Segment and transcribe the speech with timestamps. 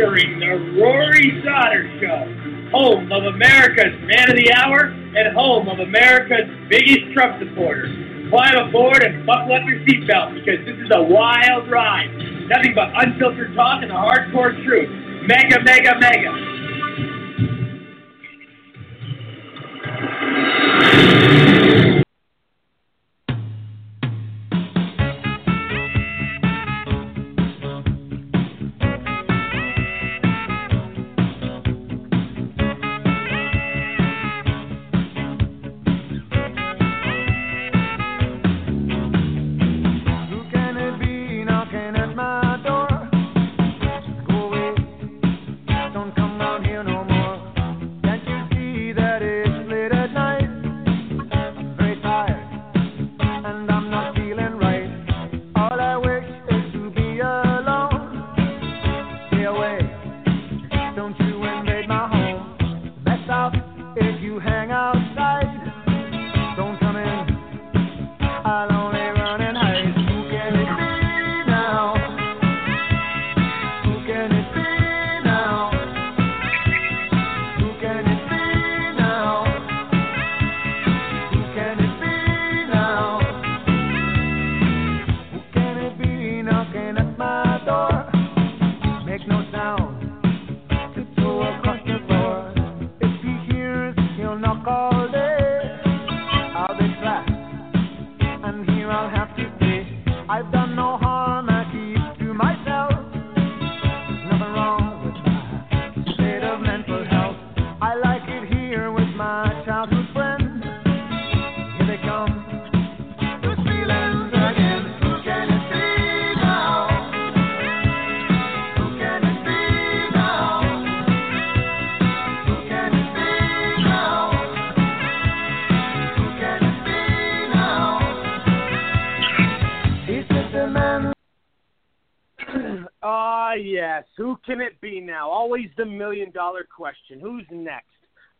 [0.00, 4.86] Are entering the Rory Sauter Show, home of America's Man of the Hour
[5.16, 7.88] and home of America's biggest Trump supporter.
[8.30, 12.08] Climb aboard and buckle up your seatbelt because this is a wild ride.
[12.48, 14.88] Nothing but unfiltered talk and the hardcore truth.
[15.26, 16.49] Mega, mega, mega.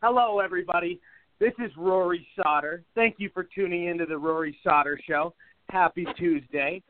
[0.03, 0.99] Hello, everybody.
[1.41, 2.83] This is Rory Sauter.
[2.95, 5.35] Thank you for tuning into the Rory Sauter Show.
[5.69, 6.83] Happy Tuesday.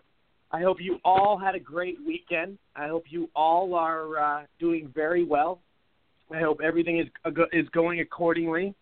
[0.52, 2.56] I hope you all had a great weekend.
[2.76, 5.60] I hope you all are uh, doing very well.
[6.32, 8.76] I hope everything is uh, is going accordingly.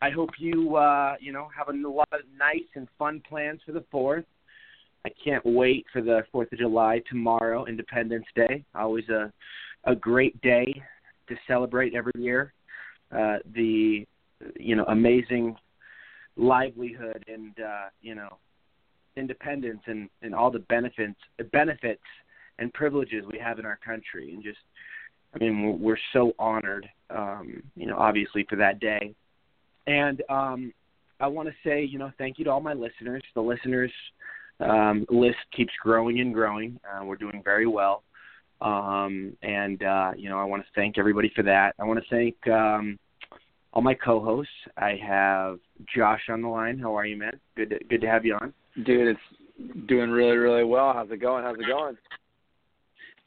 [0.00, 3.72] I hope you uh, you know have a lot of nice and fun plans for
[3.72, 4.24] the fourth.
[5.04, 8.64] I can't wait for the Fourth of July tomorrow, Independence Day.
[8.74, 9.30] Always a
[9.84, 10.82] a great day
[11.28, 12.54] to celebrate every year.
[13.14, 14.06] Uh, the
[14.58, 15.56] you know amazing
[16.36, 18.36] livelihood and uh, you know
[19.16, 21.18] independence and, and all the benefits
[21.52, 22.02] benefits
[22.58, 24.32] and privileges we have in our country.
[24.34, 24.58] And just
[25.34, 29.14] I mean we're, so honored um, you know obviously for that day.
[29.86, 30.72] And um,
[31.18, 33.22] I want to say you know thank you to all my listeners.
[33.34, 33.92] The listeners
[34.60, 36.78] um, list keeps growing and growing.
[36.84, 38.02] Uh, we're doing very well
[38.60, 42.10] um, and uh, you know I want to thank everybody for that I want to
[42.10, 42.98] thank um,
[43.72, 45.58] all my co-hosts I have
[45.94, 48.52] Josh on the line how are you man good to, good to have you on
[48.84, 50.92] Dude, it's doing really, really well.
[50.92, 51.42] How's it going?
[51.42, 51.96] How's it going?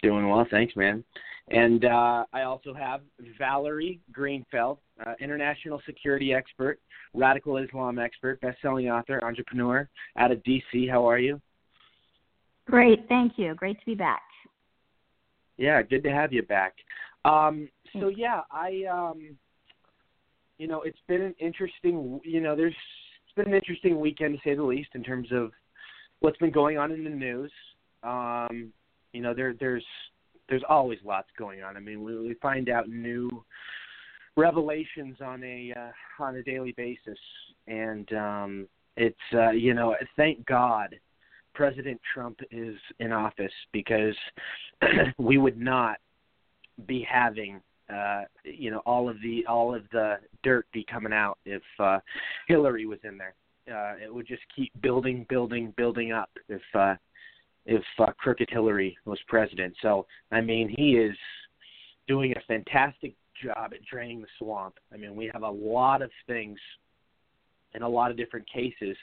[0.02, 1.04] Doing well, thanks, man.
[1.50, 3.02] And uh, I also have
[3.38, 6.80] Valerie Greenfeld, uh, international security expert,
[7.14, 10.88] radical Islam expert, best-selling author, entrepreneur out of D.C.
[10.88, 11.42] How are you?
[12.68, 13.54] Great, thank you.
[13.56, 14.22] Great to be back.
[15.62, 16.74] Yeah, good to have you back.
[17.24, 19.38] Um, so yeah, I, um,
[20.58, 22.20] you know, it's been an interesting.
[22.24, 22.74] You know, there's
[23.24, 25.52] it's been an interesting weekend to say the least in terms of
[26.22, 27.52] what's been going on in the news.
[28.02, 28.74] Um,
[29.14, 29.86] you know, there there's
[30.50, 31.78] there's always lots going on.
[31.78, 33.46] I mean, we, we find out new
[34.36, 37.20] revelations on a uh, on a daily basis,
[37.68, 38.68] and um,
[38.98, 40.96] it's uh, you know, thank God
[41.54, 44.16] President Trump is in office because
[45.18, 45.98] we would not
[46.88, 47.62] be having
[47.94, 52.00] uh, you know all of the all of the dirt be coming out if uh,
[52.48, 53.34] Hillary was in there.
[53.68, 56.96] Uh, it would just keep building, building, building up if uh,
[57.66, 59.74] if uh, crooked Hillary was president.
[59.82, 61.16] So I mean, he is
[62.08, 64.76] doing a fantastic job at draining the swamp.
[64.94, 66.58] I mean, we have a lot of things
[67.74, 68.98] in a lot of different cases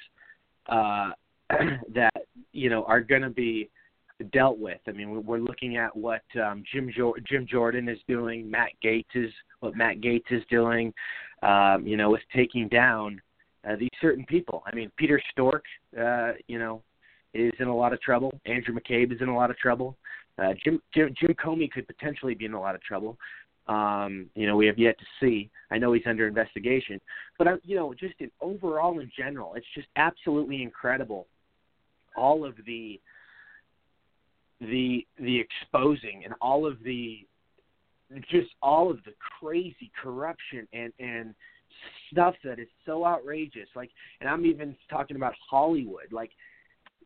[0.69, 1.11] uh,
[1.95, 2.13] that
[2.53, 3.71] you know are going to be
[4.33, 4.81] dealt with.
[4.89, 9.05] I mean, we're looking at what um, Jim jo- Jim Jordan is doing, Matt Gaetz
[9.15, 9.31] is
[9.61, 10.93] what Matt Gaetz is doing.
[11.43, 13.21] Um, you know, with taking down
[13.69, 14.63] uh, these certain people.
[14.67, 15.61] I mean, Peter Strzok,
[15.99, 16.83] uh, you know,
[17.35, 18.33] is in a lot of trouble.
[18.47, 19.97] Andrew McCabe is in a lot of trouble.
[20.39, 23.19] Uh, Jim, Jim Jim Comey could potentially be in a lot of trouble.
[23.67, 25.51] Um, you know, we have yet to see.
[25.71, 27.01] I know he's under investigation,
[27.37, 31.27] but uh, you know, just in overall in general, it's just absolutely incredible.
[32.19, 33.01] All of the
[34.61, 37.27] the the exposing and all of the
[38.31, 41.35] just all of the crazy corruption and and
[42.11, 43.69] stuff that is so outrageous.
[43.77, 46.13] Like and i'm even talking about hollywood.
[46.13, 46.31] Like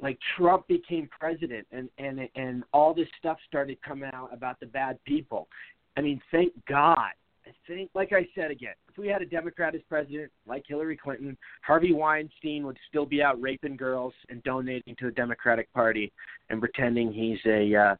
[0.00, 4.66] like trump became president and and and all this stuff started coming out about the
[4.66, 5.49] bad people.
[5.97, 7.12] I mean thank god
[7.47, 10.97] i think like i said again if we had a democrat as president like hillary
[10.97, 16.13] clinton harvey weinstein would still be out raping girls and donating to the democratic party
[16.51, 17.95] and pretending he's a uh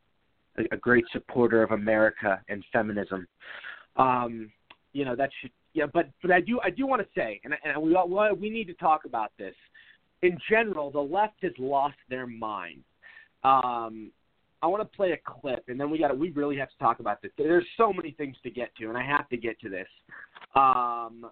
[0.71, 3.27] a, great supporter of America and feminism.
[3.97, 4.51] Um,
[4.93, 7.55] you know that should yeah, but but I do I do want to say, and
[7.65, 7.97] and we
[8.39, 9.55] we need to talk about this.
[10.23, 12.83] In general, the left has lost their mind.
[13.43, 14.13] Um,
[14.63, 17.01] I want to play a clip, and then we got we really have to talk
[17.01, 17.33] about this.
[17.37, 19.89] There's so many things to get to, and I have to get to this.
[20.55, 21.27] Um,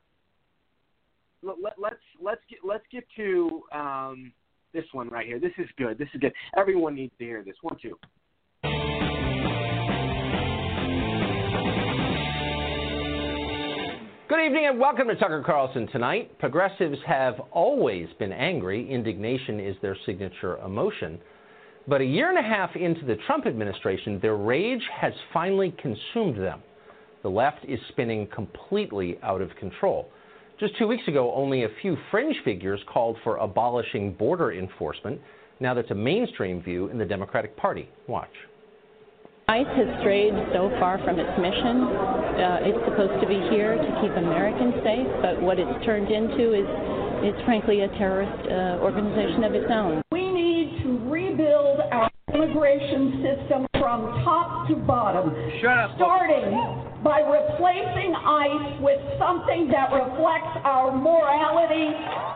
[1.40, 4.32] let, let, let's let's get let's get to um,
[4.72, 5.38] this one right here.
[5.38, 5.96] This is good.
[5.96, 6.32] This is good.
[6.56, 7.54] Everyone needs to hear this.
[7.62, 7.96] One, two.
[14.28, 16.36] Good evening and welcome to Tucker Carlson tonight.
[16.40, 18.90] Progressives have always been angry.
[18.90, 21.20] Indignation is their signature emotion.
[21.90, 26.40] But a year and a half into the Trump administration, their rage has finally consumed
[26.40, 26.62] them.
[27.24, 30.08] The left is spinning completely out of control.
[30.60, 35.20] Just two weeks ago, only a few fringe figures called for abolishing border enforcement.
[35.58, 37.88] Now that's a mainstream view in the Democratic Party.
[38.06, 38.30] Watch.
[39.48, 41.90] ICE has strayed so far from its mission.
[41.90, 46.54] Uh, it's supposed to be here to keep Americans safe, but what it's turned into
[46.54, 50.00] is, is frankly, a terrorist uh, organization of its own.
[52.42, 55.34] Immigration system from top to bottom.
[55.60, 55.90] Shut up.
[55.96, 56.52] Starting
[57.02, 61.90] by replacing ICE with something that reflects our morality.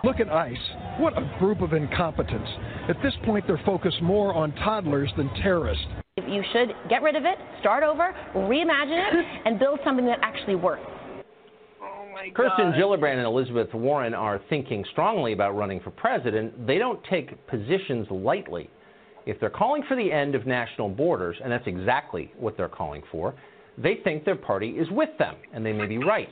[0.05, 0.57] Look at ICE.
[0.99, 2.49] What a group of incompetents.
[2.89, 5.85] At this point, they're focused more on toddlers than terrorists.
[6.17, 10.55] You should get rid of it, start over, reimagine it, and build something that actually
[10.55, 10.83] works.
[11.83, 16.67] Oh, Kirsten Gillibrand and Elizabeth Warren are thinking strongly about running for president.
[16.67, 18.71] They don't take positions lightly.
[19.27, 23.03] If they're calling for the end of national borders, and that's exactly what they're calling
[23.11, 23.35] for,
[23.79, 26.29] they think their party is with them, and they may be right.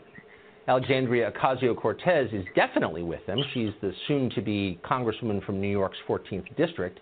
[0.68, 3.38] Alexandria Ocasio Cortez is definitely with them.
[3.52, 7.00] She's the soon to be Congresswoman from New York's 14th District.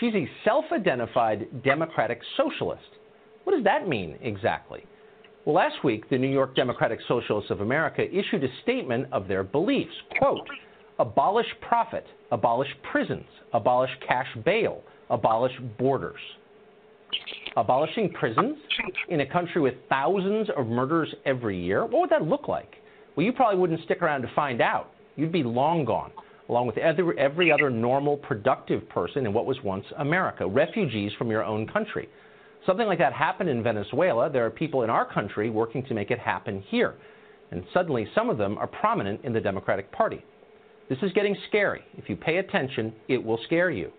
[0.00, 2.82] She's a self identified Democratic socialist.
[3.44, 4.84] What does that mean exactly?
[5.44, 9.44] Well, last week, the New York Democratic Socialists of America issued a statement of their
[9.44, 9.94] beliefs.
[10.18, 10.48] Quote,
[10.98, 16.20] abolish profit, abolish prisons, abolish cash bail, abolish borders.
[17.56, 18.56] Abolishing prisons
[19.08, 22.74] in a country with thousands of murders every year, what would that look like?
[23.14, 24.90] Well, you probably wouldn't stick around to find out.
[25.16, 26.12] You'd be long gone,
[26.50, 31.42] along with every, other normal, productive person in what was once America, refugees from your
[31.42, 32.08] own country.
[32.66, 34.28] Something like that happened in Venezuela.
[34.28, 36.96] There are people in our country working to make it happen here.
[37.52, 40.22] And suddenly, some of them are prominent in the Democratic Party.
[40.88, 41.82] This is getting scary.
[41.96, 43.92] If you pay attention, it will scare you.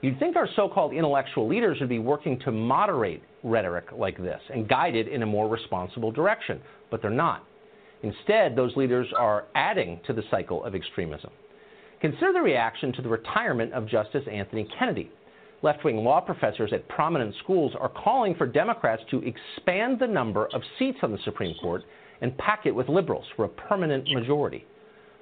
[0.00, 4.40] You'd think our so called intellectual leaders would be working to moderate rhetoric like this
[4.52, 7.44] and guide it in a more responsible direction, but they're not.
[8.02, 11.30] Instead, those leaders are adding to the cycle of extremism.
[12.00, 15.10] Consider the reaction to the retirement of Justice Anthony Kennedy.
[15.62, 20.46] Left wing law professors at prominent schools are calling for Democrats to expand the number
[20.54, 21.82] of seats on the Supreme Court
[22.20, 24.64] and pack it with liberals for a permanent majority.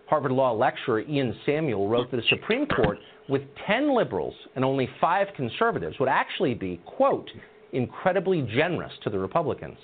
[0.06, 2.98] Harvard Law lecturer Ian Samuel wrote that the Supreme Court,
[3.28, 7.28] with 10 liberals and only five conservatives, would actually be, quote,
[7.72, 9.76] incredibly generous to the Republicans.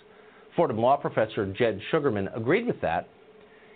[0.54, 3.08] Fordham Law professor Jed Shugerman agreed with that.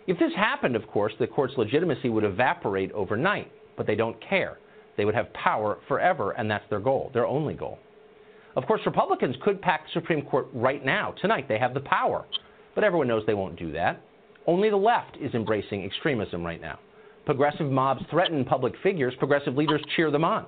[0.06, 4.58] If this happened, of course, the court's legitimacy would evaporate overnight, but they don't care.
[4.96, 7.78] They would have power forever, and that's their goal, their only goal.
[8.54, 11.46] Of course, Republicans could pack the Supreme Court right now, tonight.
[11.48, 12.24] They have the power.
[12.74, 14.00] But everyone knows they won't do that.
[14.46, 16.78] Only the left is embracing extremism right now.
[17.24, 20.46] Progressive mobs threaten public figures, progressive leaders cheer them on.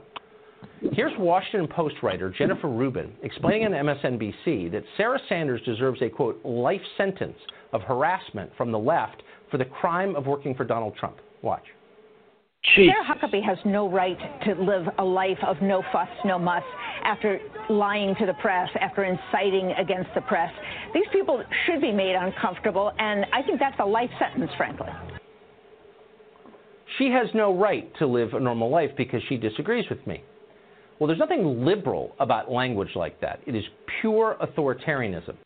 [0.92, 6.40] Here's Washington Post writer Jennifer Rubin explaining on MSNBC that Sarah Sanders deserves a, quote,
[6.44, 7.38] life sentence
[7.72, 11.16] of harassment from the left for the crime of working for Donald Trump.
[11.42, 11.64] Watch.
[12.74, 16.62] Sarah Huckabee has no right to live a life of no fuss, no muss
[17.04, 17.38] after
[17.70, 20.52] lying to the press, after inciting against the press.
[20.92, 24.88] These people should be made uncomfortable, and I think that's a life sentence, frankly.
[26.98, 30.22] She has no right to live a normal life because she disagrees with me.
[30.98, 33.40] Well, there's nothing liberal about language like that.
[33.46, 33.64] It is
[34.00, 35.36] pure authoritarianism.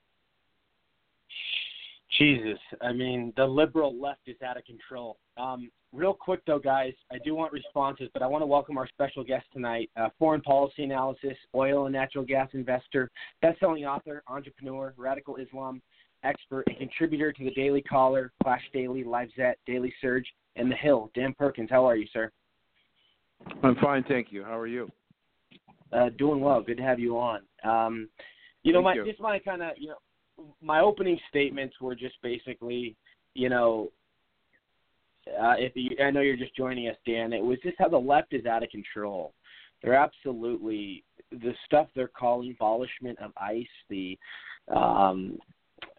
[2.19, 5.19] Jesus, I mean, the liberal left is out of control.
[5.37, 8.89] Um, real quick, though, guys, I do want responses, but I want to welcome our
[8.89, 14.23] special guest tonight uh, foreign policy analysis, oil and natural gas investor, best selling author,
[14.27, 15.83] entrepreneur, radical Islam
[16.25, 21.11] expert, and contributor to the Daily Caller, Clash Daily, LifeZette, Daily Surge, and The Hill.
[21.15, 22.31] Dan Perkins, how are you, sir?
[23.63, 24.45] I'm fine, thank you.
[24.45, 24.91] How are you?
[25.93, 26.63] Uh, doing well.
[26.63, 27.41] Good to have you on.
[27.65, 28.09] Um,
[28.63, 29.05] you know, Thank my you.
[29.05, 32.97] just my kind of you know my opening statements were just basically,
[33.35, 33.91] you know,
[35.29, 37.99] uh, if you, I know you're just joining us, Dan, it was just how the
[37.99, 39.35] left is out of control.
[39.83, 44.19] They're absolutely the stuff they're calling abolishment of ICE, the
[44.69, 45.39] um,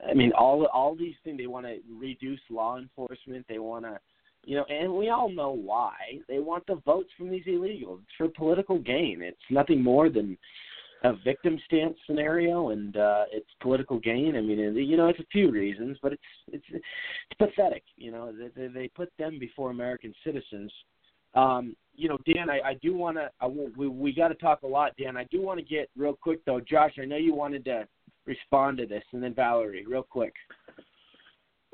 [0.09, 3.45] I mean, all all these things they want to reduce law enforcement.
[3.47, 3.99] They want to,
[4.45, 5.93] you know, and we all know why.
[6.27, 7.99] They want the votes from these illegals.
[7.99, 9.21] It's for political gain.
[9.21, 10.37] It's nothing more than
[11.03, 14.35] a victim stance scenario, and uh, it's political gain.
[14.37, 16.85] I mean, you know, it's a few reasons, but it's it's it's
[17.37, 17.83] pathetic.
[17.97, 20.71] You know, they they, put them before American citizens.
[21.35, 23.29] Um, you know, Dan, I, I do want to.
[23.41, 25.17] I, we we got to talk a lot, Dan.
[25.17, 26.93] I do want to get real quick though, Josh.
[27.01, 27.87] I know you wanted to
[28.25, 30.33] respond to this, and then Valerie, real quick.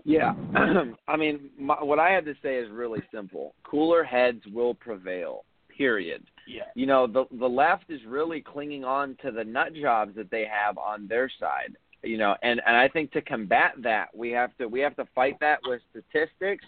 [0.05, 0.33] Yeah,
[1.07, 3.53] I mean, my, what I have to say is really simple.
[3.63, 5.43] Cooler heads will prevail.
[5.77, 6.23] Period.
[6.49, 6.63] Yeah.
[6.73, 10.45] You know, the the left is really clinging on to the nut jobs that they
[10.45, 11.75] have on their side.
[12.01, 15.05] You know, and and I think to combat that, we have to we have to
[15.13, 16.65] fight that with statistics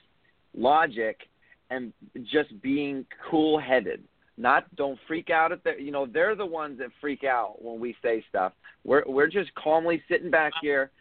[0.56, 1.18] logic
[1.70, 1.94] and
[2.32, 4.04] just being cool headed.
[4.38, 7.80] Not don't freak out at the you know they're the ones that freak out when
[7.80, 8.54] we say stuff.
[8.84, 10.92] We're we're just calmly sitting back here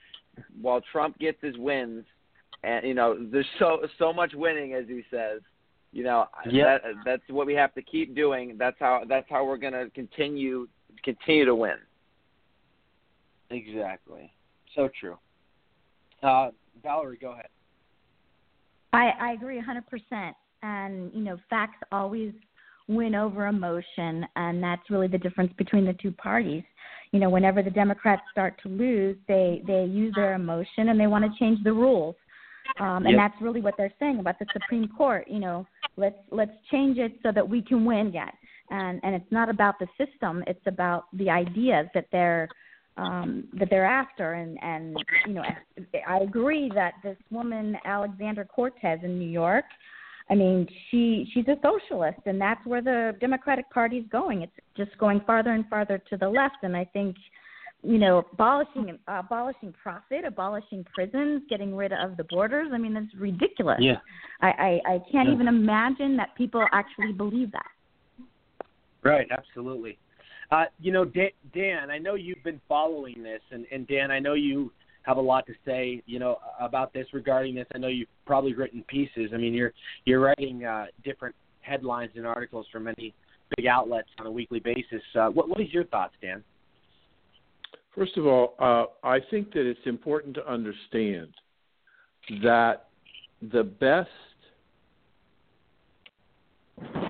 [0.61, 2.05] while Trump gets his wins,
[2.63, 5.41] and you know there's so so much winning as he says.
[5.93, 6.79] You know Yeah.
[6.79, 8.57] that that's what we have to keep doing.
[8.57, 10.69] That's how that's how we're gonna continue
[11.03, 11.77] continue to win.
[13.51, 14.33] Exactly.
[14.75, 15.19] So true.
[16.23, 16.51] Uh,
[16.83, 17.49] Valerie, go ahead.
[18.93, 20.33] I, I agree 100%.
[20.63, 22.33] And, you know, facts always
[22.89, 24.27] win over emotion.
[24.37, 26.63] And that's really the difference between the two parties.
[27.13, 31.07] You know, whenever the Democrats start to lose, they, they use their emotion and they
[31.07, 32.15] want to change the rules.
[32.79, 33.17] Um, and Yep.
[33.17, 35.27] that's really what they're saying about the Supreme Court.
[35.29, 35.67] You know,
[36.01, 38.35] let's let's change it so that we can win yet.
[38.71, 42.49] And and it's not about the system; it's about the ideas that they're
[42.97, 44.35] um, that they're after.
[44.35, 45.45] And and you know,
[46.09, 49.65] I agree that this woman Alexandra Cortez in New York.
[50.29, 54.43] I mean, she she's a socialist, and that's where the Democratic Party is going.
[54.43, 56.59] It's just going farther and farther to the left.
[56.63, 57.17] And I think,
[57.83, 62.69] you know, abolishing abolishing profit, abolishing prisons, getting rid of the borders.
[62.73, 63.79] I mean, that's ridiculous.
[63.81, 63.99] Yeah.
[64.43, 65.35] I I, I can't Yeah.
[65.35, 67.71] even imagine that people actually believe that.
[69.03, 69.99] Right, absolutely.
[70.51, 74.19] Uh, you know, Dan, Dan, I know you've been following this, and, and Dan, I
[74.19, 77.67] know you have a lot to say, you know, about this regarding this.
[77.75, 79.31] I know you've probably written pieces.
[79.33, 79.73] I mean, you're
[80.05, 83.15] you're writing uh, different headlines and articles for many
[83.57, 85.03] big outlets on a weekly basis.
[85.19, 86.45] Uh, what what is your thoughts, Dan?
[87.95, 91.29] First of all, uh, I think that it's important to understand
[92.43, 92.89] that
[93.53, 94.09] the best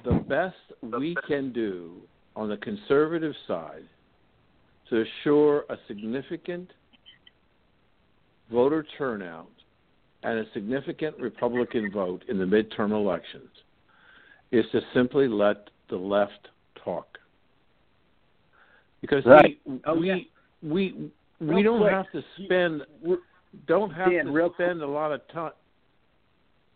[0.05, 0.57] the best
[0.99, 1.97] we can do
[2.35, 3.85] on the conservative side
[4.88, 6.71] to assure a significant
[8.51, 9.51] voter turnout
[10.23, 13.51] and a significant Republican vote in the midterm elections
[14.51, 16.49] is to simply let the left
[16.85, 17.19] talk.
[19.01, 19.61] Because Right.
[19.64, 20.19] we, Oh, we, yeah.
[20.62, 22.83] We we Real don't quick, have to spend
[23.66, 25.53] don't have Dan, to real spend a lot of time.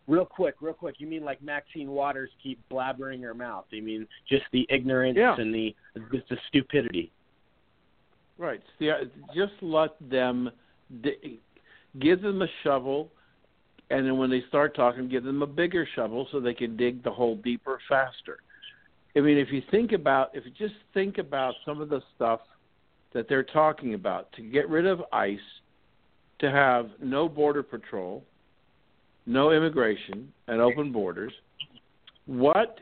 [0.07, 0.97] Real quick, real quick.
[0.99, 3.65] You mean like Maxine Waters keep blabbering her mouth?
[3.71, 5.37] You mean just the ignorance Yeah.
[5.39, 5.75] and the
[6.13, 7.11] just the stupidity?
[8.37, 8.61] Right.
[8.79, 10.51] See, I- just let them
[12.01, 13.11] give them a shovel,
[13.91, 17.03] and then when they start talking, give them a bigger shovel so they can dig
[17.03, 18.39] the hole deeper faster.
[19.17, 22.41] I mean, if you think about, if you just think about some of the stuff
[23.15, 25.39] that they're talking about to get rid of ICE,
[26.41, 28.23] to have no border patrol,
[29.25, 31.33] no immigration, and open borders,
[32.27, 32.81] what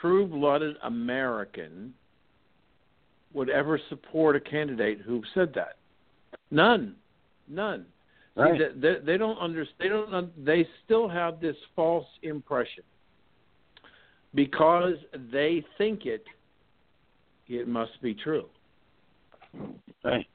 [0.00, 1.92] true-blooded American
[3.34, 5.76] would ever support a candidate who said that?
[6.50, 6.94] None,
[7.48, 7.84] none.
[8.36, 8.58] See, Right.
[8.58, 9.74] they, they, they don't understand.
[9.80, 10.44] They don't.
[10.44, 12.84] They still have this false impression
[14.34, 14.94] because
[15.32, 16.24] they think it.
[17.48, 18.46] It must be true.
[20.04, 20.26] Right.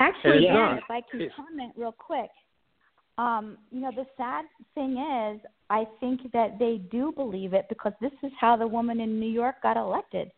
[0.00, 2.30] Actually, it's Dan, if I can comment real quick,
[3.18, 7.92] um, you know, the sad thing is, I think that they do believe it because
[8.00, 10.30] this is how the woman in New York got elected,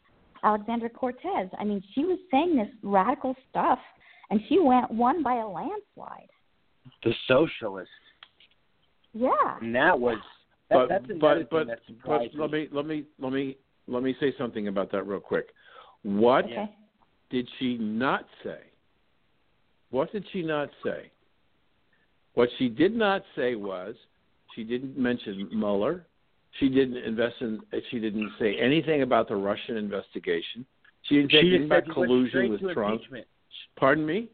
[0.43, 1.49] Alexandra Cortez.
[1.59, 3.79] I mean, she was saying this radical stuff,
[4.31, 6.29] and she went won by a landslide.
[7.05, 7.89] The socialist.
[9.15, 9.31] Yeah.
[9.61, 10.19] And that was
[10.69, 12.59] that, but that's another but thing but, that but let me.
[12.59, 13.57] me let me let me
[13.87, 15.51] let me say something about that real quick.
[16.03, 16.75] What Okay.
[17.33, 18.61] Did she not say?
[19.90, 21.11] What did she not say?
[22.35, 23.95] What she did not say was
[24.55, 26.07] she didn't mention Mueller.
[26.61, 27.61] She didn't invest in.
[27.90, 30.64] She didn't say anything about the Russian investigation.
[31.05, 32.95] She didn't say anything about said he went collusion with Trump.
[32.95, 33.27] impeachment.
[33.77, 34.29] Pardon me.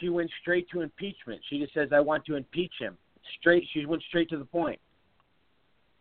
[0.00, 1.40] She went straight to impeachment.
[1.50, 2.96] She just says, "I want to impeach him."
[3.38, 3.68] Straight.
[3.72, 4.80] She went straight to the point.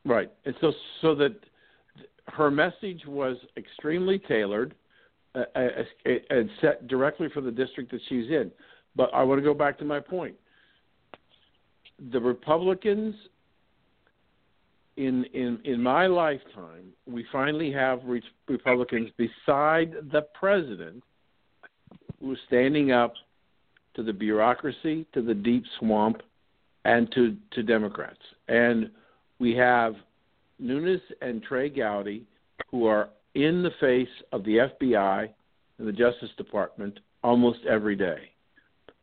[0.05, 1.33] Right, and so so that
[2.29, 4.73] her message was extremely tailored
[5.37, 5.69] Uh, uh,
[6.31, 8.51] and uh, set directly for the district that she's in.
[8.95, 10.33] But I want to go back to my point.
[12.11, 13.13] The Republicans
[14.95, 21.03] in in in my lifetime, we finally have re- Republicans beside the president
[22.19, 23.13] who is standing up
[23.93, 26.23] to the bureaucracy, to the deep swamp,
[26.85, 28.21] and to to Democrats.
[28.47, 28.89] And
[29.37, 29.93] we have
[30.57, 32.25] Nunes and Trey Gowdy
[32.71, 35.29] who are in the face of the FBI
[35.77, 38.31] and the Justice Department almost every day.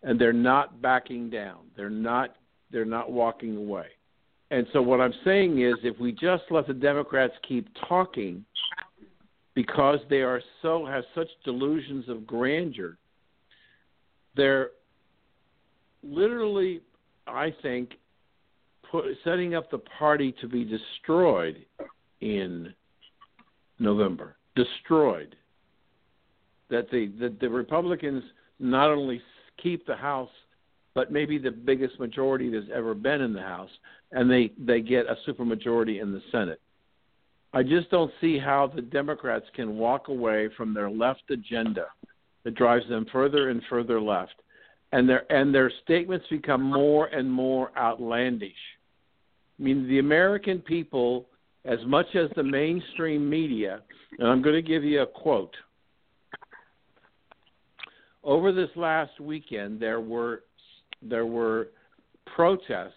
[0.03, 1.59] And they're not backing down.
[1.77, 2.37] They're not
[2.70, 3.87] they're not walking away.
[4.51, 8.44] And so what I'm saying is if we just let the Democrats keep talking
[9.55, 12.99] because they are so have such delusions of grandeur,
[14.37, 14.70] they're
[16.03, 16.81] literally
[17.29, 17.92] I think
[18.90, 21.64] put, setting up the party to be destroyed
[22.20, 22.75] in
[23.79, 24.37] November.
[24.57, 25.37] Destroyed.
[26.71, 28.23] That the that the Republicans
[28.59, 29.21] not only
[29.63, 30.31] keep the House,
[30.95, 33.71] but maybe the biggest majority there's ever been in the House,
[34.13, 36.61] and they they get a supermajority in the Senate.
[37.53, 41.87] I just don't see how the Democrats can walk away from their left agenda
[42.43, 44.35] that drives them further and further left,
[44.93, 48.53] and their and their statements become more and more outlandish.
[49.59, 51.27] I mean, the American people,
[51.64, 53.81] as much as the mainstream media,
[54.18, 55.55] and I'm going to give you a quote.
[58.22, 60.44] Over this last weekend, there were
[61.03, 61.68] there were
[62.35, 62.92] protests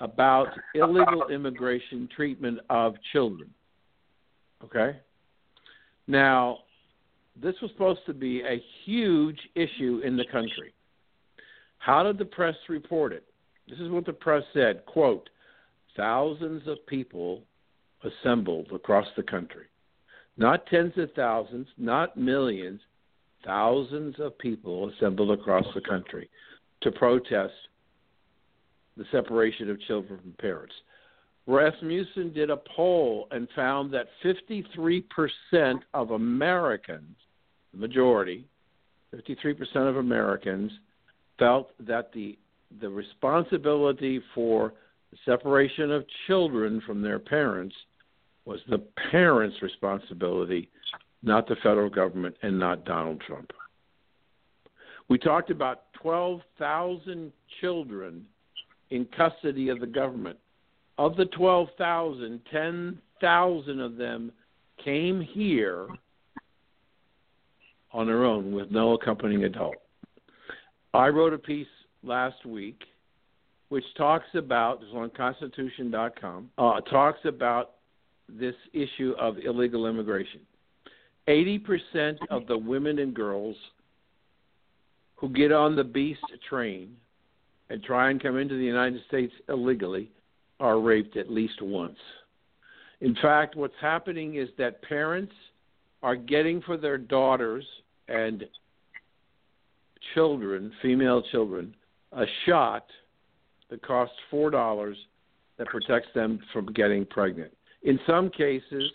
[0.00, 3.50] about illegal immigration treatment of children.
[4.64, 4.98] Okay?
[6.06, 6.58] Now,
[7.40, 10.72] this was supposed to be a huge issue in the country.
[11.78, 13.24] How did the press report it?
[13.68, 15.28] This is what the press said, quote,
[15.96, 17.42] thousands of people
[18.04, 19.66] assembled across the country.
[20.36, 22.80] Not tens of thousands, not millions,
[23.44, 26.30] thousands of people assembled across the country
[26.82, 27.54] to protest
[28.96, 30.74] the separation of children from parents.
[31.46, 37.16] Rasmussen did a poll and found that 53% of Americans,
[37.72, 38.44] the majority,
[39.14, 40.70] 53% of Americans
[41.38, 42.38] felt that the
[42.82, 44.74] the responsibility for
[45.10, 47.74] the separation of children from their parents
[48.48, 50.70] was the parents' responsibility,
[51.22, 53.52] not the federal government and not Donald Trump.
[55.08, 57.30] We talked about 12,000
[57.60, 58.24] children
[58.88, 60.38] in custody of the government.
[60.96, 64.32] Of the 12,000, 10,000 of them
[64.82, 65.86] came here
[67.92, 69.76] on their own with no accompanying adult.
[70.94, 71.66] I wrote a piece
[72.02, 72.80] last week
[73.68, 77.72] which talks about, it's on Constitution.com, uh, talks about
[78.28, 80.40] this issue of illegal immigration.
[81.28, 83.56] 80% of the women and girls
[85.16, 86.96] who get on the beast train
[87.70, 90.10] and try and come into the United States illegally
[90.60, 91.98] are raped at least once.
[93.00, 95.32] In fact, what's happening is that parents
[96.02, 97.64] are getting for their daughters
[98.08, 98.44] and
[100.14, 101.74] children, female children,
[102.12, 102.86] a shot
[103.70, 104.96] that costs four dollars
[105.58, 107.52] that protects them from getting pregnant.
[107.82, 108.90] In some cases,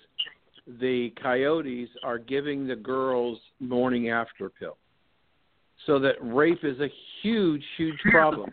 [0.80, 4.78] the coyotes are giving the girls morning after pill.
[5.86, 6.88] So that rape is a
[7.22, 8.52] huge, huge problem.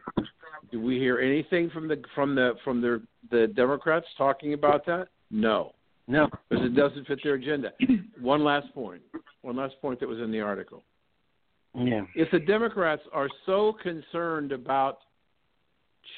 [0.73, 5.09] Do we hear anything from the from the from the the Democrats talking about that?
[5.31, 5.73] No.
[6.09, 6.29] No.
[6.49, 7.73] Because it doesn't fit their agenda.
[8.21, 9.03] One last point.
[9.43, 10.83] One last point that was in the article.
[11.75, 12.03] Yeah.
[12.17, 14.99] If the Democrats are so concerned about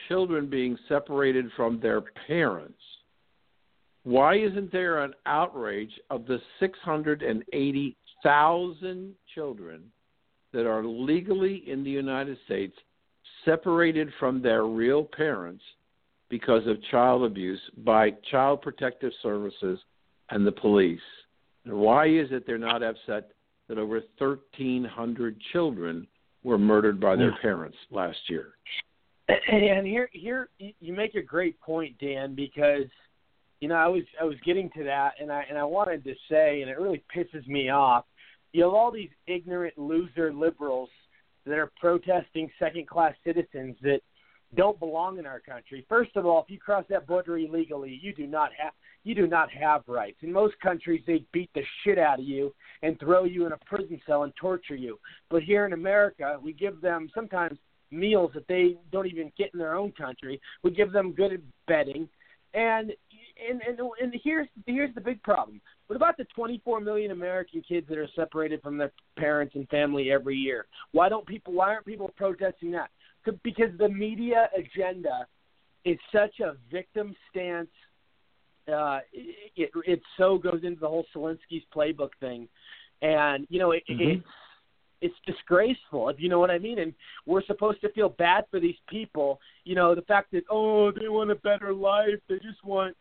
[0.09, 2.81] children being separated from their parents,
[4.05, 9.83] why isn't there an outrage of the 680,000 children
[10.53, 12.77] that are legally in the United States
[13.45, 15.63] separated from their real parents
[16.29, 19.79] because of child abuse by child protective services
[20.31, 21.01] and the police?
[21.65, 23.31] And why is it they're not upset
[23.69, 26.09] that over 1,300 children
[26.43, 27.41] were murdered by their hmm.
[27.41, 28.55] parents last year?
[29.29, 32.87] And here, here you make a great point, Dan, because
[33.63, 36.15] you know I was I was getting to that, and I and I wanted to
[36.29, 38.05] say, and it really pisses me off.
[38.53, 40.91] You have all these ignorant loser liberals
[41.47, 44.01] that are protesting second-class citizens that
[44.57, 45.87] don't belong in our country.
[45.89, 48.73] First of all, if you cross that border illegally, you do not have
[49.05, 50.19] you do not have rights.
[50.23, 53.59] In most countries, they beat the shit out of you and throw you in a
[53.65, 54.99] prison cell and torture you.
[55.31, 57.59] But here in America, we give them sometimes
[57.93, 60.41] meals that they don't even get in their own country.
[60.65, 62.09] We give them good bedding,
[62.55, 62.93] and
[63.49, 65.61] and and, and here's here's the big problem.
[65.87, 70.11] What about the 24 million American kids that are separated from their parents and family
[70.11, 70.67] every year?
[70.93, 71.53] Why don't people?
[71.53, 72.91] Why aren't people protesting that?
[73.43, 75.27] Because the media agenda
[75.85, 77.69] is such a victim stance.
[78.73, 82.49] Uh, it, it, so goes into the whole Alinsky's playbook thing,
[83.03, 84.19] and you know it, Mm-hmm.
[84.19, 84.27] it's
[85.03, 86.79] it's disgraceful, if you know what I mean.
[86.79, 86.95] And
[87.27, 89.41] we're supposed to feel bad for these people.
[89.65, 92.97] You know, the fact that oh, they want a better life, they just want.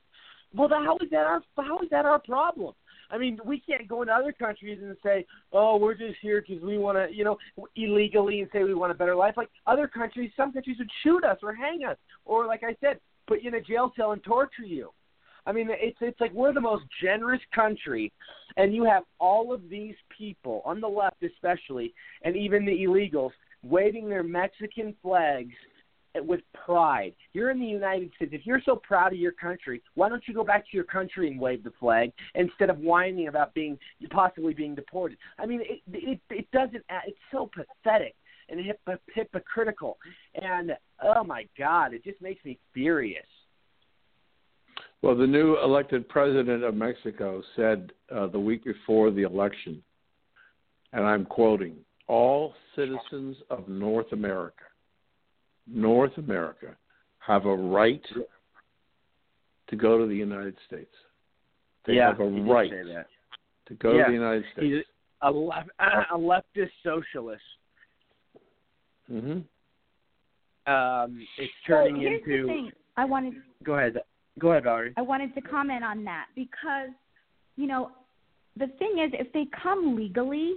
[0.54, 2.74] Well, how is that our how is that our problem?
[3.10, 6.64] I mean, we can't go into other countries and say, "Oh, we're just here because
[6.64, 7.38] we want to," you know,
[7.76, 9.36] illegally and say we want a better life.
[9.38, 13.00] Like other countries, some countries would shoot us or hang us, or like I said,
[13.28, 14.92] put you in a jail cell and torture you.
[15.46, 18.12] I mean, it's it's like we're the most generous country,
[18.58, 23.32] and you have all of these people on the left, especially, and even the illegals,
[23.64, 25.56] waving their Mexican flags
[26.15, 27.13] with pride.
[27.34, 28.32] You're in the United States.
[28.34, 31.30] If you're so proud of your country, why don't you go back to your country
[31.30, 33.78] and wave the flag instead of whining about being
[34.10, 35.17] possibly being deported?
[35.39, 36.84] I mean, it it, it doesn't.
[37.08, 38.15] It's so pathetic
[38.50, 38.60] and
[39.13, 39.97] hypocritical,
[40.36, 43.26] and oh my God, it just makes me furious.
[45.02, 49.82] Well, the new elected president of Mexico said uh, the week before the election,
[50.93, 54.63] and I'm quoting, all citizens of North America,
[55.67, 56.76] North America,
[57.19, 58.02] have a right
[59.67, 60.93] to go to the United States.
[61.86, 62.69] They yeah, have a right
[63.67, 64.67] to go Yeah, to the United States.
[64.67, 64.84] He's
[65.21, 67.41] a, left, a leftist socialist.
[69.08, 69.39] hmm
[70.67, 72.41] Um, it's Well, turning here's into.
[72.41, 72.71] the thing.
[72.97, 73.97] I wanted Go ahead.
[74.39, 74.93] Go ahead, Valerie.
[74.97, 76.89] I wanted to comment on that because,
[77.58, 77.91] you know,
[78.58, 80.56] the thing is, if they come legally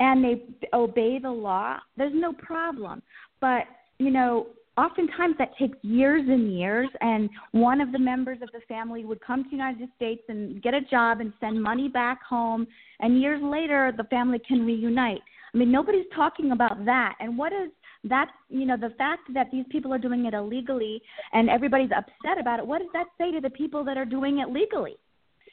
[0.00, 3.02] and they obey the law, there's no problem.
[3.40, 3.64] But,
[3.98, 8.60] you know, oftentimes that takes years and years, and one of the members of the
[8.68, 12.22] family would come to the United States and get a job and send money back
[12.22, 12.66] home,
[13.00, 15.20] and years later the family can reunite.
[15.52, 17.16] I mean, nobody's talking about that.
[17.20, 17.70] And what is
[18.04, 18.28] that?
[18.48, 22.60] You know, the fact that these people are doing it illegally and everybody's upset about
[22.60, 22.66] it.
[22.66, 24.96] What does that say to the people that are doing it legally?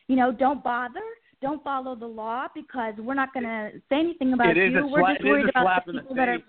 [0.08, 1.02] You know, don't bother.
[1.42, 4.80] Don't follow the law because we're not going to say anything about It is you.
[4.80, 6.40] a we're just it is worried a about the people that are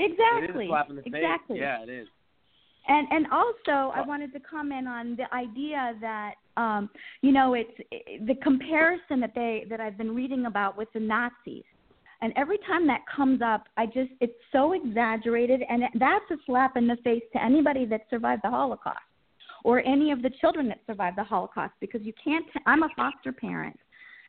[0.00, 1.12] exactly It is a slap in the face.
[1.14, 1.58] exactly.
[1.58, 2.08] Yeah, it is.
[2.88, 7.70] And and also, I wanted to comment on the idea that um, you know it's
[8.26, 11.64] the comparison that they that I've been reading about with the Nazis.
[12.22, 16.36] And every time that comes up, I just it's so exaggerated, and it, that's a
[16.46, 18.98] slap in the face to anybody that survived the Holocaust,
[19.64, 22.44] or any of the children that survived the Holocaust, because you can't.
[22.66, 23.78] I'm a foster parent,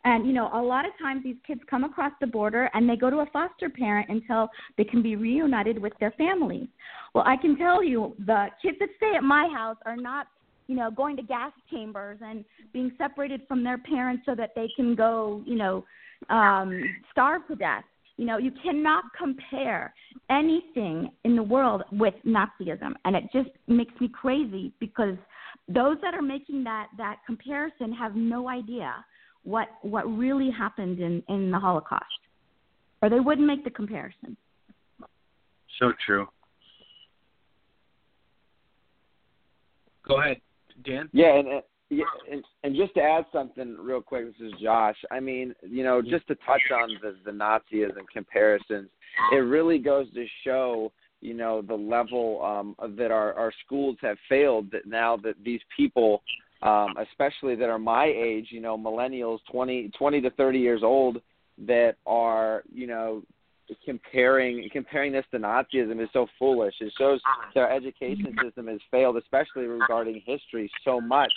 [0.03, 2.95] and you know a lot of times these kids come across the border and they
[2.95, 6.67] go to a foster parent until they can be reunited with their families.
[7.13, 10.27] Well, I can tell you the kids that stay at my house are not
[10.67, 14.69] you know going to gas chambers and being separated from their parents so that they
[14.75, 15.85] can go you know
[16.29, 17.83] um starve to death.
[18.17, 19.93] You know you cannot compare
[20.29, 22.93] anything in the world with nazism.
[23.05, 25.15] And it just makes me crazy because
[25.67, 29.05] those that are making that that comparison have no idea
[29.43, 32.05] what what really happened in in the holocaust
[33.01, 34.37] or they wouldn't make the comparison
[35.79, 36.27] So true.
[40.07, 40.37] Go ahead,
[40.85, 41.09] Dan.
[41.13, 44.95] Yeah, and and- yeah, and, and just to add something real quick, this is Josh.
[45.11, 48.89] I mean, you know, just to touch on the the Nazism comparisons,
[49.33, 54.15] it really goes to show, you know, the level um, that our our schools have
[54.29, 54.71] failed.
[54.71, 56.23] That now that these people,
[56.63, 61.21] um, especially that are my age, you know, millennials, 20, 20 to thirty years old,
[61.65, 63.23] that are, you know,
[63.85, 66.75] comparing comparing this to Nazism is so foolish.
[66.79, 67.19] It shows
[67.53, 71.31] their education system has failed, especially regarding history, so much.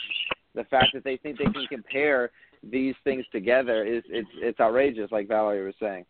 [0.54, 2.30] The fact that they think they can compare
[2.62, 6.04] these things together is it's it's outrageous, like Valerie was saying.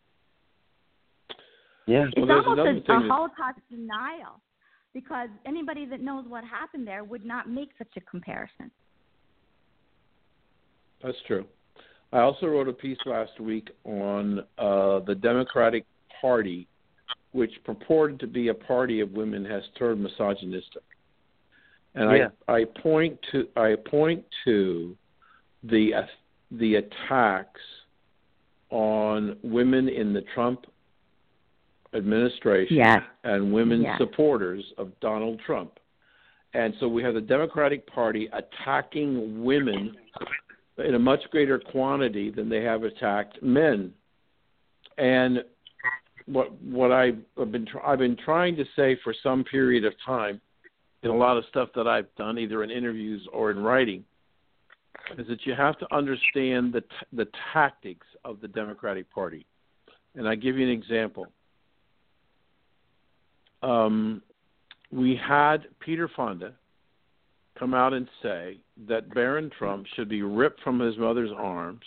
[1.87, 2.05] Yeah.
[2.07, 4.41] it's Well, there's almost a, thing a holocaust denial
[4.93, 8.71] because anybody that knows what happened there would not make such a comparison
[11.05, 11.45] That's true.
[12.11, 15.85] I also wrote a piece last week on uh, the Democratic
[16.19, 16.67] Party,
[17.31, 20.81] which purported to be a party of women, has turned misogynistic.
[21.93, 22.27] And Yeah.
[22.47, 24.97] I, I point to I point to
[25.63, 26.01] the uh,
[26.51, 27.61] the attacks
[28.71, 30.65] on women in the Trump
[31.93, 33.01] administration Yes.
[33.23, 33.97] and women Yes.
[33.99, 35.79] supporters of Donald Trump.
[36.53, 39.95] And so we have the Democratic Party attacking women
[40.77, 43.93] in a much greater quantity than they have attacked men.
[44.97, 45.43] And
[46.25, 47.17] what what I've
[47.51, 50.41] been I've been trying to say for some period of time
[51.03, 54.03] in a lot of stuff that I've done, either in interviews or in writing,
[55.17, 59.45] is that you have to understand the t- the tactics of the Democratic Party.
[60.15, 61.27] And I give you an example.
[63.61, 64.21] Um,
[64.91, 66.53] we had Peter Fonda
[67.57, 71.81] come out and say that Barron Trump should be ripped from his mother's arms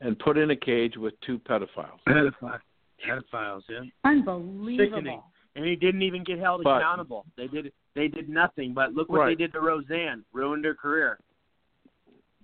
[0.00, 1.98] and put in a cage with two pedophiles.
[2.08, 2.60] Pedophiles.
[3.06, 3.80] Pedophiles, yeah.
[4.04, 5.22] unbelievable Sickening.
[5.56, 7.26] And he didn't even get held But- accountable.
[7.36, 8.72] They did they did nothing.
[8.72, 9.28] But look what Right.
[9.30, 10.24] they did to Roseanne.
[10.32, 11.18] Ruined her career.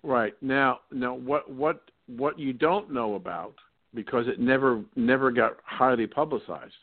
[0.03, 3.55] Right now, now what what what you don't know about
[3.95, 6.75] because it never never got highly publicized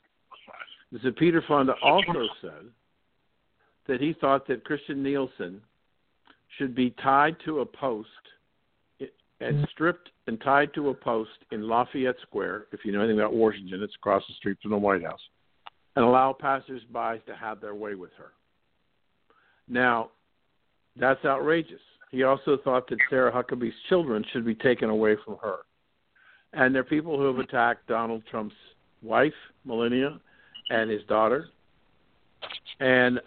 [0.93, 2.65] is that Peter Fonda also said
[3.87, 5.61] that he thought that Kirstjen Nielsen
[6.57, 8.09] should be tied to a post
[8.99, 9.63] and mm-hmm.
[9.71, 12.65] stripped and tied to a post in Lafayette Square.
[12.71, 15.19] If you know anything about Washington, it's across the street from the White House.
[15.95, 18.31] and allow passersby to have their way with her.
[19.67, 20.09] Now,
[20.99, 21.81] that's outrageous.
[22.11, 25.57] He also thought that Sarah Huckabee's children should be taken away from her.
[26.53, 28.55] And there are people who have attacked Donald Trump's
[29.01, 29.33] wife,
[29.65, 30.19] Melania,
[30.69, 31.47] and his daughter,
[32.79, 33.19] and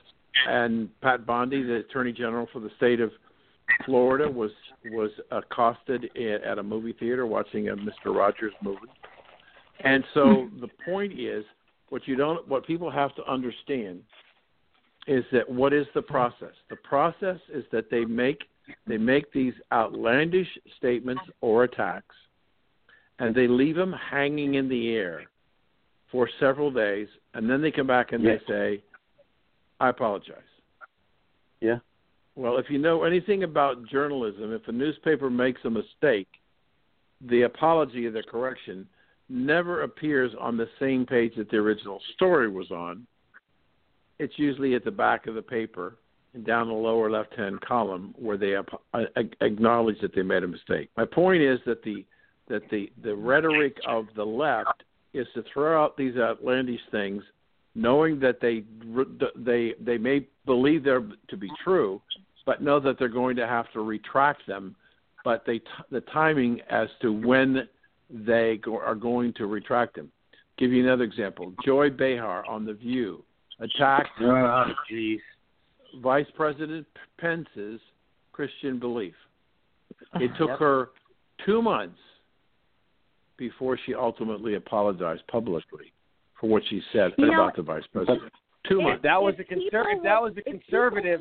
[0.49, 3.11] and Pat Bondi, the Attorney General for the state of
[3.85, 4.51] Florida, was
[4.93, 8.81] was accosted at a movie theater watching a Mister Rogers movie.
[9.81, 10.61] And so hmm.
[10.61, 11.45] the point is,
[11.89, 14.03] what you don't, what people have to understand
[15.07, 16.53] is that what is the process?
[16.71, 18.45] The process is that they make
[18.87, 22.15] they make these outlandish statements or attacks,
[23.19, 25.23] and they leave them hanging in the air
[26.11, 28.41] for several days, and then they come back and Yes.
[28.47, 28.83] they say,
[29.81, 30.39] "I apologize."
[31.61, 31.79] Yeah.
[32.35, 36.29] Well, if you know anything about journalism, if a newspaper makes a mistake,
[37.23, 38.87] the apology or the correction
[39.29, 43.07] never appears on the same page that the original story was on.
[44.19, 45.97] It's usually at the back of the paper
[46.35, 50.45] and down the lower left-hand column where they ap- uh, a- acknowledge that they made
[50.45, 50.91] a mistake.
[50.97, 52.05] My point is that the
[52.49, 57.25] that the the rhetoric of the left is to throw out these outlandish things,
[57.77, 58.65] knowing that they
[59.37, 62.01] they they may believe them to be true,
[62.47, 64.75] but know that they're going to have to retract them.
[65.25, 67.69] But they t- the timing as to when
[68.09, 70.11] they go, are going to retract them.
[70.57, 71.53] Give you another example.
[71.65, 73.23] Joy Behar on The View
[73.61, 74.65] attacked Oh.
[76.03, 76.87] Vice President
[77.19, 77.81] Pence's
[78.33, 79.15] Christian belief.
[79.91, 80.25] Uh-huh.
[80.25, 80.59] It took Yep.
[80.59, 80.91] her
[81.45, 81.99] two months
[83.37, 85.93] before she ultimately apologized publicly
[86.41, 88.33] for what she said You know, about the vice president.
[88.69, 89.03] Two If months.
[89.05, 91.21] that was a If people conser- if that was a conservative,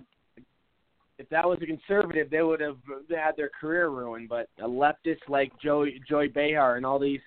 [1.18, 2.78] if that was a conservative, they would have
[3.10, 4.28] had their career ruined.
[4.30, 7.22] But a leftist like Joy Joy Behar and all these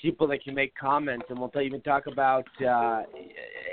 [0.00, 2.46] people that can make comments, and we'll even talk about.
[2.60, 3.02] Uh,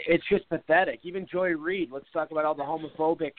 [0.08, 1.00] it's just pathetic.
[1.04, 1.90] Even Joy Reid.
[1.92, 3.32] Let's talk about all the homophobic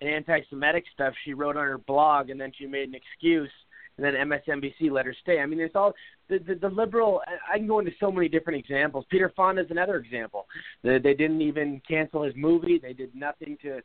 [0.00, 3.50] and anti-Semitic stuff she wrote on her blog, and then she made an excuse.
[3.98, 5.40] And then MSNBC let her stay.
[5.40, 5.92] I mean, there's all
[6.28, 7.20] the, the the liberal.
[7.26, 9.04] I- I can go into so many different examples.
[9.10, 10.46] Peter Fonda is another example.
[10.84, 12.78] They, they didn't even cancel his movie.
[12.78, 13.80] They did nothing to.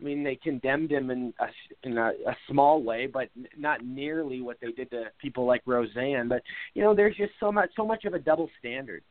[0.00, 1.46] I mean, they condemned him in a,
[1.88, 6.28] in a, a small way, but not nearly what they did to people like Roseanne.
[6.28, 6.42] But
[6.74, 9.02] you know, there's just so much so much of a double standard.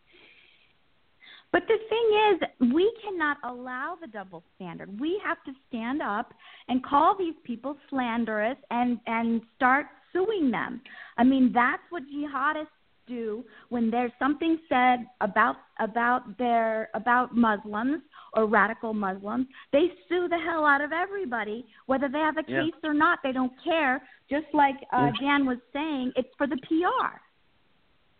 [1.51, 4.99] But the thing is, we cannot allow the double standard.
[4.99, 6.33] We have to stand up
[6.67, 10.81] and call these people slanderous and and start suing them.
[11.17, 12.67] I mean, that's what jihadists
[13.07, 18.01] do when there's something said about about their about Muslims
[18.33, 19.47] or radical Muslims.
[19.71, 22.63] They sue the hell out of everybody, whether they have a Yeah.
[22.63, 23.19] case or not.
[23.23, 24.01] They don't care.
[24.29, 25.19] Just like uh, Yeah.
[25.21, 27.19] Dan was saying, it's for the PR.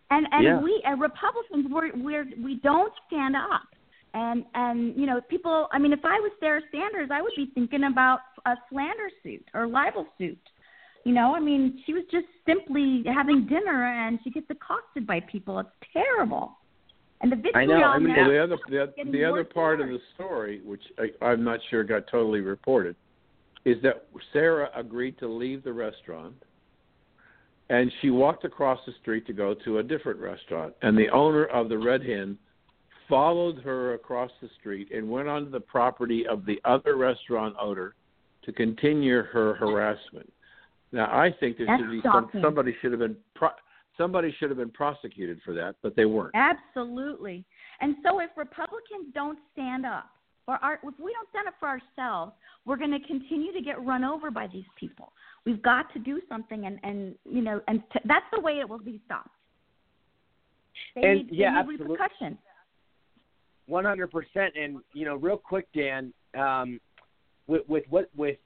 [0.10, 0.62] And and Yeah.
[0.62, 3.68] we uh, Republicans we're we're we don't stand up.
[4.14, 5.68] And and you know people.
[5.74, 9.46] I mean, if I was Sarah Sanders, I would be thinking about a slander suit
[9.54, 10.40] or libel suit.
[11.08, 15.22] You know, I mean, she was just simply having dinner and she gets accosted by
[15.22, 15.58] people.
[15.58, 16.58] It's terrible.
[17.22, 19.80] And the vitriol Well, now the other is the, getting the other worse and part
[19.80, 22.98] of the story, which I, I'm not sure got totally reported,
[23.64, 26.36] is that Sarah agreed to leave the restaurant,
[27.70, 31.46] and she walked across the street to go to a different restaurant, and the owner
[31.46, 32.38] of the Red Hen
[33.08, 37.96] followed her across the street and went onto the property of the other restaurant owner
[38.44, 40.30] to continue her harassment.
[40.92, 43.50] Now, I think there That's should be some, somebody should have been pro,
[43.98, 46.34] somebody should have been prosecuted for that, but they weren't.
[46.36, 47.44] Absolutely.
[47.82, 50.10] And so if Republicans don't stand up,
[50.48, 52.32] or our, if we don't stand up for ourselves,
[52.66, 55.12] we're going to continue to get run over by these people.
[55.46, 58.68] We've got to do something, and and you know, and t- that's the way it
[58.68, 59.30] will be stopped.
[60.96, 61.88] They And, need, they yeah, need absolutely.
[61.88, 62.38] repercussions.
[63.66, 64.54] One hundred percent.
[64.62, 66.80] And you know, real quick, Dan, um,
[67.48, 68.38] with, with what with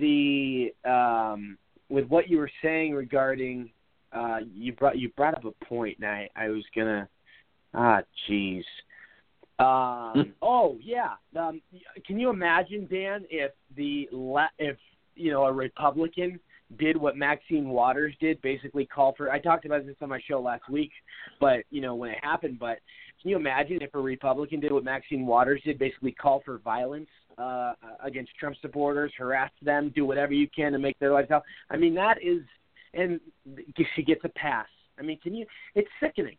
[0.00, 3.70] the um, with what you were saying regarding
[4.12, 7.08] uh, you brought you brought up a point, and I I was gonna
[7.74, 8.62] ah jeez.
[9.58, 11.12] Um, oh yeah.
[11.38, 11.60] Um,
[12.06, 14.76] can you imagine, Dan, if the le- if
[15.14, 16.40] you know a Republican
[16.78, 19.30] did what Maxine Waters did, basically call for.
[19.30, 20.90] I talked about this on my show last week,
[21.40, 22.58] but you know when it happened.
[22.58, 22.78] But
[23.20, 27.08] can you imagine if a Republican did what Maxine Waters did, basically call for violence
[27.38, 27.72] uh,
[28.02, 31.44] against Trump supporters, harass them, do whatever you can to make their lives hell?
[31.70, 32.42] I mean that is,
[32.94, 33.20] and
[33.94, 34.66] she gets a pass.
[34.98, 35.46] I mean, can you?
[35.74, 36.36] It's sickening.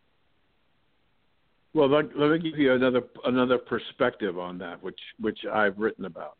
[1.74, 6.06] Well, let, let me give you another another perspective on that, which which I've written
[6.06, 6.38] about.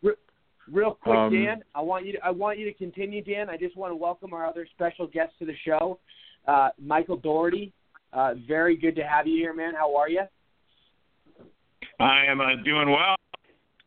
[0.72, 3.50] Real quick, Um, Dan, I want you to I want you to continue, Dan.
[3.50, 6.00] I just want to welcome our other special guest to the show,
[6.48, 7.74] uh, Michael Daugherty.
[8.14, 9.74] Uh, very good to have you here, man.
[9.74, 10.22] How are you?
[12.00, 13.16] I am uh, doing well.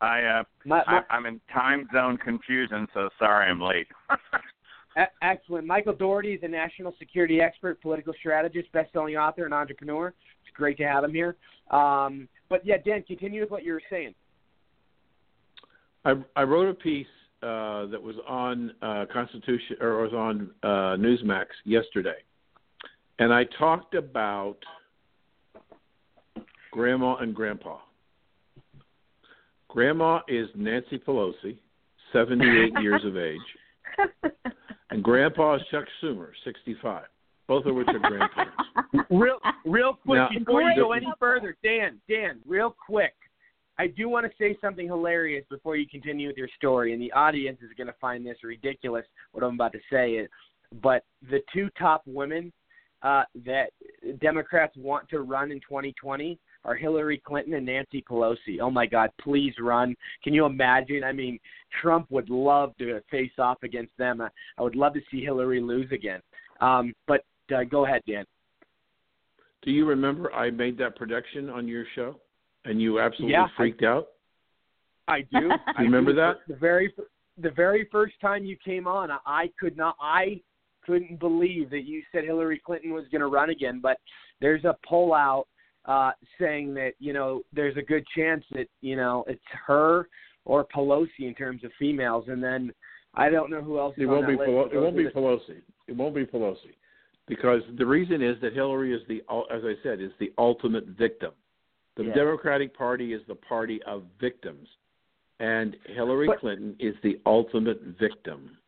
[0.01, 3.89] I, uh, My- my- I I'm in time zone confusion, so sorry I'm late.
[5.21, 5.67] Excellent.
[5.67, 10.09] Michael Daugherty is a national security expert, political strategist, best-selling author, and entrepreneur.
[10.09, 11.37] It's great to have him here.
[11.71, 14.15] Um, but yeah, Dan, continue with what you were saying.
[16.05, 17.07] I, I wrote a piece
[17.43, 22.23] uh, that was on uh, Constitution or was on uh, Newsmax yesterday,
[23.19, 24.57] and I talked about
[26.71, 27.79] Grandma and Grandpa.
[29.77, 31.59] Grandma is Nancy Pelosi,
[32.11, 33.37] 78 years of age,
[34.89, 37.05] and Grandpa is Chuck Schumer, 65.
[37.47, 38.57] Both of which are grandparents.
[39.11, 43.13] Real, real quick Now- before you go any further, Dan, Dan, real quick.
[43.79, 47.13] I do want to say something hilarious before you continue with your story, and the
[47.13, 49.05] audience is going to find this ridiculous.
[49.33, 50.31] What I'm about to say is,
[50.81, 52.51] but the two top women
[53.03, 53.73] uh, that
[54.23, 58.59] Democrats want to run in 2020 are Hillary Clinton and Nancy Pelosi.
[58.61, 59.95] Oh my God, please run!
[60.23, 61.03] Can you imagine?
[61.05, 61.39] I mean,
[61.81, 64.21] Trump would love to face off against them.
[64.21, 66.21] I, I would love to see Hillary lose again.
[66.61, 68.25] Um, but uh, go ahead, Dan.
[69.63, 72.17] Do you remember I made that prediction on your show,
[72.65, 74.09] and you absolutely Yeah, I- freaked out?
[75.09, 75.51] I do.
[75.79, 76.17] I remember do.
[76.17, 76.35] that?
[76.49, 76.93] The very
[77.41, 80.41] the very first time you came on, I- I could not I
[80.85, 83.99] couldn't believe that you said Hillary Clinton was going to run again, but
[84.41, 85.47] there's a poll out
[85.87, 86.11] uh
[86.41, 90.09] saying that, you know, there's a good chance that, you know, it's her
[90.45, 92.73] or Pelosi in terms of females and then
[93.15, 94.37] I don't know who else It won't be.
[94.37, 95.63] Pelo- it won't be the- Pelosi.
[95.89, 96.75] It won't be Pelosi,
[97.29, 101.33] because the reason is that Hillary is the, as I said, is the ultimate victim.
[101.95, 102.15] The Yeah.
[102.15, 104.69] Democratic Party is the party of victims,
[105.41, 108.59] and Hillary But- Clinton is the ultimate victim.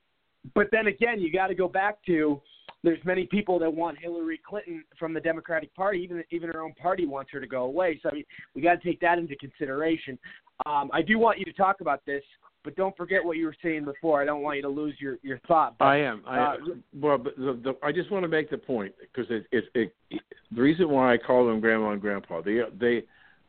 [0.54, 2.40] But then again, you got to go back to
[2.88, 6.00] there's many people that want Hillary Clinton from the Democratic Party.
[6.00, 8.00] Even even her own party wants her to go away.
[8.02, 8.24] So I mean,
[8.54, 10.18] we got to take that into consideration.
[10.64, 12.22] Um, I do want you to talk about this,
[12.64, 14.22] but don't forget what you were saying before.
[14.22, 15.76] I don't want you to lose your your thought.
[15.78, 16.22] But, I am.
[16.26, 16.56] I uh,
[16.94, 20.20] well, but the, the, I just want to make the point because it, it, it,
[20.50, 23.02] the reason why I call them grandma and grandpa they they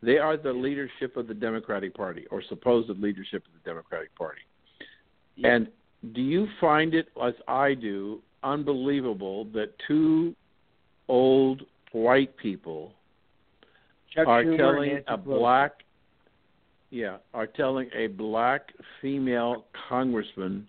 [0.03, 4.41] they are the leadership of the Democratic Party or supposed leadership of the Democratic Party.
[5.41, 5.69] And
[6.13, 10.35] do you find it as I do unbelievable that two
[11.07, 12.93] old white people
[14.13, 15.25] Chuck are Schumer telling a Pelosi.
[15.25, 15.71] black
[16.91, 18.71] yeah are telling a black
[19.01, 20.67] female congressman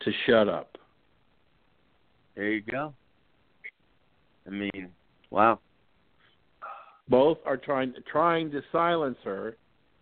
[0.00, 0.76] to shut up
[2.36, 2.94] There you go.
[4.46, 4.88] I mean,
[5.30, 5.58] wow.
[7.08, 9.56] both are trying trying to silence her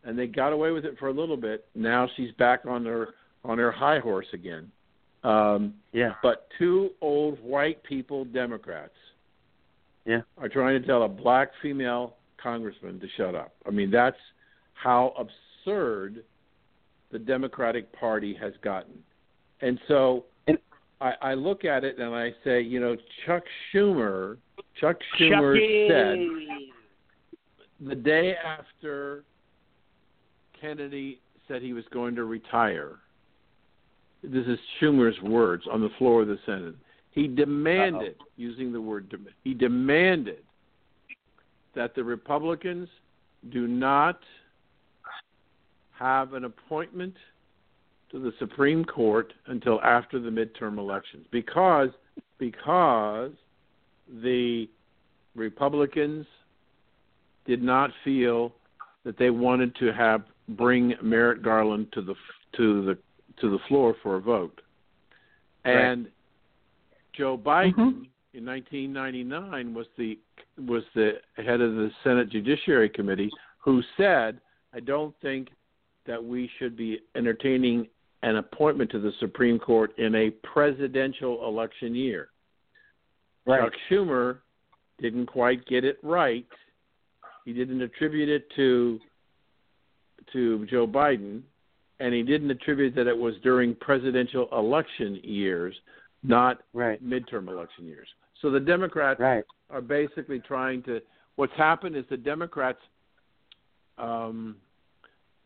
[0.05, 3.09] and they got away with it for a little bit now she's back on her
[3.45, 4.71] on her high horse again
[5.27, 6.15] um Yeah.
[6.23, 8.95] but two old white people democrats
[10.05, 10.21] Yeah.
[10.39, 14.17] are trying to tell a black female congressman to shut up i mean that's
[14.75, 16.23] how absurd
[17.11, 18.95] the democratic party has gotten
[19.61, 20.25] and so
[21.01, 22.97] I, I look at it and I say, you know,
[23.27, 23.43] Chuck
[23.75, 24.39] Schumer,
[24.81, 25.89] Chuck Schumer Chucky.
[25.91, 29.23] said the day after
[30.59, 32.97] Kennedy said he was going to retire.
[34.27, 36.75] This is Schumer's words on the floor of the Senate.
[37.13, 39.15] He demanded, using the word,
[39.45, 40.43] he demanded
[41.75, 42.89] that the Republicans
[43.51, 44.19] do not
[45.99, 47.15] have an appointment
[48.11, 51.91] to the Supreme Court until after the midterm elections because
[52.39, 53.33] because
[54.23, 54.69] the
[55.35, 56.27] Republicans
[57.47, 58.53] did not feel
[59.05, 62.15] that they wanted to have bring Merrick Garland to the
[62.57, 62.99] to the
[63.41, 64.61] to the floor for a vote.
[65.65, 65.73] Right.
[65.73, 66.09] And
[67.17, 68.35] Joe Biden mm-hmm.
[68.35, 70.19] in 1999 was the
[70.59, 74.41] was the head of the Senate Judiciary Committee who said,
[74.73, 75.49] "I don't think
[76.07, 77.89] that we should be entertaining
[78.23, 82.29] an appointment to the Supreme Court in a presidential election year."
[83.47, 83.63] Right.
[83.63, 84.39] Chuck Schumer
[85.01, 86.47] didn't quite get it right.
[87.45, 89.01] He didn't attribute it to
[90.33, 91.43] to Joe Biden,
[92.01, 95.75] and he didn't attribute that it was during presidential election years,
[96.23, 97.03] not right.
[97.05, 98.09] midterm election years.
[98.43, 99.45] So the Democrats right.
[99.71, 101.01] are basically trying to.
[101.37, 102.79] What's happened is the Democrats.
[103.99, 104.57] Um,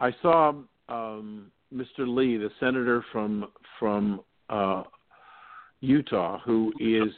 [0.00, 0.54] I saw
[0.88, 2.00] um, Mr.
[2.00, 3.46] Lee, the senator from
[3.78, 4.82] from uh,
[5.80, 7.12] Utah, who is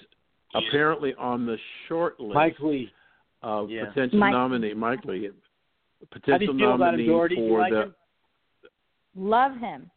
[0.54, 1.56] apparently on the
[1.88, 2.92] short list Mike Lee.
[3.42, 3.86] of Yeah.
[3.86, 4.74] potential Mike- nominee.
[4.74, 7.82] Mike Lee, How do potential you feel about him, nominee Do you for like the.
[7.82, 7.94] him?
[9.16, 9.90] Love him.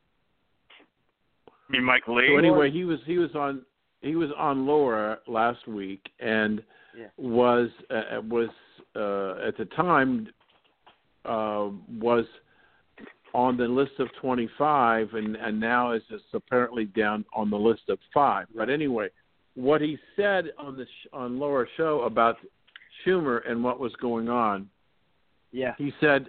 [1.50, 2.28] I mean, Mike Lee.
[2.30, 3.64] So anyway, he was he was on
[4.02, 6.62] he was on Laura last week and
[6.98, 7.08] Yeah.
[7.18, 8.50] was uh, was
[8.96, 10.28] uh, at the time
[11.26, 12.26] uh, was
[13.34, 17.82] on the list of 25 and, and now is just apparently down on the list
[17.90, 18.48] of five.
[18.56, 19.10] But anyway,
[19.56, 22.38] what he said on the sh- on Laura show about
[23.06, 24.70] Schumer and what was going on,
[25.52, 25.74] Yeah.
[25.78, 26.28] he said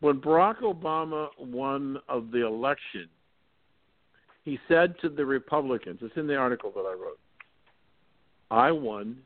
[0.00, 3.08] when Barack Obama won of the election,
[4.44, 7.18] he said to the Republicans, it's in the article that I wrote,
[8.50, 9.18] I won,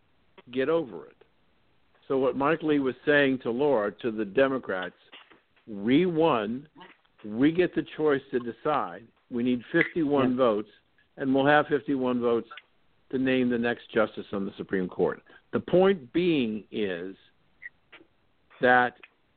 [0.51, 1.17] get over it.
[2.09, 4.97] So what Mike Lee was saying to Laura, to the Democrats,
[5.69, 6.67] we won,
[7.25, 9.05] we get the choice to decide.
[9.31, 10.69] We need 51 votes,
[11.17, 12.49] and we'll have 51 votes
[13.11, 15.23] to name the next justice on the Supreme Court.
[15.53, 17.15] The point being is
[18.61, 18.95] that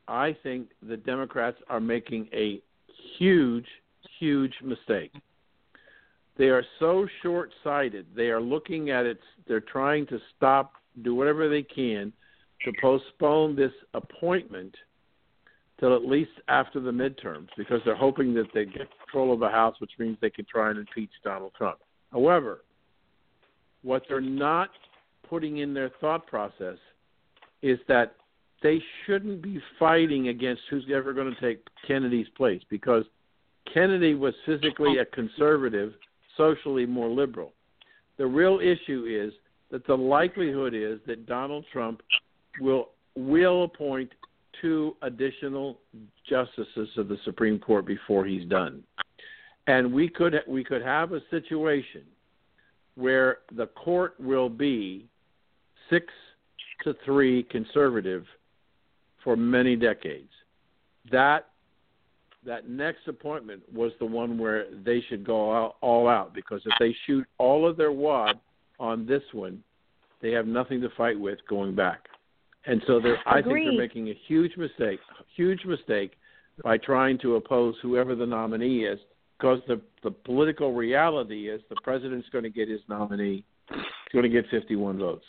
[0.08, 2.60] I think the Democrats are making a
[3.18, 3.66] huge,
[4.18, 5.12] huge mistake.
[6.38, 8.06] They are so short sighted.
[8.14, 12.12] They are looking at it, they're trying to stop, do whatever they can
[12.64, 14.74] to postpone this appointment
[15.78, 19.48] till at least after the midterms because they're hoping that they get control of the
[19.48, 21.78] House, which means they can try and impeach Donald Trump.
[22.12, 22.62] However,
[23.82, 24.70] what they're not
[25.28, 26.76] putting in their thought process
[27.62, 28.14] is that
[28.62, 33.04] they shouldn't be fighting against who's ever going to take Kennedy's place because
[33.72, 35.92] Kennedy was physically a conservative,
[36.36, 37.52] socially more liberal.
[38.16, 39.32] The real issue is
[39.70, 42.00] that the likelihood is that Donald Trump
[42.60, 44.10] will will appoint
[44.60, 45.78] two additional
[46.28, 48.82] justices of the Supreme Court before he's done.
[49.66, 52.02] And we could we could have a situation
[52.94, 55.06] where the court will be
[55.90, 56.06] six
[56.84, 58.24] to three conservative
[59.26, 60.30] for many decades.
[61.10, 61.48] That
[62.46, 66.72] that next appointment was the one where they should go out, all out because if
[66.78, 68.38] they shoot all of their wad
[68.78, 69.64] on this one,
[70.22, 72.04] they have nothing to fight with going back.
[72.66, 75.00] And so they're, I think they're making a huge mistake,
[75.34, 76.12] huge mistake
[76.62, 79.00] by trying to oppose whoever the nominee is
[79.38, 83.42] because the the political reality is the president's going to get his nominee.
[83.70, 85.24] He's going to get 51 votes.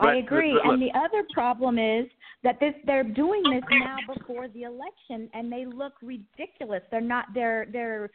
[0.00, 0.60] I agree.
[0.62, 2.06] and the other problem is
[2.44, 6.82] that this they're doing this now before the election and they look ridiculous.
[6.90, 8.10] They're not they're they're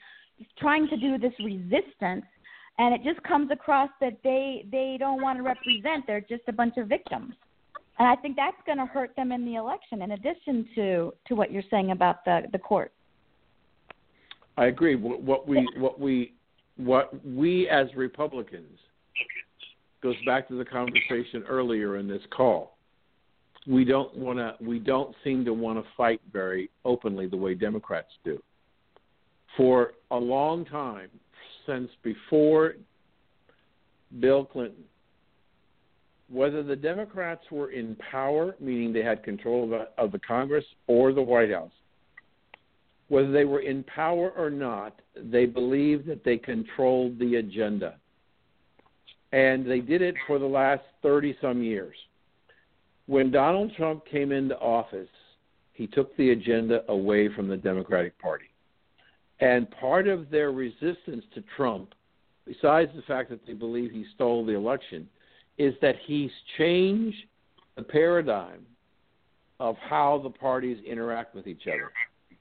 [0.57, 2.23] trying to do this resistance
[2.77, 6.05] and it just comes across that they they don't want to represent.
[6.07, 7.33] They're just a bunch of victims.
[7.97, 11.35] And I think that's going to hurt them in the election in addition to to
[11.35, 12.93] what you're saying about the the court.
[14.57, 14.95] I agree.
[14.95, 16.33] What what we what we
[16.77, 18.79] what we as Republicans
[20.01, 22.77] goes back to the conversation earlier in this call.
[23.69, 24.55] We don't want to.
[24.59, 28.41] We don't seem to want to fight very openly the way Democrats do.
[29.55, 31.09] For a long time,
[31.67, 32.73] since before
[34.19, 34.83] Bill Clinton,
[36.29, 40.65] whether the Democrats were in power, meaning they had control of the, of the Congress
[40.87, 41.71] or the White House,
[43.09, 47.95] whether they were in power or not, they believed that they controlled the agenda.
[49.31, 51.95] And they did it for the last 30 some years.
[53.09, 55.09] When Donald Trump came into office,
[55.73, 58.51] he took the agenda away from the Democratic Party.
[59.39, 61.95] And part of their resistance to Trump,
[62.45, 65.09] besides the fact that they believe he stole the election,
[65.57, 66.29] is that he's
[66.59, 67.17] changed
[67.77, 68.63] the paradigm
[69.59, 71.91] of how the parties interact with each other.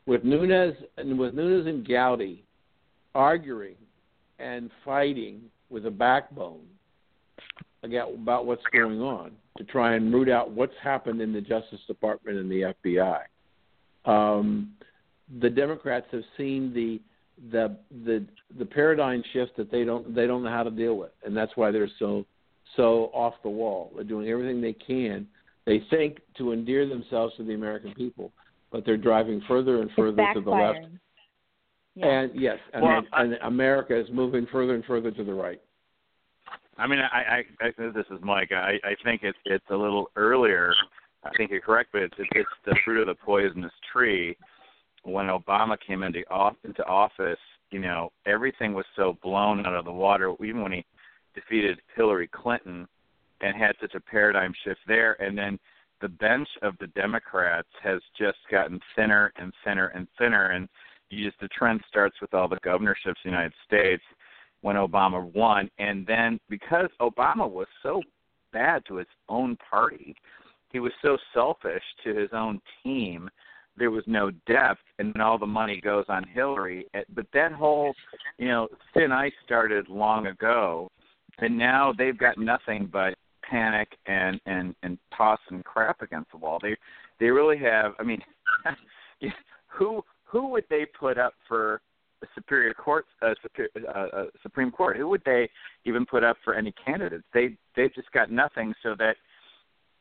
[0.05, 2.45] With Nunes and with Nunes and Gowdy
[3.15, 3.77] arguing
[4.39, 5.41] and fighting
[5.71, 6.67] with a backbone
[7.83, 12.39] about what's going on to try and root out what's happened in the Justice Department
[12.39, 13.21] and the FBI.
[14.05, 14.73] Um,
[15.41, 17.01] the Democrats have seen the
[17.53, 18.25] the the
[18.59, 21.53] the paradigm shift that they don't they don't know how to deal with, and that's
[21.57, 22.25] why they're so
[22.77, 23.93] so off the wall.
[23.95, 25.27] They're doing everything they can.
[25.67, 28.33] They think to endear themselves to the American people,
[28.73, 30.79] but they're driving further and further to the left.
[30.79, 30.99] backfiring.
[32.01, 35.61] And yes, and, Well, and America is moving further and further to the right.
[36.79, 38.53] I mean, I, I, I this is Mike.
[38.53, 40.73] I, I think it's it's a little earlier.
[41.25, 44.37] I think you're correct, but it's it's the fruit of the poisonous tree.
[45.03, 47.39] When Obama came into off into office,
[47.71, 50.33] you know, everything was so blown out of the water.
[50.45, 50.85] Even when he
[51.35, 52.87] defeated Hillary Clinton
[53.41, 55.59] and had such a paradigm shift there, and then
[56.01, 60.69] the bench of the Democrats has just gotten thinner and thinner and thinner, and
[61.11, 64.03] you just the trend starts with all the governorships in the United States
[64.63, 68.03] when Obama won, and then because Obama was so
[68.53, 70.15] bad to his own party,
[70.73, 73.31] he was so selfish to his own team.
[73.77, 76.87] There was no depth, and then all the money goes on Hillary.
[76.95, 77.95] Eh, But that whole,
[78.39, 80.89] you know, thin ice started long ago,
[81.39, 83.15] and now they've got nothing but
[83.49, 86.59] panic and and and toss and crap against the wall.
[86.61, 86.77] They
[87.21, 87.95] They really have.
[87.99, 88.21] I mean,
[89.69, 91.81] who who would they put up for
[92.35, 94.97] Superior Court, uh, Superior, uh, uh, Supreme Court?
[94.97, 95.49] Who would they
[95.85, 97.25] even put up for any candidates?
[97.33, 99.17] They they've just got nothing, so that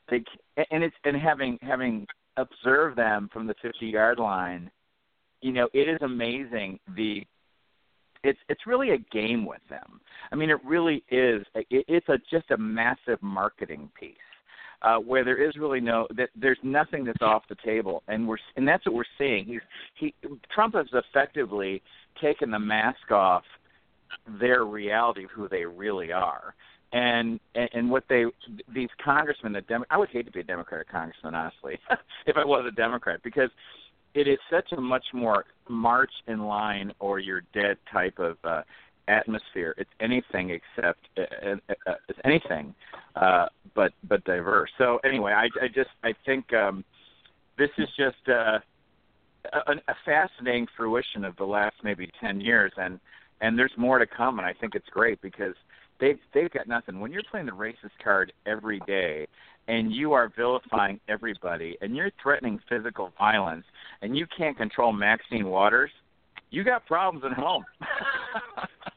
[0.09, 0.23] they
[0.71, 2.07] and it's and having having
[2.37, 4.69] observed them from the 50 yard line,
[5.41, 7.23] you know, it is amazing the
[8.23, 9.99] it's it's really a game with them.
[10.31, 11.45] I mean, it really is.
[11.55, 14.15] It, it's a just a massive marketing piece
[14.81, 18.37] uh, where there is really no that there's nothing that's off the table, and we're
[18.55, 19.45] and that's what we're seeing.
[19.45, 19.61] He's
[19.95, 20.13] he
[20.53, 21.81] Trump has effectively
[22.21, 23.43] taken the mask off
[24.39, 26.55] their reality of who they really are.
[26.93, 28.23] And, and and what they
[28.73, 31.77] these congressmen the Dem- I would hate to be a Democratic congressman honestly
[32.25, 33.49] if I was a Democrat because
[34.13, 38.61] it is such a much more march in line or you're dead type of uh,
[39.07, 39.73] atmosphere.
[39.77, 42.73] It's anything except uh, uh, uh, it's anything
[43.15, 44.69] uh, but but diverse.
[44.77, 46.83] So anyway, I, I just I think um,
[47.57, 48.61] this is just a,
[49.53, 52.99] a fascinating fruition of the last maybe ten years, and
[53.41, 54.39] and there's more to come.
[54.39, 55.55] And I think it's great because
[55.99, 56.99] they've they've got nothing.
[56.99, 59.27] When you're playing the racist card every day,
[59.67, 63.65] and you are vilifying everybody, and you're threatening physical violence,
[64.01, 65.91] and you can't control Maxine Waters,
[66.49, 67.65] you got problems at home.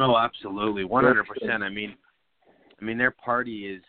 [0.00, 1.62] Oh, absolutely, one hundred percent.
[1.62, 1.94] I mean,
[2.80, 3.82] I mean, their party is.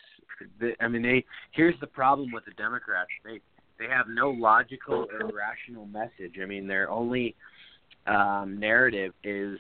[0.82, 1.24] I mean, they.
[1.52, 3.10] Here's the problem with the Democrats.
[3.24, 3.40] They
[3.80, 6.36] they have no logical or rational message.
[6.42, 7.36] I mean, their only
[8.08, 9.60] um, narrative is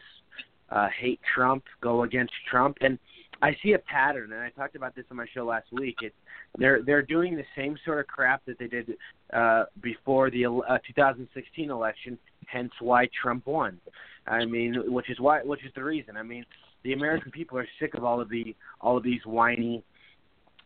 [0.69, 2.97] uh, hate Trump, go against Trump, and
[3.41, 4.31] I see a pattern.
[4.31, 5.97] And I talked about this on my show last week.
[6.01, 6.15] It's
[6.57, 8.93] they're they're doing the same sort of crap that they did
[9.33, 12.17] uh, before the uh, 2016 election.
[12.51, 13.79] Hence, why Trump won.
[14.27, 16.17] I mean, which is why, which is the reason.
[16.17, 16.45] I mean,
[16.83, 19.83] the American people are sick of all of the all of these whiny,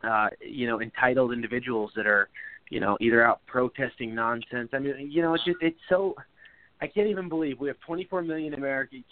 [0.03, 2.29] uh, you know, entitled individuals that are,
[2.69, 4.69] you know, either out protesting nonsense.
[4.73, 6.15] I mean, you know, it's just it's so.
[6.79, 9.03] I can't even believe we have 24 million American,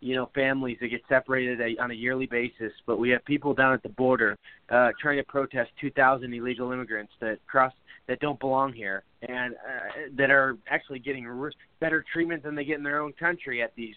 [0.00, 3.72] you know, families that get separated on a yearly basis, but we have people down
[3.72, 4.36] at the border
[4.68, 7.72] uh, trying to protest 2,000 illegal immigrants that cross
[8.06, 12.64] that don't belong here and uh, that are actually getting re- better treatment than they
[12.64, 13.94] get in their own country at these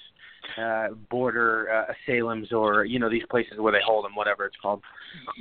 [0.62, 4.58] uh, border uh, asylums or you know these places where they hold them, whatever it's
[4.62, 4.82] called.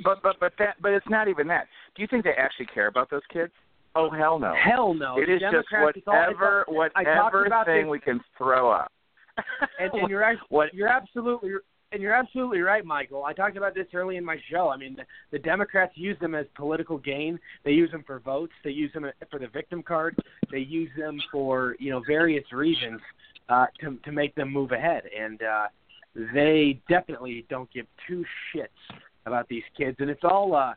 [0.03, 1.67] But but but that but it's not even that.
[1.95, 3.51] Do you think they actually care about those kids?
[3.95, 4.53] Oh hell no.
[4.55, 5.17] Hell no.
[5.17, 8.91] It is Democrats, just whatever all, I talked whatever thing this, we can throw up.
[9.79, 11.51] and, and you're what, you're absolutely
[11.93, 13.23] and you're absolutely right, Michael.
[13.23, 14.69] I talked about this early in my show.
[14.69, 17.39] I mean, the, the Democrats use them as political gain.
[17.63, 18.51] They use them for votes.
[18.63, 20.17] They use them for the victim card.
[20.51, 22.99] They use them for you know various reasons
[23.47, 25.03] uh, to to make them move ahead.
[25.17, 25.67] And uh,
[26.33, 29.97] they definitely don't give two shits about these kids.
[29.99, 30.73] And it's all uh,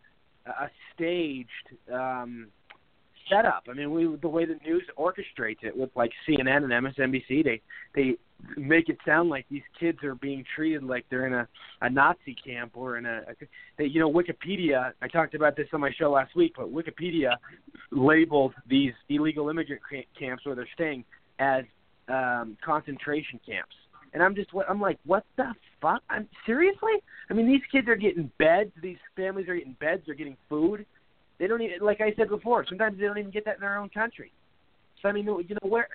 [0.46, 1.48] a staged
[1.92, 2.48] um,
[3.30, 3.64] setup.
[3.70, 7.62] I mean, we the way the news orchestrates it with like CNN and MSNBC, they
[7.94, 8.16] they
[8.56, 11.48] make it sound like these kids are being treated like they're in a
[11.82, 13.22] a Nazi camp or in a,
[13.78, 14.92] a you know Wikipedia.
[15.02, 17.36] I talked about this on my show last week, but Wikipedia
[17.90, 19.82] labeled these illegal immigrant
[20.18, 21.04] camps where they're staying
[21.38, 21.64] as
[22.08, 23.74] um, concentration camps.
[24.12, 26.02] And I'm just, I'm like, what the fuck?
[26.08, 26.92] I'm seriously?
[27.28, 28.70] I mean, these kids are getting beds.
[28.82, 30.02] These families are getting beds.
[30.06, 30.86] They're getting food.
[31.38, 33.76] They don't even, like I said before, sometimes they don't even get that in their
[33.76, 34.32] own country.
[35.02, 35.88] So I mean, you know, where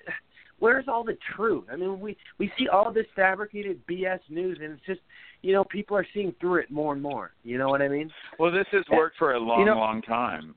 [0.61, 1.65] where's all the truth?
[1.71, 5.01] I mean, we we see all this fabricated BS news, and it's just,
[5.41, 7.31] you know, people are seeing through it more and more.
[7.43, 8.09] You know what I mean?
[8.39, 10.55] Well, this has worked for a long, You know- long time.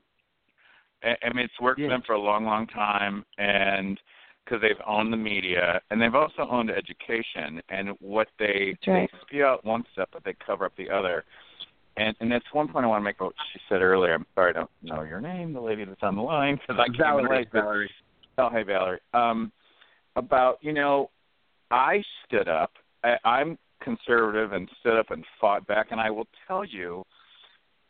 [1.03, 1.87] I I mean, it's worked Yeah.
[1.87, 3.99] for them for a long, long time, and
[4.45, 9.09] because they've owned the media and they've also owned education and what they right.
[9.11, 11.25] they spew out one stuff, but they cover up the other.
[11.97, 13.15] And and that's one point I want to make.
[13.15, 14.13] about What she said earlier.
[14.13, 16.85] I'm sorry, I don't know your name, the lady that's on the line, because I
[16.85, 17.47] came in Valerie, late.
[17.51, 17.91] but- Valerie.
[18.37, 18.99] Oh, hey Valerie.
[19.13, 19.51] Um,
[20.15, 21.09] about you know,
[21.71, 22.71] I stood up.
[23.03, 27.03] I, I'm conservative and stood up and fought back, and I will tell you,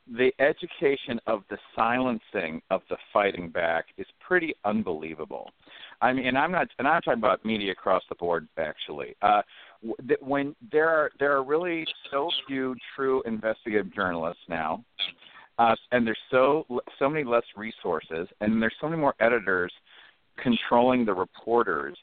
[0.08, 5.50] the education of the silencing of the fighting back is pretty unbelievable.
[6.02, 8.48] I mean, and I'm not, and I'm talking about media across the board.
[8.58, 9.42] Actually, uh,
[10.22, 14.84] when there are there are really so few true investigative journalists now,
[15.58, 16.66] uh, and there's so
[17.00, 19.72] so many less resources, and there's so many more editors
[20.42, 21.98] controlling the reporters.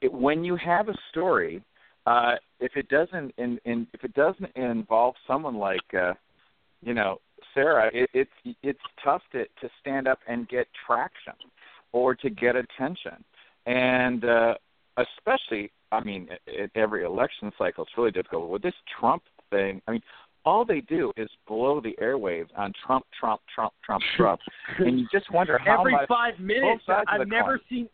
[0.00, 1.62] It, when you have a story,
[2.06, 6.14] uh, if it doesn't in, in if it doesn't involve someone like uh,
[6.82, 7.18] you know
[7.54, 11.34] Sarah, it, it's it's tough to to stand up and get traction
[11.92, 13.22] or to get attention,
[13.66, 14.54] and uh,
[14.96, 16.28] especially I mean
[16.60, 18.50] at every election cycle it's really difficult.
[18.50, 20.02] With this Trump thing, I mean
[20.44, 24.40] all they do is blow the airwaves on Trump, Trump, Trump, Trump, Trump,
[24.78, 27.66] and you just wonder how Every much five minutes, I've never coin.
[27.68, 27.88] seen.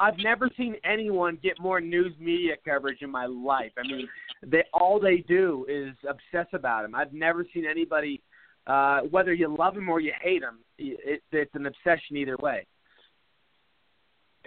[0.00, 3.72] I've never seen anyone get more news media coverage in my life.
[3.78, 4.08] I mean,
[4.44, 6.94] they all they do is obsess about him.
[6.94, 8.20] I've never seen anybody,
[8.66, 12.66] uh, whether you love him or you hate him, it, it's an obsession either way.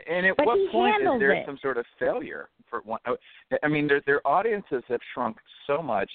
[0.06, 1.46] And at But what point is there it.
[1.46, 3.00] some sort of failure for one?
[3.64, 6.10] I mean, their their audiences have shrunk so much.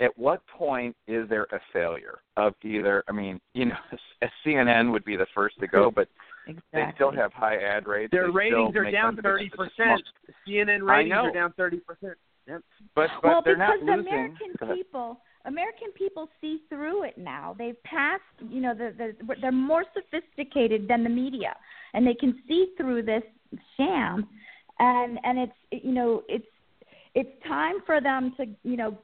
[0.00, 3.04] At what point is there a failure of either?
[3.08, 3.76] I mean, you know,
[4.46, 6.08] CNN would be the first to go, but
[6.72, 8.10] they still have high ad rates.
[8.10, 10.02] Their They ratings are down thirty It's a small- percent.
[10.46, 12.14] CNN ratings are down thirty percent.
[12.48, 12.60] Yep.
[12.94, 14.12] But but well, they're because not losing.
[14.12, 14.76] American Go ahead.
[14.76, 17.54] people, American people see through it now.
[17.56, 21.54] They've passed, you know, the, the, they're more sophisticated than the media,
[21.94, 23.22] and they can see through this
[23.76, 24.26] sham.
[24.80, 26.44] And and it's you know it's
[27.14, 28.98] it's time for them to you know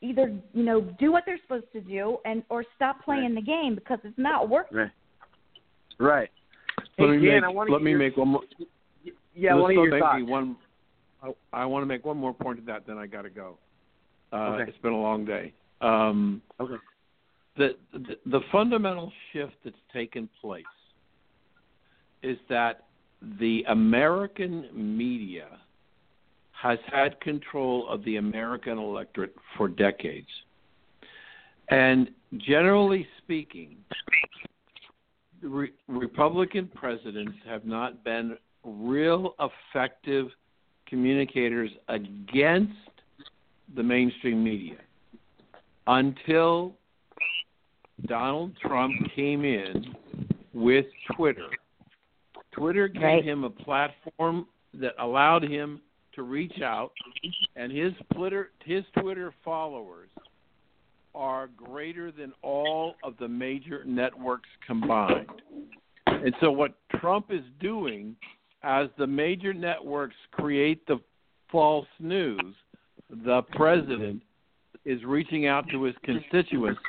[0.00, 3.74] either you know do what they're supposed to do and or stop playing the game
[3.74, 4.78] because it's not working.
[4.78, 4.90] Right.
[5.98, 6.30] Right.
[6.98, 8.42] Let Hey, me Dan, make, let me your- make one more.
[9.34, 10.22] Yeah, one of your thoughts.
[10.24, 10.56] One,
[11.22, 13.56] I, I want to make one more point to that, then I got to go.
[14.32, 14.68] Uh, Okay.
[14.70, 15.52] It's been a long day.
[15.80, 16.74] Um, okay.
[17.56, 20.64] The, the the fundamental shift that's taken place
[22.22, 22.84] is that
[23.40, 25.58] the American media
[26.52, 30.28] has had control of the American electorate for decades.
[31.68, 33.76] And generally speaking,
[35.42, 40.28] re- Republican presidents have not been real effective
[40.86, 42.72] communicators against
[43.74, 44.76] the mainstream media
[45.86, 46.74] until
[48.06, 49.94] Donald Trump came in
[50.52, 50.86] with
[51.16, 51.48] Twitter.
[52.52, 53.24] Twitter gave Right.
[53.24, 55.80] him a platform that allowed him
[56.14, 56.92] to reach out,
[57.56, 60.10] and his Twitter his Twitter followers
[61.14, 65.28] are greater than all of the major networks combined.
[66.06, 68.16] And so what Trump is doing
[68.62, 70.98] as the major networks create the
[71.50, 72.54] false news,
[73.10, 74.22] the president
[74.84, 76.80] is reaching out to his constituents,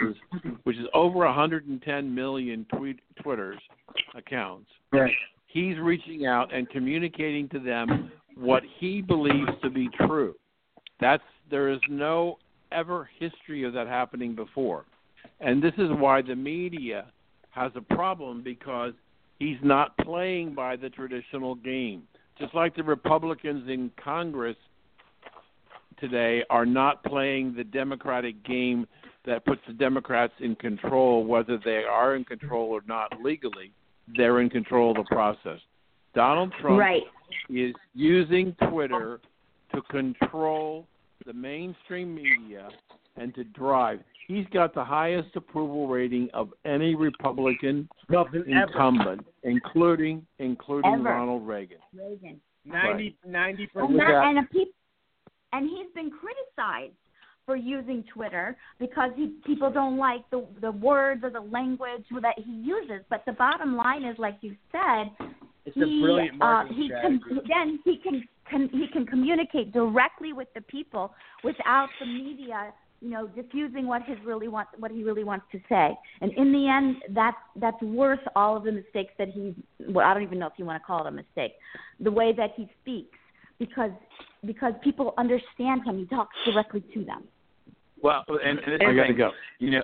[0.63, 3.59] which is over 110 million tweet, Twitters
[4.15, 4.69] accounts.
[4.91, 5.13] Right.
[5.47, 10.35] He's reaching out and communicating to them what he believes to be true.
[10.99, 12.37] That's there is no
[12.73, 14.85] ever history of that happening before.
[15.39, 17.05] And this is why the media
[17.51, 18.93] has a problem because
[19.39, 22.03] he's not playing by the traditional game.
[22.39, 24.57] Just like the Republicans in Congress
[25.99, 28.87] today are not playing the Democratic game
[29.25, 33.71] that puts the Democrats in control, whether they are in control or not legally,
[34.17, 35.59] they're in control of the process.
[36.13, 37.03] Donald Trump Right.
[37.49, 39.21] is using Twitter
[39.73, 40.85] to control
[41.25, 42.69] the mainstream media
[43.17, 43.99] and to drive.
[44.27, 47.89] He's got the highest approval rating of any Republican
[48.47, 51.03] incumbent, including including Ever.
[51.03, 51.77] Ronald Reagan.
[51.93, 52.39] Reagan.
[52.65, 53.97] 90 90 And, percent.
[53.97, 54.73] that, and, a peop-
[55.51, 56.93] and he's been criticized
[57.45, 62.35] for using Twitter because he, people don't like the the words or the language that
[62.37, 63.03] he uses.
[63.09, 65.11] But the bottom line is, like you said,
[65.65, 67.47] It's a he, brilliant uh, marketing he can strategy.
[67.53, 71.13] then he can, can he can communicate directly with the people
[71.43, 75.59] without the media you know diffusing what his really wants what he really wants to
[75.69, 79.53] say and in the end that's that's worth all of the mistakes that he's
[79.89, 81.53] well i don't even know if you want to call it a mistake
[81.99, 83.17] the way that he speaks
[83.59, 83.91] because
[84.45, 87.23] because people understand him he talks directly to them
[88.01, 89.31] Well, and, and this I is the gotta go.
[89.59, 89.83] You know,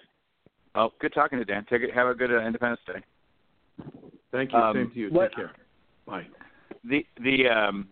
[0.75, 1.65] oh, good talking to you, Dan.
[1.69, 1.93] Take it.
[1.93, 3.01] Have a good uh, Independence Day.
[4.33, 4.59] Thank you.
[4.59, 5.09] Um, Same to you.
[5.09, 5.51] what- Take care.
[6.05, 6.27] Bye.
[6.83, 7.87] The the um.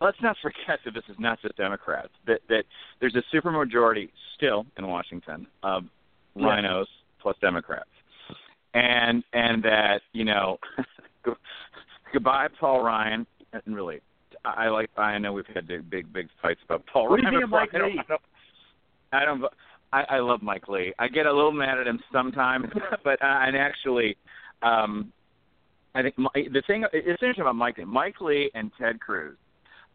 [0.00, 2.10] Let's not forget that this is not just Democrats.
[2.26, 2.64] That that
[3.00, 5.84] there's a supermajority still in Washington of
[6.36, 6.46] Yeah.
[6.46, 6.86] RINOs
[7.20, 7.88] plus Democrats,
[8.74, 10.58] and and that you know,
[12.12, 13.26] goodbye Paul Ryan.
[13.52, 14.00] And really,
[14.44, 14.90] I like.
[14.96, 17.40] I know we've had big big fights about Paul What do you Ryan.
[17.40, 17.50] think.
[17.50, 18.00] Mike I don't- Lee?
[18.00, 18.22] I don't,
[19.12, 19.44] I don't.
[19.92, 20.92] I, I love Mike Lee.
[20.98, 22.66] I get a little mad at him sometimes,
[23.04, 24.16] but uh, and actually,
[24.62, 25.12] um,
[25.94, 27.84] I think my, the thing it's interesting about Mike Lee.
[27.84, 29.36] Mike Lee and Ted Cruz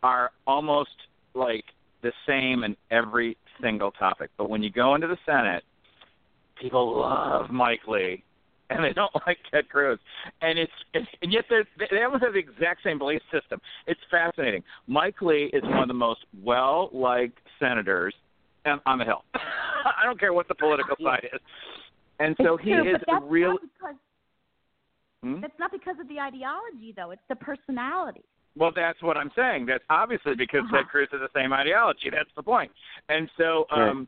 [0.03, 0.89] are almost
[1.33, 1.65] like
[2.01, 4.29] the same in every single topic.
[4.37, 5.63] But when you go into the Senate,
[6.59, 8.23] people love Mike Lee,
[8.69, 9.99] and they don't like Ted Cruz,
[10.41, 13.59] and it's, it's and yet they're, they almost have the exact same belief system.
[13.87, 14.63] It's fascinating.
[14.87, 18.13] Mike Lee is one of the most well-liked senators
[18.65, 19.23] on, on the Hill.
[19.33, 21.39] I don't care what the political side is,
[22.19, 23.51] and so it's he true, is that's real.
[23.51, 23.95] not because
[25.21, 25.41] Hmm?
[25.41, 28.23] that's not because of the ideology though it's the personality
[28.55, 29.67] Well, that's what I'm saying.
[29.67, 32.09] That's obviously because Ted Cruz has the same ideology.
[32.11, 32.71] That's the point.
[33.07, 34.07] And so, um,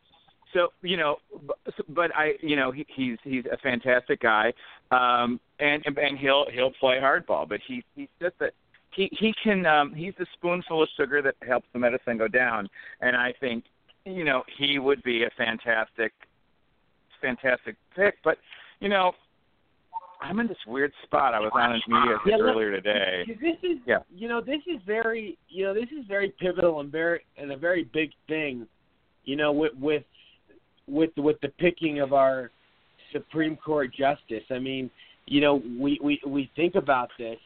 [0.54, 1.18] so you know,
[1.90, 4.54] but I, you know, he, he's he's a fantastic guy,
[4.92, 7.48] um, and and he'll he'll play hardball.
[7.48, 8.54] But he he's just that
[8.94, 12.68] he he can um, he's the spoonful of sugar that helps the medicine go down.
[13.00, 13.64] And I think
[14.06, 16.12] you know he would be a fantastic
[17.22, 18.16] fantastic pick.
[18.24, 18.38] But
[18.80, 19.14] you know,
[20.22, 21.34] I'm in this weird spot.
[21.34, 23.24] I was on his media Yeah, earlier today.
[23.28, 24.00] This is, Yeah.
[24.14, 27.58] you know, this is very, you know, this is very pivotal and very and a
[27.58, 28.68] very big thing,
[29.26, 30.04] you know, with with
[30.88, 32.52] with with the picking of our
[33.12, 34.44] Supreme Court justice.
[34.52, 34.90] I mean,
[35.26, 37.40] you know, we we we think about this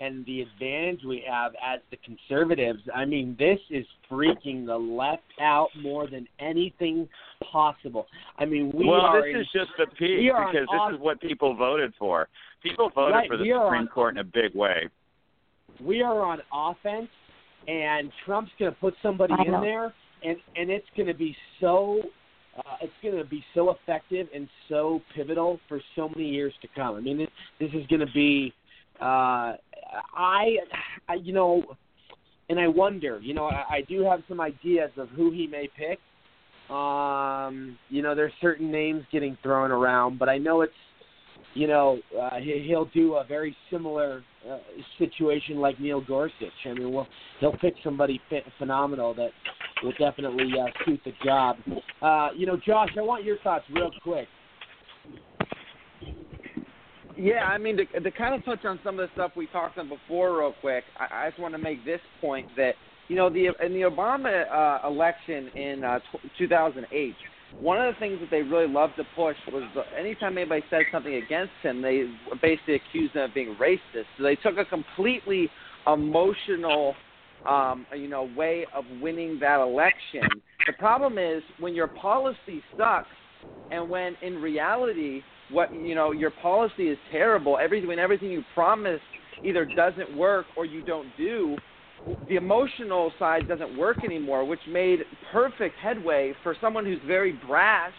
[0.00, 2.80] and the advantage we have as the conservatives.
[2.94, 7.08] I mean, this is freaking the left out more than anything
[7.52, 8.06] possible.
[8.38, 10.52] I mean, we well, are Well, this in- is just the peak we are on
[10.52, 12.28] because this off- is what people voted for.
[12.62, 14.88] People voted Right, for the we Supreme on- Court in a big way.
[15.80, 17.08] we are on offense,
[17.66, 19.60] and Trump's going to put somebody I in know.
[19.60, 19.94] there,
[20.24, 22.02] and and it's going to be so.
[22.56, 26.66] Uh, it's going to be so effective and so pivotal for so many years to
[26.74, 26.96] come.
[26.96, 27.28] I mean, this,
[27.60, 28.52] this is going to be.
[29.00, 29.56] Uh,
[30.14, 30.56] I,
[31.08, 31.62] I, you know,
[32.48, 33.20] and I wonder.
[33.22, 35.98] You know, I, I do have some ideas of who he may pick.
[36.74, 40.72] Um, you know, there's certain names getting thrown around, but I know it's
[41.54, 44.58] you know, uh, he, he'll do a very similar uh,
[44.98, 46.52] situation like Neil Gorsuch.
[46.64, 47.08] I mean, well,
[47.40, 49.30] he'll pick somebody ph- phenomenal that
[49.82, 51.56] will definitely uh, suit the job.
[52.02, 54.28] Uh, you know, Josh, I want your thoughts real quick.
[57.18, 59.76] Yeah, I mean, to, to kind of touch on some of the stuff we talked
[59.76, 60.84] on before, real quick.
[60.98, 62.74] I, I just want to make this point that
[63.08, 67.14] you know the in the Obama uh, election in uh, t- 2008,
[67.60, 70.82] one of the things that they really loved to push was the, anytime anybody said
[70.92, 72.08] something against him, they
[72.40, 74.06] basically accused him of being racist.
[74.16, 75.50] So they took a completely
[75.88, 76.94] emotional,
[77.48, 80.22] um, you know, way of winning that election.
[80.68, 83.08] The problem is when your policy sucks,
[83.72, 87.58] and when in reality, what you know, your policy is terrible.
[87.58, 89.00] Everything, when everything you promise
[89.42, 91.56] either doesn't work or you don't do,
[92.28, 95.00] the emotional side doesn't work anymore, which made
[95.32, 97.92] perfect headway for someone who's very brash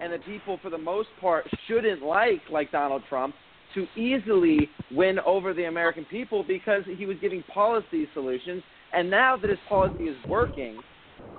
[0.00, 3.34] and the people, for the most part, shouldn't like, like Donald Trump,
[3.74, 8.62] to easily win over the American people because he was giving policy solutions.
[8.92, 10.78] And now that his policy is working,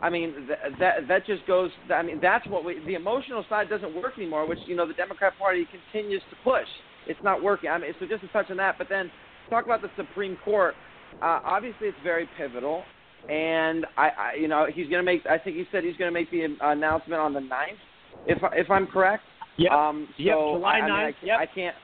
[0.01, 1.71] I mean th- that that just goes.
[1.93, 2.79] I mean that's what we.
[2.85, 6.67] The emotional side doesn't work anymore, which you know the Democrat Party continues to push.
[7.07, 7.69] It's not working.
[7.69, 9.09] I mean, so just to touch on that, but then
[9.49, 10.75] talk about the Supreme Court.
[11.21, 12.83] Uh, obviously, it's very pivotal,
[13.29, 15.25] and I, I, you know, he's going to make.
[15.25, 17.79] I think he said he's going to make the announcement on the ninth,
[18.25, 19.23] if I- if I'm correct.
[19.57, 19.71] Yep.
[19.71, 21.39] Um, so Yep, July I, I, mean, I, yep.
[21.39, 21.75] I can't.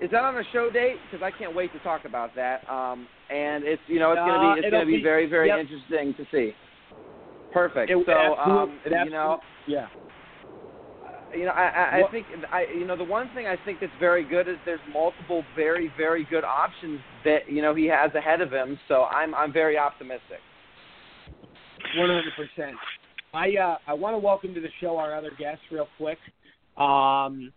[0.00, 0.96] Is that on a show date?
[1.10, 2.68] Because I can't wait to talk about that.
[2.68, 4.96] Um, and it's you know it's going to Uh, be it's it'll going to be
[4.98, 5.58] be- very very yep.
[5.60, 6.52] interesting to see.
[7.54, 7.90] Perfect.
[7.90, 9.86] It- so um, you know, yeah.
[11.32, 13.92] you know, I, I, I think I, you know, the one thing I think that's
[14.00, 18.40] very good is there's multiple very, very good options that you know he has ahead
[18.40, 18.78] of him.
[18.88, 20.40] So I'm, I'm very optimistic.
[21.96, 22.76] One hundred percent.
[23.32, 26.18] I uh, I want to welcome to the show our other guest real quick.
[26.76, 27.52] Um,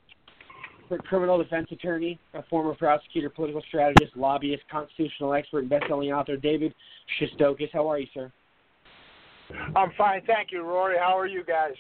[1.09, 6.73] criminal defense attorney, a former prosecutor, political strategist, lobbyist, constitutional expert, and best-selling author David
[7.19, 7.69] Shestokas.
[7.73, 8.31] How are you, sir?
[9.75, 10.97] I'm fine, thank you, Rory.
[10.97, 11.73] How are you guys?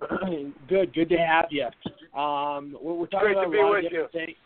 [0.68, 1.66] good, good to have you.
[2.18, 4.06] Um, we're, we're talking Great to be with you.
[4.12, 4.36] things.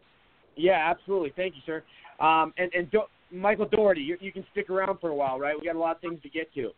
[0.57, 1.33] Yeah, absolutely.
[1.37, 1.83] Thank you, sir.
[2.24, 5.57] Um, and and Do- Michael Daugherty, you, you can stick around for a while, right?
[5.59, 6.70] We got a lot of things to get to.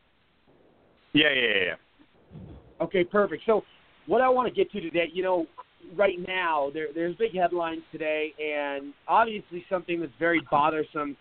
[1.13, 2.85] Yeah, yeah, yeah, yeah.
[2.85, 3.43] Okay, perfect.
[3.47, 3.63] So,
[4.07, 5.47] what I want to get to today, you know,
[5.97, 11.17] right now there there's big headlines today, and obviously something that's very bothersome,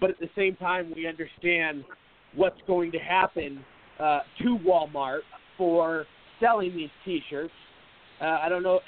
[0.00, 1.84] but at the same time we understand
[2.34, 3.64] what's going to happen
[3.98, 5.20] uh, to Walmart
[5.58, 6.06] for
[6.38, 7.52] selling these T-shirts.
[8.20, 8.80] Uh, I don't know.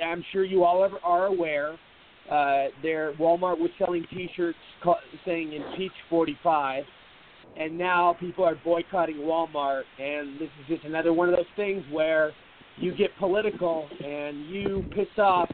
[0.00, 1.76] I- I'm sure you all ever are aware.
[2.30, 6.84] Uh, there, Walmart was selling T-shirts ca- saying "Impeach 45,"
[7.56, 9.84] and now people are boycotting Walmart.
[9.98, 12.32] And this is just another one of those things where
[12.76, 15.48] you get political and you piss off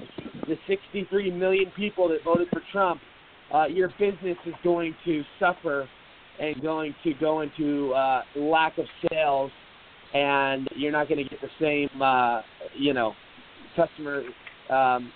[0.48, 3.00] the 63 million people that voted for Trump.
[3.52, 5.88] Uh, your business is going to suffer
[6.40, 9.50] and going to go into uh, lack of sales,
[10.12, 12.42] and you're not going to get the same, uh,
[12.76, 13.14] you know,
[13.76, 14.22] customer,
[14.70, 15.12] um,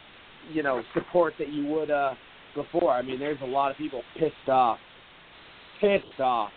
[0.52, 2.14] you know, support that you would uh,
[2.54, 2.92] before.
[2.92, 4.78] I mean, there's a lot of people pissed off,
[5.80, 6.50] pissed off.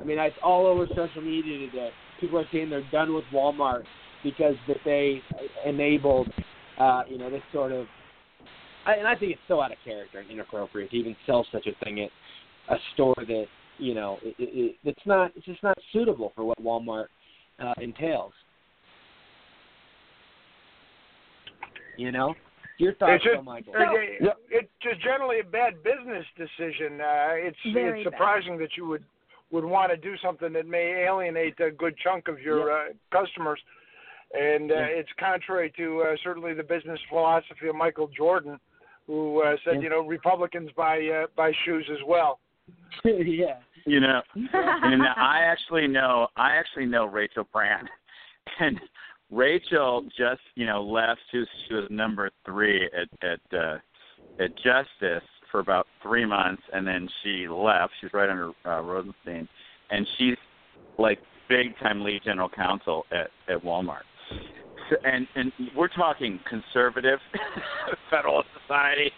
[0.00, 1.90] I mean, it's all over social media today.
[2.20, 3.84] People are saying they're done with Walmart
[4.22, 5.22] because that they
[5.66, 6.28] enabled,
[6.78, 7.86] uh, you know, this sort of.
[8.86, 11.84] And I think it's so out of character and inappropriate to even sell such a
[11.84, 12.10] thing at
[12.74, 13.46] a store that
[13.80, 17.06] you know it, it, it's not it's just not suitable for what Walmart
[17.58, 18.32] uh, entails.
[21.96, 22.34] You know,
[22.78, 23.74] your thoughts, It's just, Phil Michael?
[23.76, 27.00] it- it's just generally a bad business decision.
[27.00, 29.04] Uh, it's Very it's surprising that you would
[29.50, 33.60] would want to do something that may alienate a good chunk of your uh, customers,
[34.32, 34.86] and uh, Yeah.
[34.86, 38.60] it's contrary to uh, certainly the business philosophy of Michael Jordan,
[39.08, 39.80] who uh, said, Yeah.
[39.80, 42.38] you know, Republicans buy uh, buy shoes as well.
[43.04, 43.58] yeah.
[43.86, 47.88] You know, and I actually know I actually know Rachel Brand,
[48.60, 48.78] and
[49.30, 51.20] Rachel just you know left.
[51.30, 53.78] She was, she was number three at at uh,
[54.38, 57.92] at Justice for about three months, and then she left.
[58.00, 59.48] She's right under uh, Rosenstein,
[59.90, 60.36] and she's
[60.98, 61.18] like
[61.48, 64.02] big time lead general counsel at at Walmart.
[64.90, 67.18] So, and and we're talking conservative
[68.10, 69.10] Federalist Society.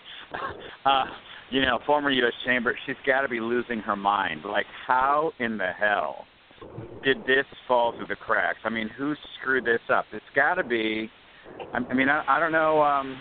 [0.84, 1.04] Uh,
[1.52, 2.32] you know, former U.S.
[2.46, 2.76] Chamber.
[2.86, 4.42] She's got to be losing her mind.
[4.44, 6.24] Like, how in the hell
[7.04, 8.58] did this fall through the cracks?
[8.64, 10.06] I mean, who screwed this up?
[10.12, 11.10] It's got to be.
[11.74, 12.82] I, mean, I, I don't know.
[12.82, 13.18] um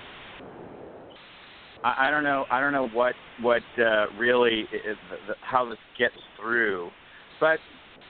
[1.83, 2.45] I, don't know.
[2.51, 6.91] I don't know what what uh, really is the, how this gets through,
[7.39, 7.57] but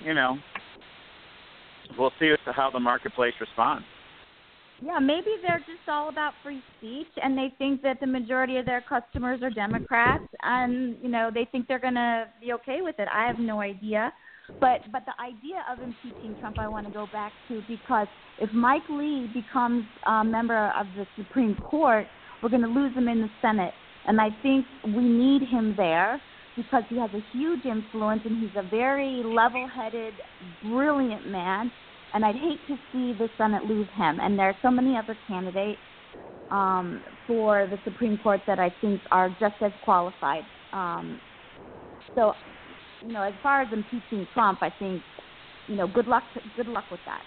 [0.03, 0.37] you know,
[1.97, 3.85] we'll see how the marketplace responds.
[4.83, 8.65] Yeah, maybe they're just all about free speech, and they think that the majority of
[8.65, 13.07] their customers are Democrats, and you know they think they're gonna be okay with it.
[13.13, 14.11] I have no idea,
[14.59, 18.07] but but the idea of impeaching Trump, I want to go back to because
[18.39, 22.07] if Mike Lee becomes a member of the Supreme Court,
[22.41, 23.73] we're to lose him in the Senate,
[24.07, 26.19] and I think we need him there
[26.57, 30.13] because he has a huge influence and he's a very level-headed,
[30.63, 31.71] brilliant man
[32.13, 34.19] and I'd hate to see the Senate lose him.
[34.21, 35.79] And there are so many other candidates
[36.49, 40.43] um, for the Supreme Court that I think are just as qualified.
[40.73, 41.19] Um,
[42.15, 42.33] so,
[43.01, 45.01] you know, as far as impeaching Trump, I think,
[45.67, 46.23] you know, good luck.
[46.57, 47.21] Good luck with that.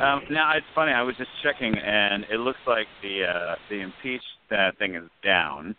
[0.00, 0.92] Um, now it's funny.
[0.92, 5.08] I was just checking, and it looks like the uh, the impeached uh, thing is
[5.24, 5.74] down,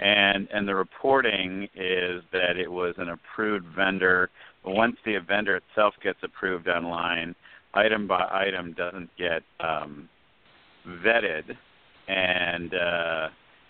[0.00, 4.30] and and the reporting is that it was an approved vendor.
[4.64, 7.34] But once the vendor itself gets approved online,
[7.74, 10.08] item by item doesn't get um,
[10.86, 11.56] vetted,
[12.08, 13.28] and uh,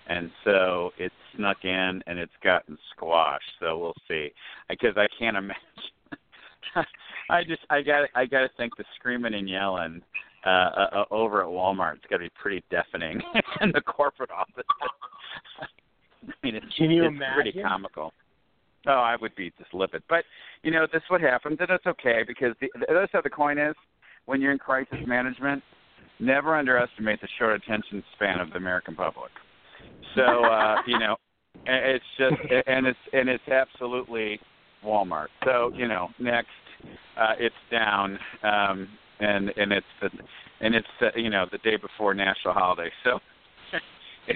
[0.08, 3.50] and so it's snuck in and it's gotten squashed.
[3.60, 4.30] So we'll see.
[4.68, 5.62] Because I can't imagine.
[7.30, 10.02] I just I got I got to think the screaming and yelling
[10.46, 13.20] uh, uh, over at Walmart's got to be pretty deafening
[13.60, 14.64] in the corporate office.
[15.60, 18.12] I mean, it's, Can you it's pretty comical.
[18.86, 20.02] Oh, I would be just livid.
[20.08, 20.24] But
[20.62, 23.24] you know, this is what happens, and it's okay because the, the other side of
[23.24, 23.74] the coin is
[24.26, 25.62] when you're in crisis management,
[26.20, 29.30] never underestimate the short attention span of the American public.
[30.14, 31.16] So uh, you know,
[31.66, 34.40] it's just and it's and it's absolutely
[34.84, 35.28] Walmart.
[35.44, 36.48] So you know, next
[37.16, 38.88] uh, it's down, um,
[39.20, 40.10] and and it's the
[40.60, 42.90] and it's uh, you know the day before national holiday.
[43.04, 43.18] So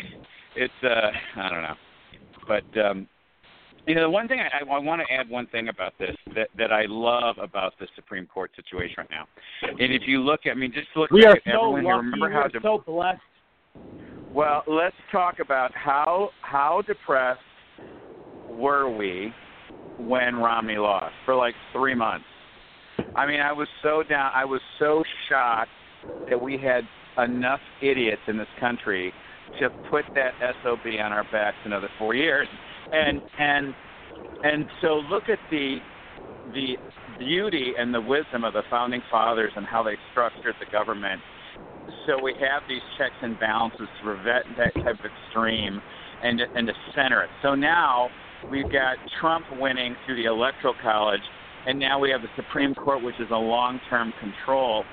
[0.57, 1.75] it's uh, I don't know,
[2.49, 3.09] but um,
[3.87, 6.49] you know the one thing I, I want to add one thing about this that
[6.57, 9.27] that I love about the Supreme Court situation right now,
[9.63, 11.95] and if you look at I mean just look We at are so everyone here.
[11.97, 12.05] lucky.
[12.07, 13.21] Remember We how are de- so blessed.
[14.35, 17.41] well, let's talk about how how depressed
[18.51, 19.33] were we
[19.99, 22.25] when Romney lost for like three months.
[23.15, 24.31] I mean, I was so down.
[24.35, 25.71] I was so shocked
[26.29, 26.85] that we had
[27.23, 29.13] enough idiots in this country
[29.59, 32.49] to put that sob on our backs another four years.
[32.91, 33.75] And and
[34.43, 35.79] and so look at the
[36.55, 36.77] the
[37.19, 41.21] beauty and the wisdom of the founding fathers and how they structured the government
[42.07, 45.81] so we have these checks and balances to prevent that type of extreme
[46.23, 47.31] and and to center it.
[47.43, 48.09] So now
[48.51, 51.23] we've got Trump winning through the electoral college,
[51.67, 54.85] and now we have the Supreme Court, which is a long-term control.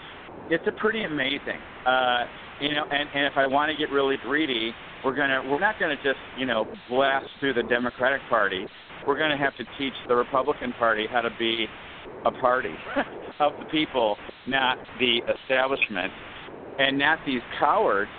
[0.50, 2.26] It's a pretty amazing, uh,
[2.60, 2.86] you know.
[2.90, 4.74] And, and if I want to get really greedy,
[5.04, 8.68] we're gonna we're not gonna just you know blast through the Democratic Party.
[9.08, 11.68] We're gonna have to teach the Republican Party how to be
[12.26, 12.76] a party
[13.40, 16.12] of the people, not the establishment
[16.78, 18.10] and not these cowards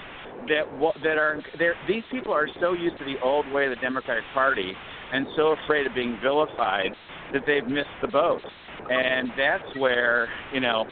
[0.49, 0.64] that
[1.03, 4.24] that are they're, these people are so used to the old way of the Democratic
[4.33, 4.72] Party
[5.12, 6.93] and so afraid of being vilified
[7.33, 8.41] that they've missed the boat.
[8.89, 10.87] And that's where you know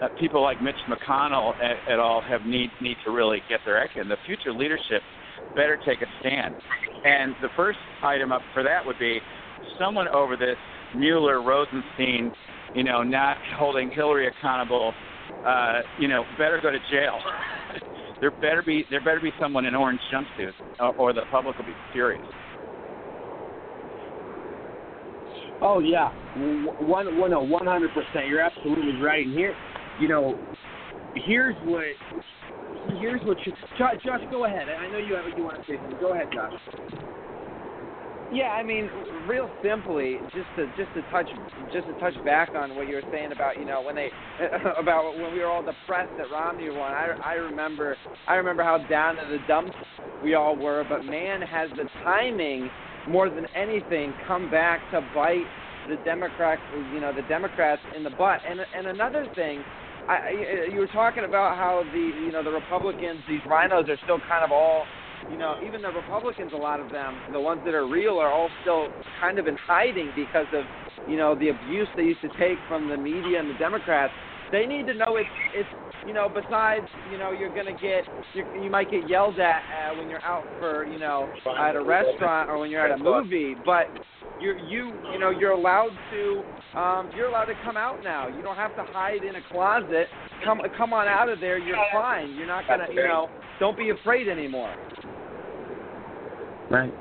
[0.00, 2.20] uh, people like Mitch McConnell et, et al.
[2.22, 4.08] have need need to really get their act in.
[4.08, 5.02] The future leadership
[5.54, 6.54] better take a stand.
[7.04, 9.20] And the first item up for that would be
[9.78, 10.56] someone over this
[10.94, 12.32] Mueller Rosenstein,
[12.74, 14.92] you know, not holding Hillary accountable
[15.46, 17.18] uh, you know, better go to jail.
[18.20, 21.64] there better be there better be someone in orange jumpsuit, or, or the public will
[21.66, 22.22] be furious.
[25.62, 26.10] Oh yeah,
[26.80, 28.26] one one hundred percent.
[28.28, 29.24] You're absolutely right.
[29.24, 29.54] And here,
[30.00, 30.36] you know,
[31.14, 31.84] here's what
[33.00, 34.20] here's what you, Josh, Josh.
[34.30, 34.68] Go ahead.
[34.68, 35.78] I know you have what you want to say.
[36.00, 36.52] Go ahead, Josh.
[38.32, 38.90] Yeah, I mean,
[39.28, 41.28] real simply, just to just to touch
[41.72, 44.08] just to touch back on what you were saying about you know when they
[44.78, 46.92] about when we were all depressed that Romney won.
[46.92, 49.72] I I remember I remember how down in the dumps
[50.24, 52.68] we all were, but man, has the timing
[53.08, 55.44] more than anything come back to bite
[55.88, 56.60] the Democrats
[56.92, 58.40] you know the Democrats in the butt.
[58.48, 59.62] And and another thing.
[60.08, 64.20] I, you were talking about how the you know the Republicans, these RINOs, are still
[64.20, 64.84] kind of all
[65.28, 68.32] you know, even the Republicans, a lot of them, the ones that are real, are
[68.32, 68.88] all still
[69.20, 70.64] kind of in hiding because of,
[71.08, 74.12] you know, the abuse they used to take from the media and the Democrats.
[74.52, 75.68] They need to know it's it's
[76.06, 79.98] you know besides you know you're gonna get you you might get yelled at uh,
[79.98, 81.28] when you're out for you know
[81.58, 83.86] at a restaurant or when you're at a movie, but
[84.40, 88.28] you you you know you're allowed to um, you're allowed to come out now.
[88.28, 90.06] You don't have to hide in a closet.
[90.44, 91.58] Come come on out of there.
[91.58, 92.34] You're fine.
[92.36, 93.28] You're not gonna you know
[93.58, 94.74] don't be afraid anymore.
[96.70, 96.92] Right.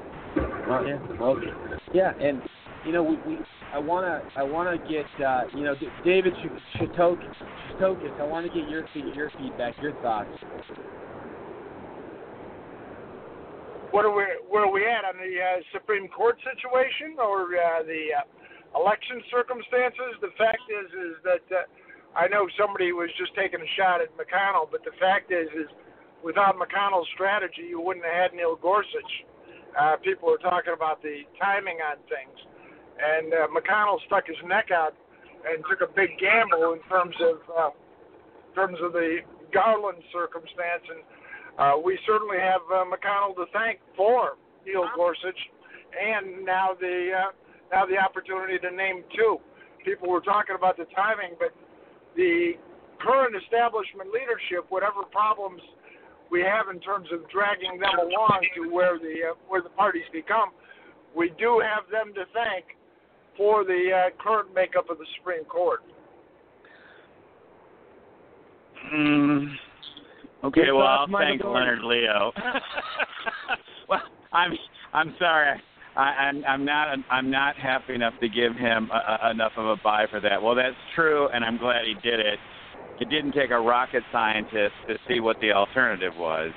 [0.67, 0.97] Well, yeah.
[1.21, 1.47] Okay.
[1.93, 2.41] Yeah, and
[2.85, 3.39] you know, we, we
[3.76, 6.32] I wanna I wanna get uh, you know David
[6.80, 8.21] Shestokas.
[8.21, 10.32] I want to get your your feedback, your thoughts.
[13.91, 17.84] What are we where are we at on the uh, Supreme Court situation or uh,
[17.84, 20.23] the uh, election circumstances?
[20.23, 21.67] The fact is is that uh,
[22.15, 25.67] I know somebody was just taking a shot at McConnell, but the fact is is
[26.23, 29.13] without McConnell's strategy, you wouldn't have had Neil Gorsuch.
[29.76, 32.39] Uh, people are talking about the timing on things,
[32.99, 34.95] and uh, McConnell stuck his neck out
[35.45, 39.19] and took a big gamble in terms of uh, in terms of the
[39.53, 41.01] Garland circumstance, and
[41.59, 45.39] uh, we certainly have uh, McConnell to thank for Neil Gorsuch,
[45.91, 47.31] and now the uh,
[47.71, 49.37] now the opportunity to name two.
[49.83, 51.53] People were talking about the timing, but
[52.15, 52.53] the
[52.97, 55.61] current establishment leadership, whatever problems
[56.31, 60.07] we have in terms of dragging them along to where the uh, where the parties
[60.11, 60.49] become,
[61.13, 62.75] we do have them to thank
[63.38, 65.81] for the uh, current makeup of the Supreme Court.
[68.93, 69.47] Mm,
[70.43, 71.53] okay, Your well, thoughts, I'll thank Doran?
[71.55, 72.31] Leonard Leo.
[73.89, 74.51] well, I'm
[74.93, 75.61] I'm sorry.
[75.95, 79.65] I, I'm I'm not I'm not happy enough to give him a, a, enough of
[79.65, 80.41] a buy for that.
[80.41, 82.39] Well, that's true, and I'm glad he did it.
[82.99, 86.51] It didn't take a rocket scientist to see what the alternative was,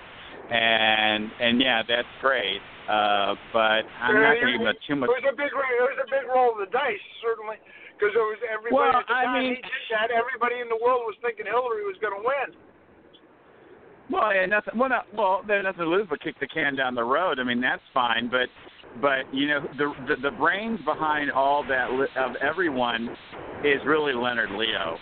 [0.50, 2.60] and and yeah, that's great.
[2.88, 5.12] Uh, but I'm not it, going to give it too much.
[5.12, 7.60] It was a big, it was a big roll of the dice, certainly,
[7.92, 10.08] because it was everybody Well, at the I mean- he that.
[10.08, 12.56] Everybody in the world was thinking Hillary was going to win.
[14.08, 14.72] Well, yeah, nothing.
[14.80, 17.38] Well, no, well, there's nothing to lose but kick the can down the road.
[17.38, 18.32] I mean, that's fine.
[18.32, 18.48] But,
[19.04, 23.08] but you know, the the, the brains behind all that li- of everyone
[23.64, 24.96] is really Leonard Leo.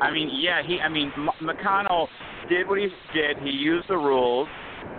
[0.00, 0.78] I mean, yeah, he.
[0.78, 2.06] I mean, M- McConnell
[2.48, 3.38] did what he did.
[3.42, 4.46] He used the rules.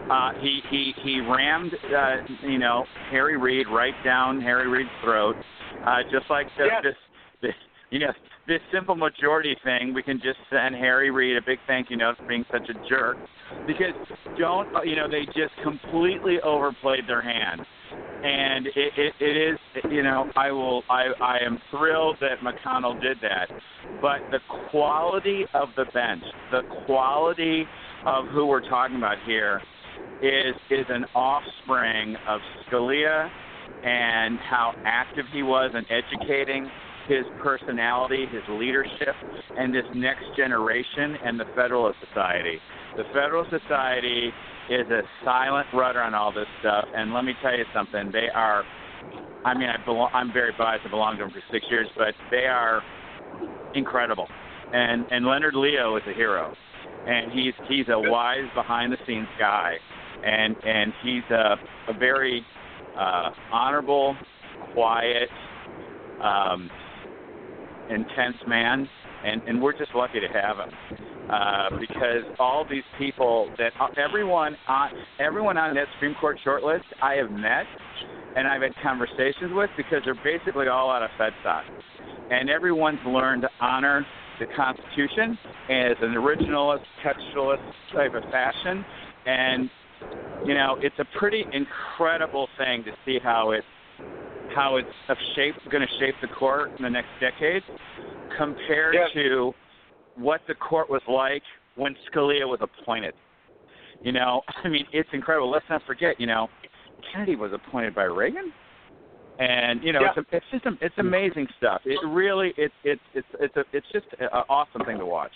[0.10, 5.36] Uh, he he he rammed, uh, you know, Harry Reid right down Harry Reid's throat,
[5.86, 6.84] uh, just like the, Yes.
[6.84, 6.96] this
[7.42, 7.54] this
[7.92, 8.12] you know
[8.48, 9.94] this simple majority thing.
[9.94, 12.74] We can just send Harry Reid a big thank you note for being such a
[12.90, 13.18] jerk,
[13.68, 13.94] because
[14.38, 17.62] don't you know they just completely overplayed their hand,
[18.24, 19.60] and it, it it is
[19.92, 23.48] you know I will I I am thrilled that McConnell did that,
[24.02, 24.40] but the
[24.72, 27.66] quality of the bench, the quality
[28.06, 29.62] of who we're talking about here
[30.22, 33.30] is is an offspring of Scalia
[33.84, 36.70] and how active he was in educating
[37.08, 39.16] his personality, his leadership,
[39.58, 42.60] and this next generation and the Federalist Society.
[42.98, 44.30] The Federalist Society
[44.70, 48.12] is a silent rudder on all this stuff, and let me tell you something.
[48.12, 48.64] They are,
[49.44, 50.86] I mean, I belong, I'm very biased.
[50.86, 52.84] I belonged to them for six years, but they are
[53.74, 54.28] incredible.
[54.72, 56.54] And and Leonard Leo is a hero,
[57.08, 59.76] and he's he's a wise behind the scenes guy,
[60.24, 61.56] and and he's a
[61.90, 62.46] a very
[62.98, 64.16] uh, honorable,
[64.74, 65.30] quiet,
[66.22, 66.70] um,
[67.90, 68.88] intense man,
[69.26, 70.74] and and we're just lucky to have him
[71.30, 74.90] uh, because all these people that everyone on
[75.20, 77.66] everyone on that Supreme Court shortlist I have met
[78.36, 81.64] and I've had conversations with because they're basically all out of FedSoc,
[82.32, 84.06] and everyone's learned to honor
[84.40, 85.38] the Constitution
[85.70, 87.62] as an originalist, textualist
[87.94, 88.84] type of fashion,
[89.26, 89.70] and
[90.46, 93.64] you know it's a pretty incredible thing to see how it
[94.56, 94.88] how it's
[95.70, 97.62] going to shape the court in the next decade
[98.38, 99.10] compared Yes.
[99.14, 99.54] to
[100.16, 101.44] what the court was like
[101.76, 103.14] when Scalia was appointed.
[104.02, 105.50] You know, I mean, it's incredible.
[105.50, 106.48] Let's not forget, you know,
[107.12, 108.52] Kennedy was appointed by Reagan.
[109.40, 110.12] And you know Yeah.
[110.16, 111.82] it's a, it's just a, it's amazing stuff.
[111.86, 115.32] It really it it it's it's a, it's just an awesome thing to watch.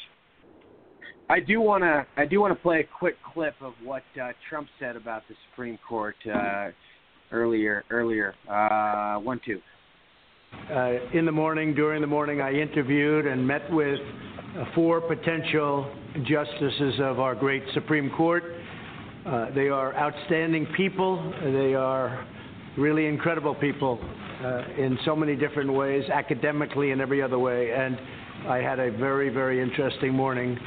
[1.29, 4.33] I do want to I do want to play a quick clip of what uh,
[4.49, 6.69] Trump said about the Supreme Court uh,
[7.31, 8.35] earlier earlier.
[8.49, 9.61] Uh, one two.
[10.69, 13.99] Uh, in the morning, during the morning, I interviewed and met with
[14.55, 15.91] uh, four potential
[16.25, 18.43] justices of our great Supreme Court.
[19.25, 21.33] Uh, they are outstanding people.
[21.41, 22.27] They are
[22.77, 23.99] really incredible people
[24.43, 27.71] uh, in so many different ways, academically and every other way.
[27.71, 27.97] And
[28.47, 30.57] I had a very, very interesting morning.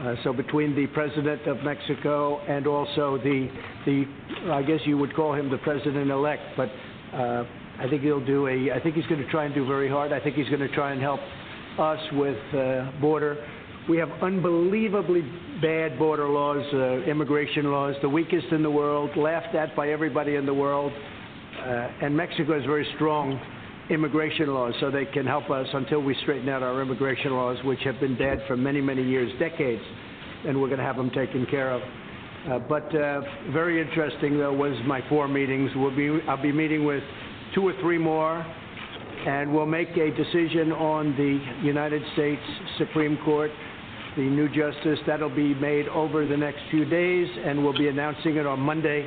[0.00, 3.48] Uh, so between the president of Mexico and also the
[3.86, 4.04] the
[4.52, 6.68] I guess you would call him the president elect, but
[7.14, 7.44] uh,
[7.78, 10.12] I think he'll do a I think he's going to try and do very hard.
[10.12, 11.20] I think he's going to try and help
[11.78, 13.42] us with uh, border.
[13.88, 15.22] We have unbelievably
[15.62, 20.34] bad border laws, uh, immigration laws, the weakest in the world, laughed at by everybody
[20.34, 20.92] in the world.
[21.58, 23.40] Uh, and Mexico has very strong
[23.90, 27.80] immigration laws, so they can help us until we straighten out our immigration laws, which
[27.84, 29.82] have been dead for many, many years, decades,
[30.46, 31.82] and we're going to have them taken care of.
[32.50, 33.20] Uh, but uh,
[33.52, 35.70] very interesting, though, was my four meetings.
[35.76, 37.02] We'll be, I'll be meeting with
[37.54, 38.44] two or three more,
[39.26, 42.42] and we'll make a decision on the United States
[42.78, 43.50] Supreme Court,
[44.16, 44.98] the new justice.
[45.06, 49.06] That'll be made over the next few days, and we'll be announcing it on Monday,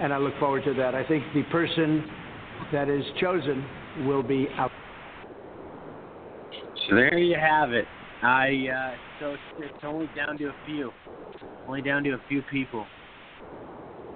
[0.00, 0.94] and I look forward to that.
[0.94, 2.04] I think the person
[2.72, 3.64] that is chosen
[4.06, 4.70] will be out.
[6.88, 7.84] So there you have it.
[8.22, 10.90] I uh, so it's, it's only down to a few,
[11.66, 12.86] only down to a few people.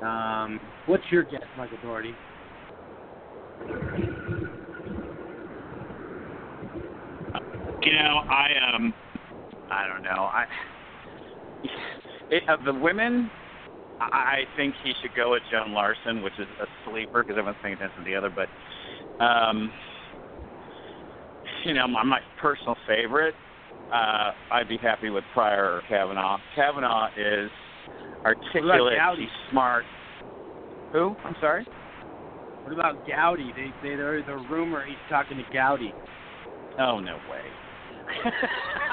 [0.00, 2.14] Um, what's your guess, Michael Daugherty?
[7.84, 8.94] You know, I um,
[9.70, 10.22] I don't know.
[10.22, 10.44] I
[12.30, 13.30] it, of the women,
[14.01, 17.74] I think he should go with Joan Larsen, which is a sleeper because everyone's paying
[17.74, 18.31] attention to the other.
[18.31, 18.48] But
[19.23, 19.70] um,
[21.64, 23.35] you know, my, my personal favorite,
[23.93, 26.39] uh, I'd be happy with Pryor or Kavanaugh.
[26.55, 27.51] Kavanaugh is
[28.24, 28.94] articulate.
[29.16, 29.85] He's smart.
[30.93, 31.14] Who?
[31.24, 31.66] I'm sorry.
[32.64, 33.52] What about Gowdy?
[33.56, 35.93] They they there's a rumor he's talking to Gowdy.
[36.78, 37.43] Oh no way.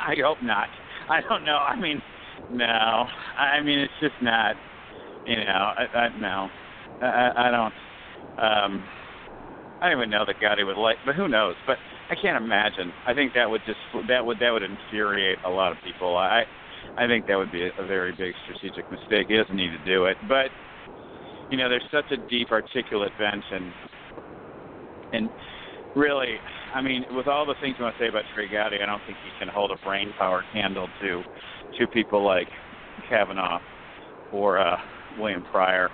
[0.07, 0.67] I hope not.
[1.09, 1.57] I don't know.
[1.57, 2.01] I mean,
[2.51, 2.65] no.
[2.65, 4.55] I mean, it's just not.
[5.29, 6.49] You know, I, I no.
[7.01, 7.73] I, I don't.
[8.41, 8.83] Um,
[9.79, 11.55] I don't even know that Gowdy would like, but who knows?
[11.67, 11.77] But
[12.09, 12.91] I can't imagine.
[13.05, 13.77] I think that would just
[14.07, 16.17] that would that would infuriate a lot of people.
[16.17, 16.43] I
[16.97, 19.27] I think that would be a, a very big strategic mistake.
[19.29, 20.49] He doesn't need to do it, but
[21.51, 23.71] you know, there's such a deep, articulate bench, and
[25.13, 25.29] and
[25.95, 26.37] really,
[26.73, 29.01] I mean, with all the things you want to say about Trey Gowdy, I don't
[29.05, 31.21] think he can hold a brain power candle to
[31.77, 32.47] to people like
[33.07, 33.59] Kavanaugh
[34.31, 34.77] or uh,
[35.17, 35.89] William Pryor.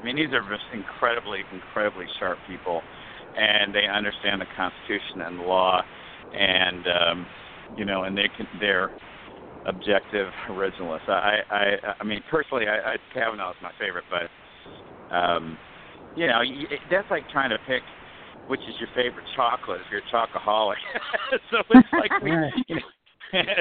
[0.00, 2.82] I mean, these are just incredibly, incredibly sharp people,
[3.36, 5.82] and they understand the Constitution and the law,
[6.32, 7.26] and um,
[7.76, 8.90] you know, and they can they're
[9.64, 11.08] objective originalists.
[11.08, 11.64] I, I,
[12.00, 15.56] I mean, personally, I, I Kavanaugh is my favorite, but um,
[16.14, 16.40] you know,
[16.90, 17.82] that's like trying to pick
[18.48, 20.76] which is your favorite chocolate if you're a chocoholic.
[21.50, 22.52] so it's like we, Right.
[22.68, 22.82] you know,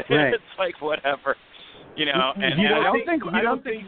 [0.10, 0.34] Right.
[0.34, 1.36] it's like whatever,
[1.96, 2.34] you know.
[2.36, 3.86] And, you don't I don't think, think you I don't think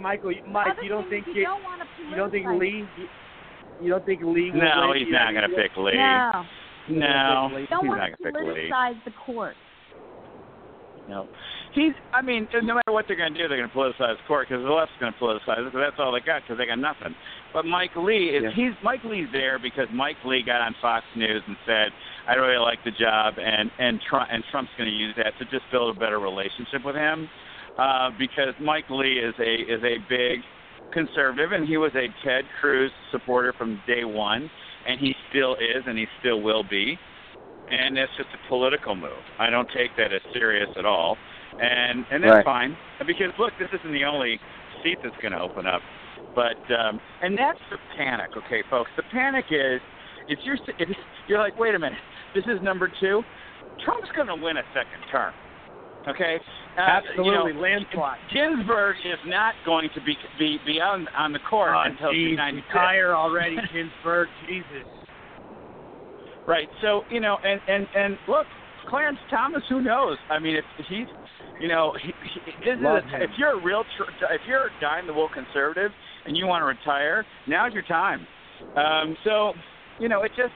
[0.00, 1.62] Michael, you- Mike, you don't think you, don't
[2.10, 3.06] you don't think Lee you,
[3.80, 5.96] you don't think Lee No, win he's not going to pick Lee.
[5.96, 6.44] No.
[6.88, 8.70] No, he's not going to pick Lee.
[8.70, 9.54] politicize the court.
[11.08, 11.26] No,
[11.74, 11.92] he's.
[12.12, 14.48] I mean, no matter what they're going to do, they're going to politicize the court
[14.48, 15.72] because the left's going to politicize it.
[15.72, 17.14] 'cause that's all they got because they got nothing.
[17.52, 18.52] But Mike Lee is.
[18.54, 21.90] He's Mike Lee's there because Mike Lee got on Fox News and said,
[22.28, 25.44] "I really like the job," and and Trump and Trump's going to use that to
[25.46, 27.28] just build a better relationship with him.
[27.80, 30.40] Uh, because Mike Lee is a is a big
[30.92, 34.50] conservative, and he was a Ted Cruz supporter from day one,
[34.86, 36.98] and he still is, and he still will be
[37.70, 39.22] and it's just a political move.
[39.38, 41.16] I don't take that as serious at all,
[41.60, 42.44] and and that's Right.
[42.44, 42.76] fine
[43.06, 44.40] because look, this isn't the only
[44.82, 45.82] seat that's going to open up,
[46.34, 48.90] but um, and that's the panic, okay, folks.
[48.96, 49.80] The panic is
[50.28, 50.88] if you're if
[51.28, 51.98] you're like, wait a minute,
[52.34, 53.22] this is number two.
[53.84, 55.32] Trump's going to win a second term.
[56.08, 56.38] Okay,
[56.78, 58.18] uh, Absolutely, you know, landslide.
[58.32, 62.38] Ginsburg is not going to be be be on on the court Oh, until geez,
[62.38, 62.68] 1996.
[62.72, 64.28] retire already, Ginsburg.
[64.48, 64.88] Jesus.
[66.46, 66.68] Right.
[66.80, 68.46] So you know, and and and look,
[68.88, 69.62] Clarence Thomas.
[69.68, 70.16] Who knows?
[70.30, 71.06] I mean, if he's,
[71.60, 74.80] you know, he, he, this is a, if you're a real, tr- if you're a
[74.80, 75.90] dying the wool conservative
[76.26, 78.26] and you want to retire, now's your time.
[78.74, 79.52] Um, so,
[79.98, 80.54] you know, it just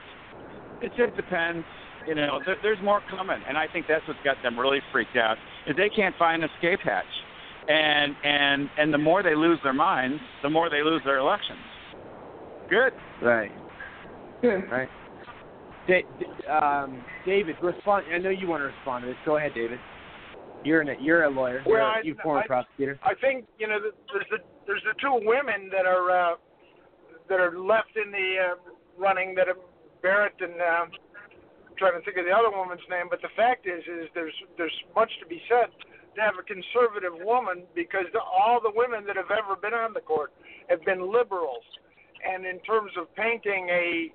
[0.81, 1.63] it just depends.
[2.07, 5.15] You know, there, there's more coming, and I think that's what's got them really freaked
[5.17, 5.37] out
[5.67, 7.03] is they can't find an escape hatch,
[7.67, 11.59] and and and the more they lose their minds, the more they lose their elections.
[12.69, 12.93] Good.
[13.21, 13.51] Right.
[14.41, 14.69] Good.
[14.71, 14.89] Right.
[15.87, 18.05] Da- D- um, David, respond.
[18.13, 19.17] I know you want to respond to this.
[19.25, 19.79] Go ahead, David.
[20.63, 21.61] You're an, you're a lawyer.
[21.65, 22.99] Well, you're, a- I- you former I- prosecutor.
[23.03, 24.37] I think you know there's the
[24.67, 26.35] there's the two women that are uh,
[27.29, 28.55] that are left in the uh,
[28.97, 29.57] running that are
[30.01, 30.91] Barrett and uh, I'm
[31.77, 34.75] trying to think of the other woman's name, but the fact is is there's there's
[34.95, 35.71] much to be said
[36.15, 39.93] to have a conservative woman because the, all the women that have ever been on
[39.93, 40.31] the court
[40.69, 41.63] have been liberals,
[42.23, 44.11] and in terms of painting a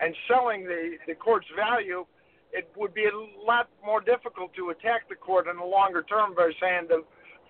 [0.00, 2.06] and selling the the court's value.
[2.54, 3.16] It would be a
[3.46, 7.02] lot more difficult to attack the court in the longer term by saying the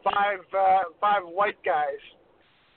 [0.04, 1.98] five uh, five white guys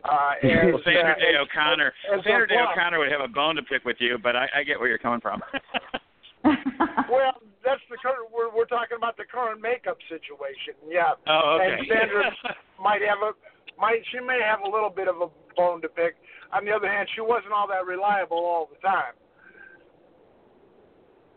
[0.09, 1.93] uh, as, well, Sandra uh, Day O'Connor.
[2.13, 2.55] as Sandra Day.
[2.55, 4.97] O'Connor would have a bone to pick with you, but I, I get where you're
[4.97, 5.41] coming from.
[7.05, 8.29] Well, that's the current.
[8.33, 10.77] We're we're talking about the current makeup situation.
[10.87, 11.17] Yeah.
[11.27, 11.77] Oh, okay.
[11.77, 12.23] And Sandra
[12.81, 13.33] might have a
[13.79, 16.15] might she may have a little bit of a bone to pick.
[16.53, 19.13] On the other hand, she wasn't all that reliable all the time.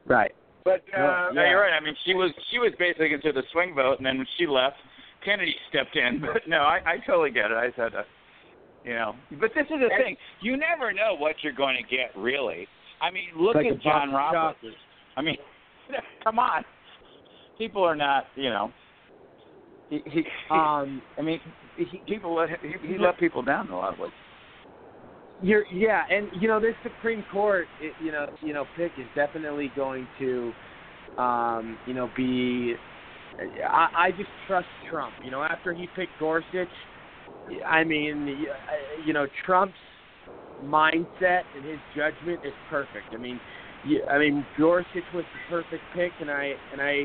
[0.07, 0.33] Right.
[0.65, 1.73] But uh, no, you're right.
[1.73, 4.47] I mean, she was she was basically considered the swing vote, and then when she
[4.47, 4.77] left,
[5.25, 6.21] Kennedy stepped in.
[6.33, 7.57] But no, I, I totally get it.
[7.57, 8.03] I said, uh,
[8.85, 10.17] you know, but this is the thing.
[10.41, 12.69] You never know what you're going to get, really.
[13.01, 14.77] I mean, look Like at John box of Roberts.
[15.19, 15.37] I mean,
[16.25, 16.65] come on.
[17.59, 18.71] People are not, you know.
[19.91, 21.41] He, he, Um, I mean,
[21.77, 24.13] he, people let he, he let people down in a lot of ways.
[25.41, 29.07] You're, yeah, and you know this Supreme Court, it, you know, you know, pick is
[29.15, 30.53] definitely going to,
[31.17, 32.75] um, you know, be.
[33.69, 35.15] I, I just trust Trump.
[35.25, 36.69] You know, after he picked Gorsuch,
[37.67, 38.45] I mean,
[39.07, 39.75] you know, Trump's
[40.63, 43.15] mindset and his judgment is perfect.
[43.15, 43.41] I mean,
[43.89, 47.05] you, I mean, Gorsuch was the perfect pick, and I and I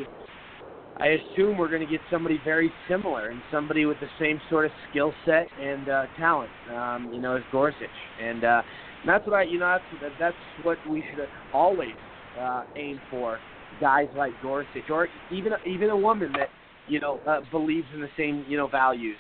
[0.98, 4.66] I assume we're going to get somebody very similar and somebody with the same sort
[4.66, 7.90] of skill set and uh, talent, um, you know, as Gorsuch.
[8.22, 8.62] And, uh,
[9.02, 11.96] and that's what I, you know, that's that's what we should always
[12.40, 13.40] uh, aim for.
[13.82, 16.50] Guys like Gorsuch, or even even a woman that
[16.88, 19.18] you know uh, believes in the same you know values.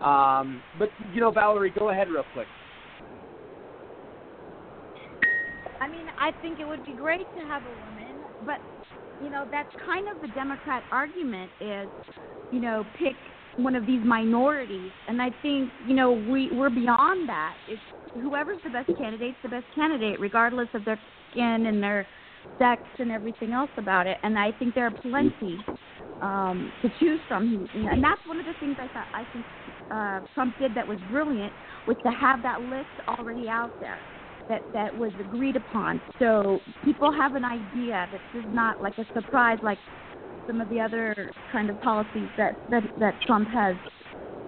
[0.00, 2.46] Um, but you know, Valerie, go ahead real quick.
[5.80, 8.58] I mean, I think it would be great to have a woman, but
[9.22, 11.88] you know, that's kind of the Democrat argument is,
[12.50, 13.14] you know, pick
[13.56, 17.54] one of these minorities, and I think you know we we're beyond that.
[17.68, 17.80] It's
[18.22, 20.98] whoever's the best candidate's the best candidate, regardless of their
[21.30, 22.06] skin and their
[22.58, 24.18] sex and everything else about it.
[24.22, 25.58] And I think there are plenty
[26.20, 29.46] um, to choose from, and that's one of the things I thought I think
[29.90, 31.52] uh, Trump did that was brilliant
[31.86, 33.98] was to have that list already out there
[34.50, 36.02] that that was agreed upon.
[36.18, 38.06] So people have an idea.
[38.12, 39.78] This is not like a surprise like
[40.46, 43.76] some of the other kind of policies that that, that Trump has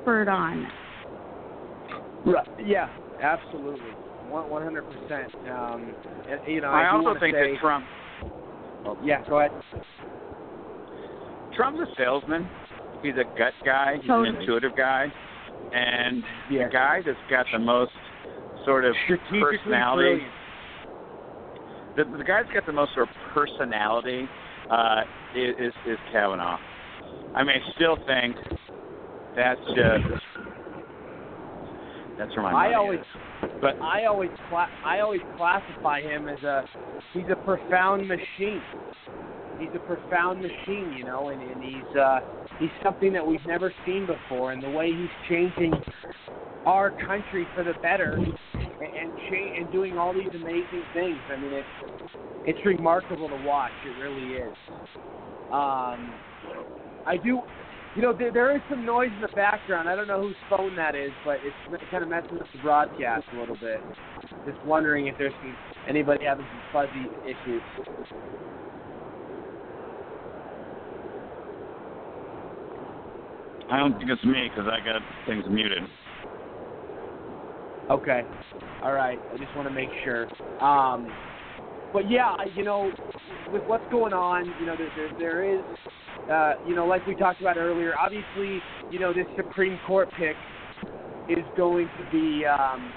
[0.03, 0.67] spurred on.
[2.27, 2.47] Right.
[2.63, 2.89] Yeah,
[3.23, 3.81] absolutely,
[4.29, 5.33] one one hundred percent.
[5.51, 5.95] Um,
[6.47, 7.87] you know, I do also think say, that Trump
[8.85, 9.53] Oh, yeah, go ahead.
[11.57, 12.49] Trump's a salesman.
[13.03, 13.97] He's a gut guy.
[14.01, 14.31] He's Totally.
[14.31, 15.07] an intuitive guy,
[15.73, 17.93] and the guy that's got the most
[18.65, 18.95] sort of
[19.41, 20.03] personality.
[20.09, 20.33] brilliant.
[21.97, 24.27] The, the guy that's got the most sort of personality
[24.71, 25.03] uh,
[25.37, 26.59] is, is is Kavanaugh.
[27.35, 28.37] I mean, I still think
[29.37, 30.23] that's just
[32.19, 33.51] that's where my I always, is.
[33.61, 36.65] but I always, cla- I always classify him as a,
[37.13, 38.63] he's a profound machine.
[39.63, 42.19] He's a profound machine, you know, and, and he's, uh,
[42.59, 45.73] he's something that we've never seen before, and the way he's changing
[46.67, 48.33] our country for the better, and
[49.01, 51.19] and, cha- and doing all these amazing things.
[51.31, 51.67] I mean, it's,
[52.45, 53.71] it's remarkable to watch.
[53.87, 54.55] It really is.
[55.53, 56.13] Um,
[57.07, 57.41] I do.
[57.95, 59.89] You know, there, there is some noise in the background.
[59.89, 63.25] I don't know whose phone that is, but it's kind of messing with the broadcast
[63.37, 63.81] a little bit.
[64.45, 65.33] Just wondering if there's
[65.89, 67.63] anybody having some fuzzy issues.
[73.73, 75.83] I don't think it's me because I got things muted.
[77.89, 78.23] Okay.
[78.83, 79.19] All right.
[79.33, 80.29] I just want to make sure.
[80.63, 81.11] Um,
[81.91, 82.93] but yeah, you know,
[83.51, 85.65] with what's going on, you know, there there, there is,
[86.31, 87.95] uh, you know, like we talked about earlier.
[87.99, 90.37] Obviously, you know, this Supreme Court pick
[91.31, 92.93] is going to be, um,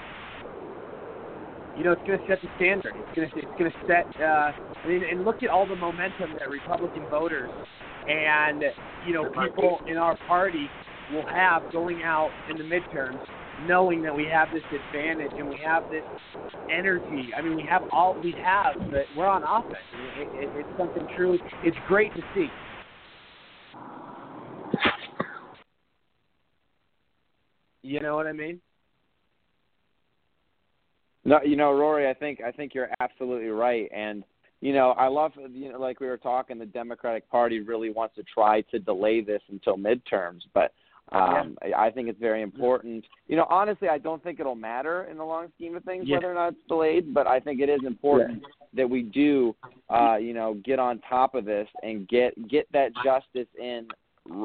[1.74, 2.92] you know, it's going to set the standard.
[2.96, 4.20] It's going to it's going to set.
[4.20, 7.50] Uh, I mean, and look at all the momentum that Republican voters
[8.08, 8.62] and
[9.06, 10.68] you know people in our party
[11.12, 13.20] will have going out in the midterms
[13.66, 16.02] knowing that we have this advantage and we have this
[16.70, 17.30] energy.
[17.36, 19.76] I mean, we have all we have, but we're on offense.
[20.18, 21.38] It, it, it's something truly.
[21.64, 22.48] It's great to see.
[27.82, 28.60] You know what I mean?
[31.24, 34.22] No, you know, Rory, I think I think you're absolutely right, and
[34.60, 38.14] you know, I love you know, like we were talking, the Democratic Party really wants
[38.16, 40.72] to try to delay this until midterms, but
[41.12, 41.78] um yeah.
[41.78, 43.04] I think it's very important.
[43.28, 46.16] You know, honestly, I don't think it'll matter in the long scheme of things Yeah.
[46.16, 49.54] whether or not it's delayed, but I think it is important that we do,
[49.88, 53.86] uh, you know, get on top of this and get get that justice in,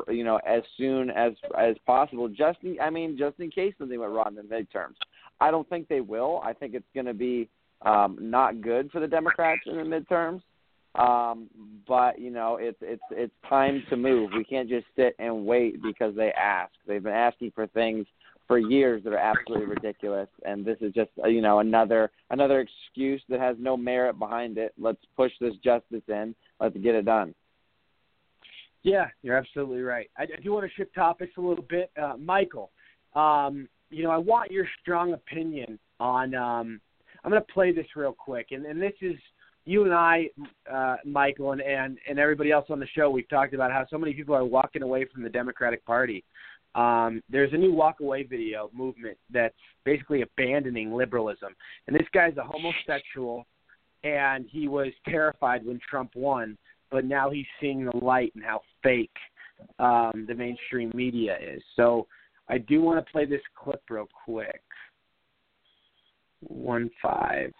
[0.08, 2.28] you know, as soon as as possible.
[2.28, 4.96] Just, in, I mean, just in case something went wrong in the midterms.
[5.40, 6.40] I don't think they will.
[6.44, 7.50] I think it's going to be
[7.84, 10.42] um, not good for the Democrats in the midterms.
[10.96, 11.50] Um,
[11.88, 14.32] but you know, it's it's it's time to move.
[14.36, 16.74] We can't just sit and wait because they ask.
[16.86, 18.06] They've been asking for things
[18.48, 22.60] for years that are absolutely ridiculous, and this is just uh, you know another another
[22.60, 24.74] excuse that has no merit behind it.
[24.78, 26.36] Let's push this justice in.
[26.60, 27.34] Let's get it done.
[28.84, 30.10] Yeah, you're absolutely right.
[30.18, 31.90] I, I do want to shift topics a little bit.
[32.02, 32.72] Uh, Michael,
[33.16, 36.36] um, you know, I want your strong opinion on.
[36.36, 36.82] Um,
[37.24, 39.16] I'm going to play this real quick, and, and this is
[39.66, 40.28] you and I,
[40.72, 43.10] uh, Michael, and, and and everybody else on the show.
[43.10, 46.24] We've talked about how so many people are walking away from the Democratic Party.
[46.74, 49.54] Um, there's a new walk away video movement that's
[49.84, 51.54] basically abandoning liberalism,
[51.88, 53.46] and this guy's a homosexual,
[54.04, 56.58] and he was terrified when Trump won,
[56.90, 59.12] but now he's seeing the light and how fake
[59.80, 61.62] um, the mainstream media is.
[61.76, 62.08] So
[62.50, 64.62] I do want to play this clip real quick.
[66.42, 67.52] One five.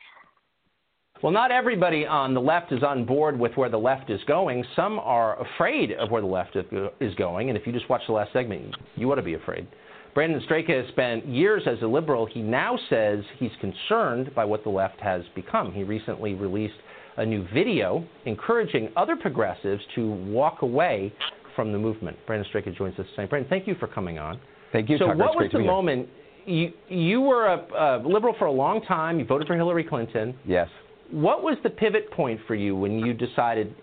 [1.22, 4.66] Well, not everybody on the left is on board with where the left is going.
[4.76, 6.56] Some are afraid of where the left
[7.00, 9.68] is going, and if you just watch the last segment, you ought to be afraid.
[10.16, 12.26] Brandon Straka has spent years as a liberal.
[12.26, 15.72] He now says he's concerned by what the left has become.
[15.72, 16.74] He recently released
[17.18, 21.14] a new video encouraging other progressives to walk away
[21.56, 22.18] from the movement.
[22.26, 23.30] Brandon Straka joins us tonight.
[23.30, 24.40] Brandon, thank you for coming on.
[24.72, 25.18] Thank you, So, Tucker.
[25.20, 25.72] what It's was to the be here.
[25.72, 26.10] moment?
[26.52, 29.20] You you were a, a liberal for a long time.
[29.20, 30.36] You voted for Hillary Clinton.
[30.46, 30.68] Yes.
[31.10, 33.74] What was the pivot point for you when you decided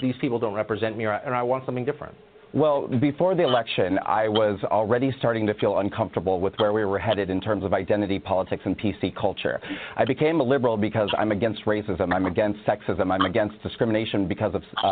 [0.00, 2.14] these people don't represent me, or, and I want something different?
[2.54, 6.98] Well, before the election, I was already starting to feel uncomfortable with where we were
[6.98, 9.58] headed in terms of identity politics and PC culture.
[9.96, 14.54] I became a liberal because I'm against racism, I'm against sexism, I'm against discrimination because
[14.54, 14.86] of uh,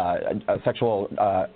[0.49, 1.47] uh, sexual uh,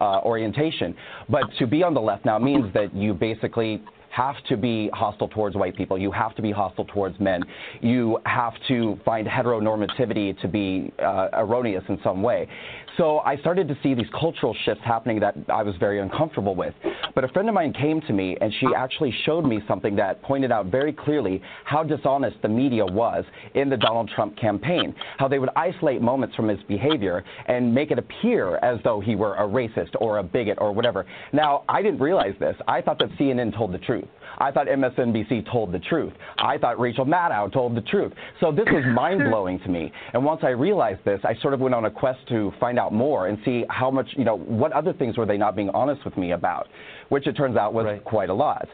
[0.00, 0.94] uh, orientation.
[1.30, 3.82] But to be on the left now means that you basically
[4.14, 5.98] have to be hostile towards white people.
[5.98, 7.42] You have to be hostile towards men.
[7.80, 12.48] You have to find heteronormativity to be uh, erroneous in some way.
[12.96, 16.74] So I started to see these cultural shifts happening that I was very uncomfortable with.
[17.14, 20.22] But a friend of mine came to me and she actually showed me something that
[20.22, 24.94] pointed out very clearly how dishonest the media was in the Donald Trump campaign.
[25.18, 29.16] How they would isolate moments from his behavior and make it appear as though he
[29.16, 31.04] were a racist or a bigot or whatever.
[31.32, 32.56] Now, I didn't realize this.
[32.68, 34.06] I thought that CNN told the truth.
[34.38, 36.12] I thought MSNBC told the truth.
[36.38, 38.12] I thought Rachel Maddow told the truth.
[38.40, 39.92] So this was mind blowing to me.
[40.12, 42.92] And once I realized this, I sort of went on a quest to find out
[42.92, 46.04] more and see how much, you know, what other things were they not being honest
[46.04, 46.68] with me about,
[47.08, 48.68] which it turns out was quite a lot.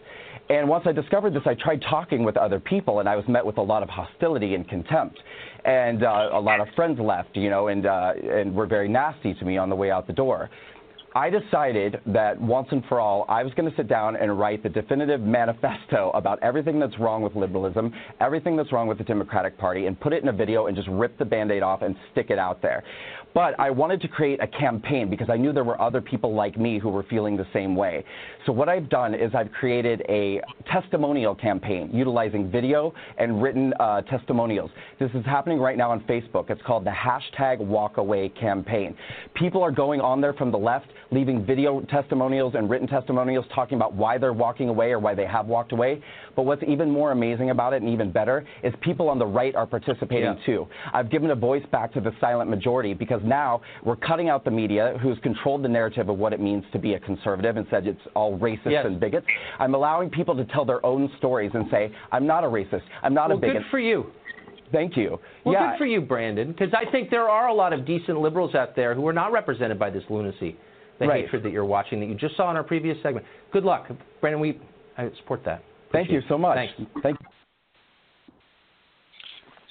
[0.51, 3.47] And once I discovered this, I tried talking with other people, and I was met
[3.47, 5.17] with a lot of hostility and contempt.
[5.65, 9.33] And uh, a lot of friends left, you know, and, uh, and were very nasty
[9.35, 10.51] to me on the way out the door.
[11.15, 14.63] I decided that once and for all, I was going to sit down and write
[14.63, 19.59] the definitive manifesto about everything that's wrong with liberalism, everything that's wrong with the Democratic
[19.59, 21.97] Party, and put it in a video and just rip the band aid off and
[22.13, 22.85] stick it out there.
[23.33, 26.59] But I wanted to create a campaign because I knew there were other people like
[26.59, 28.05] me who were feeling the same way.
[28.45, 30.41] So what I've done is I've created a
[30.71, 34.71] testimonial campaign utilizing video and written uh, testimonials.
[34.99, 36.51] This is happening right now on Facebook.
[36.51, 38.97] It's called the hashtag walkaway campaign.
[39.35, 43.77] People are going on there from the left, leaving video testimonials and written testimonials talking
[43.77, 46.03] about why they're walking away or why they have walked away.
[46.35, 49.55] But what's even more amazing about it and even better is people on the right
[49.55, 50.47] are participating Yeah.
[50.47, 50.69] too.
[50.93, 54.51] I've given a voice back to the silent majority because now we're cutting out the
[54.51, 57.87] media who's controlled the narrative of what it means to be a conservative and said
[57.87, 58.87] it's all racist Yes.
[58.87, 59.27] and bigots.
[59.59, 62.83] I'm allowing people to tell their own stories and say, I'm not a racist.
[63.03, 63.63] I'm not well, a bigot.
[63.63, 64.07] good for you.
[64.73, 65.19] Thank you.
[65.45, 65.71] Well, yeah.
[65.73, 68.77] good for you, Brandon, because I think there are a lot of decent liberals out
[68.77, 70.57] there who are not represented by this lunacy,
[71.01, 71.25] the Right.
[71.25, 73.27] hatred that you're watching, that you just saw in our previous segment.
[73.53, 73.89] Good luck,
[74.21, 74.41] Brandon.
[74.41, 74.61] We
[74.97, 75.63] I support that.
[75.93, 76.57] Thank you so much.
[76.57, 76.75] Thanks.
[77.03, 77.19] Thank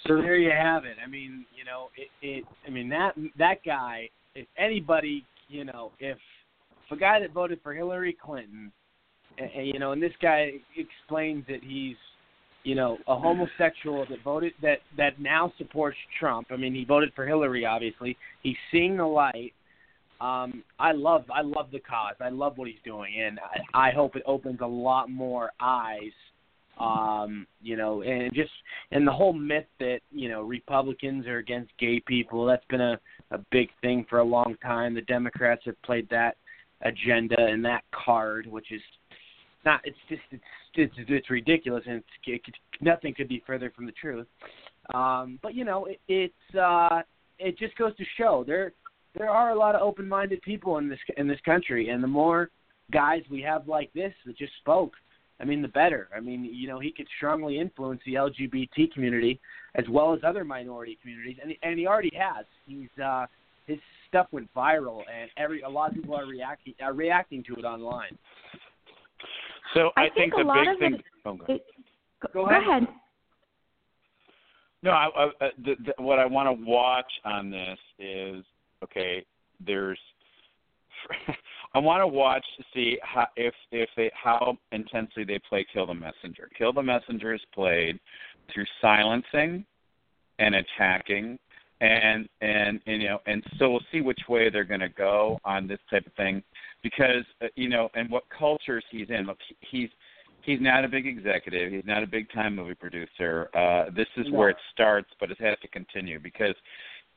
[0.09, 0.97] So there you have it.
[1.05, 2.43] I mean, you know, it, it.
[2.65, 4.09] I mean that that guy.
[4.33, 6.17] If anybody, you know, if,
[6.85, 8.71] if a guy that voted for Hillary Clinton,
[9.37, 11.95] and, you know, and this guy explains that he's,
[12.63, 16.47] you know, a homosexual that voted that that now supports Trump.
[16.49, 17.65] I mean, he voted for Hillary.
[17.65, 19.53] Obviously, he's seeing the light.
[20.21, 22.15] Um, I love I love the cause.
[22.19, 26.11] I love what he's doing, and I, I hope it opens a lot more eyes
[26.79, 28.51] Um, you know, and just
[28.91, 32.45] and the whole myth that you know Republicans are against gay people.
[32.45, 32.99] That's been a
[33.31, 34.93] a big thing for a long time.
[34.93, 36.37] The Democrats have played that
[36.81, 38.81] agenda and that card, which is
[39.65, 39.81] not.
[39.83, 40.43] It's just it's
[40.75, 42.07] it's, it's ridiculous, and it's,
[42.47, 44.27] it nothing could be further from the truth.
[44.93, 47.01] Um, but you know, it, it's uh,
[47.37, 48.73] it just goes to show there
[49.15, 52.49] there are a lot of open-minded people in this in this country, and the more
[52.91, 54.93] guys we have like this that just spoke,
[55.39, 56.09] I mean, the better.
[56.15, 59.39] I mean, you know, he could strongly influence the LGBT community
[59.75, 62.45] as well as other minority communities, and and he already has.
[62.65, 63.25] He's uh,
[63.67, 67.55] his stuff went viral, and every a lot of people are reacting are reacting to
[67.55, 68.17] it online.
[69.73, 70.93] So I, I think the a lot big of thing.
[70.95, 71.65] it- oh, go It,
[72.33, 72.87] go, ahead.
[74.81, 78.43] No, I, I, uh, the, the, what I want to watch on this is
[78.83, 79.25] okay.
[79.65, 79.99] There's,
[81.73, 85.85] I want to watch to see how if if they how intensely they play Kill
[85.85, 86.49] the Messenger.
[86.57, 87.99] Kill the Messenger is played
[88.51, 89.65] through silencing
[90.39, 91.37] and attacking,
[91.81, 95.67] and and, you know, and so we'll see which way they're going to go on
[95.67, 96.41] this type of thing,
[96.81, 99.27] because uh, you know, and what cultures he's in.
[99.27, 99.89] Look, he's
[100.41, 101.71] he's not a big executive.
[101.71, 103.49] He's not a big time movie producer.
[103.53, 104.39] Uh, this is No.
[104.39, 106.55] where it starts, but it has to continue because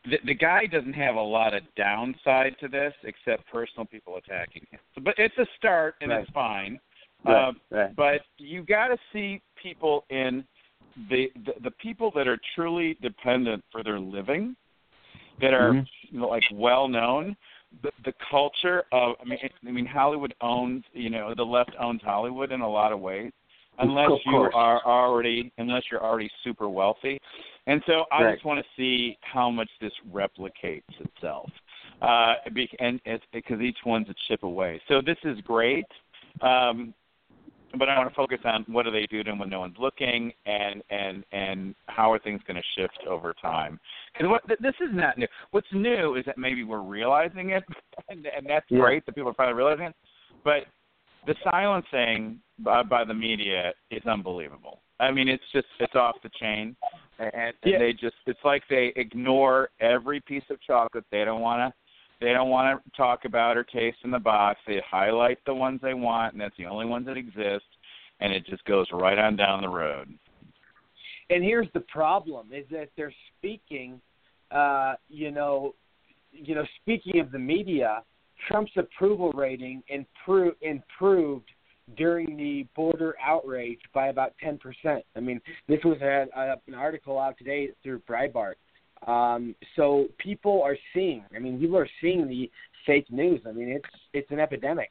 [0.05, 4.67] the, the guy doesn't have a lot of downside to this except personal people attacking
[4.71, 4.81] him.
[4.95, 6.81] So, but it's a start and it's fine.
[7.25, 7.95] Right, Um, right.
[7.95, 10.45] But you got to see people in
[11.09, 14.57] the, the the people that are truly dependent for their living,
[15.41, 15.87] that are Mhm.
[16.11, 17.37] you know, like well known.
[17.83, 22.03] The, the culture of I mean I mean Hollywood owns you know the left owns
[22.03, 23.33] Hollywood in a lot of ways
[23.79, 27.19] unless you are already unless you're already super wealthy.
[27.67, 28.35] And so I Right.
[28.35, 31.51] just want to see how much this replicates itself.
[32.01, 32.35] Uh,
[32.81, 33.01] and
[33.33, 34.81] because each one's a chip away.
[34.89, 35.87] So this is great.
[36.41, 36.95] Um,
[37.79, 40.83] but I want to focus on what do they do when no one's looking, and
[40.91, 43.81] and and how are things going to shift over time?
[44.13, 45.27] Because what this is not new.
[45.53, 47.65] What's new is that maybe we're realizing it,
[48.09, 48.81] and, and that's Yeah.
[48.81, 49.97] great that people are finally realizing it.
[50.45, 50.67] But
[51.27, 54.81] the silencing by, by the media is unbelievable.
[55.01, 56.77] I mean, it's just it's off the chain,
[57.19, 57.79] and, and Yeah.
[57.79, 61.79] they just it's like they ignore every piece of chocolate they don't want to
[62.25, 64.61] they don't want to talk about or taste in the box.
[64.65, 67.65] They highlight the ones they want, and that's the only ones that exist,
[68.21, 70.09] and it just goes right on down the road.
[71.31, 74.01] And here's the problem: is that they're speaking,
[74.53, 75.75] uh, you know,
[76.31, 78.03] you know, speaking of the media,
[78.49, 81.49] Trump's approval rating improved improved
[81.97, 84.59] during the border outrage by about 10%.
[85.17, 88.55] I mean, this was a, a, an article out today through Breitbart.
[89.07, 91.25] Um, so people are seeing.
[91.35, 92.51] I mean, people are seeing the
[92.87, 93.41] fake news.
[93.47, 94.91] I mean, it's it's an epidemic.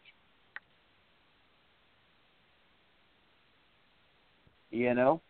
[4.69, 5.21] You know,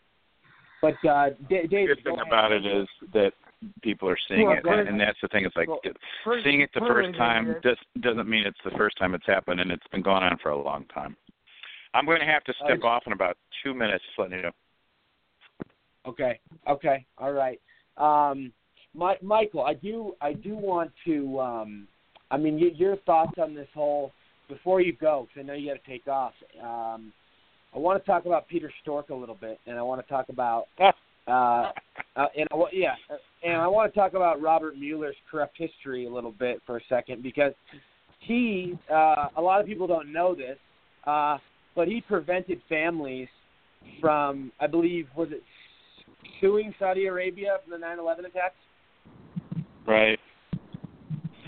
[0.81, 3.33] but uh, D- The good thing about it is that
[3.81, 5.45] people are seeing Well, it, and, and that's the thing.
[5.45, 5.81] It's like Well,
[6.23, 9.59] first- seeing it the first, time just doesn't mean it's the first time it's happened,
[9.59, 11.15] and it's been going on for a long time.
[11.93, 14.03] I'm going to have to step Uh, off in about two minutes.
[14.05, 14.51] Just letting you know.
[16.07, 16.39] Okay.
[16.67, 17.05] Okay.
[17.17, 17.59] All right.
[17.97, 18.51] Um,
[18.93, 21.39] My, Michael, I do I do want to.
[21.39, 21.87] Um,
[22.29, 24.11] I mean, y- your thoughts on this whole
[24.49, 26.33] before you go, because I know you got to take off.
[26.61, 27.13] Um,
[27.73, 30.29] I want to talk about Peter Strzok a little bit, and I want to talk
[30.29, 30.65] about.
[31.27, 31.71] Uh,
[32.15, 32.93] uh, and I, yeah,
[33.43, 36.81] and I want to talk about Robert Mueller's corrupt history a little bit for a
[36.89, 37.53] second because
[38.19, 40.57] he, uh, a lot of people don't know this,
[41.05, 41.37] uh,
[41.75, 43.27] but he prevented families
[43.99, 45.43] from, I believe, was it
[46.39, 48.55] suing Saudi Arabia for the 9/11 attacks?
[49.87, 50.19] Right.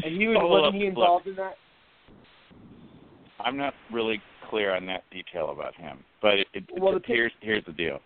[0.03, 0.89] And he was Oh, wasn't look, he look.
[0.89, 1.55] involved in that?
[3.39, 7.03] I'm not really clear on that detail about him, but it, it, Well, the it,
[7.05, 7.99] here's here's the deal.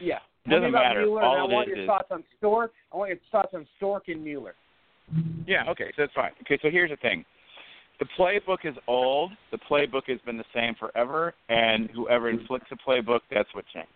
[0.00, 0.18] Yeah.
[0.46, 1.02] It doesn't matter.
[1.02, 2.68] Mueller, and All I want your is- thoughts on Strzok.
[2.92, 4.54] I want your thoughts on Strzok and Mueller.
[5.46, 6.32] Yeah, okay, so that's fine.
[6.42, 7.24] Okay, so here's the thing.
[8.00, 9.30] The playbook is old.
[9.52, 13.90] The playbook has been the same forever, and whoever inflicts the playbook, that's what changes.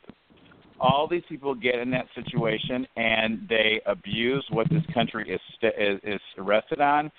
[0.79, 5.75] All these people get in that situation, and they abuse what this country is st-
[5.79, 7.11] is, is arrested on,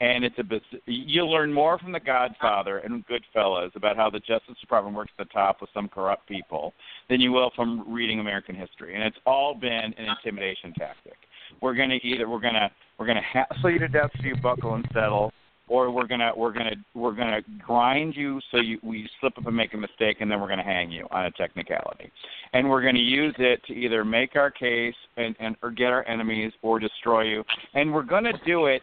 [0.00, 0.44] and it's a
[0.86, 5.26] you learn more from The Godfather and Goodfellas about how the Justice Department works at
[5.26, 6.72] the top with some corrupt people
[7.08, 11.16] than you will from reading American history, and it's all been an intimidation tactic.
[11.60, 14.36] We're going to either we're going to we're to hassle you to death so you
[14.42, 15.32] buckle and settle,
[15.70, 19.56] or we're gonna we're gonna we're gonna grind you so you we slip up and
[19.56, 22.10] make a mistake, and then we're gonna hang you on a technicality,
[22.52, 26.06] and we're gonna use it to either make our case and and or get our
[26.06, 27.44] enemies or destroy you,
[27.74, 28.82] and we're gonna do it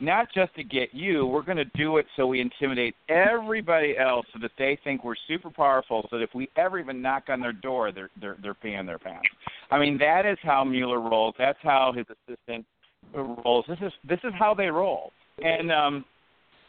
[0.00, 1.26] not just to get you.
[1.26, 5.14] We're going to do it so we intimidate everybody else, so that they think we're
[5.28, 6.06] super powerful.
[6.10, 8.98] So that if we ever even knock on their door, they're they're they're peeing their
[8.98, 9.28] pants.
[9.70, 11.34] I mean, that is how Mueller rolls.
[11.38, 12.64] That's how his assistant
[13.14, 13.64] rolls.
[13.68, 15.12] This is this is how they roll,
[15.42, 16.04] and um,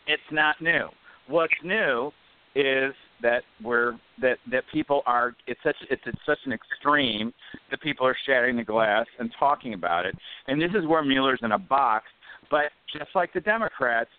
[0.07, 0.89] it's not new.
[1.27, 2.11] What's new
[2.55, 7.33] is that we're that that people are it's such it's at such an extreme
[7.69, 10.15] that people are shattering the glass and talking about it.
[10.47, 12.05] And this is where Mueller's in a box.
[12.51, 12.65] But
[12.95, 14.09] just like the Democrats,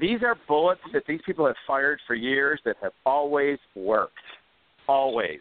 [0.00, 4.12] these are bullets that these people have fired for years that have always worked.
[4.88, 5.40] Always.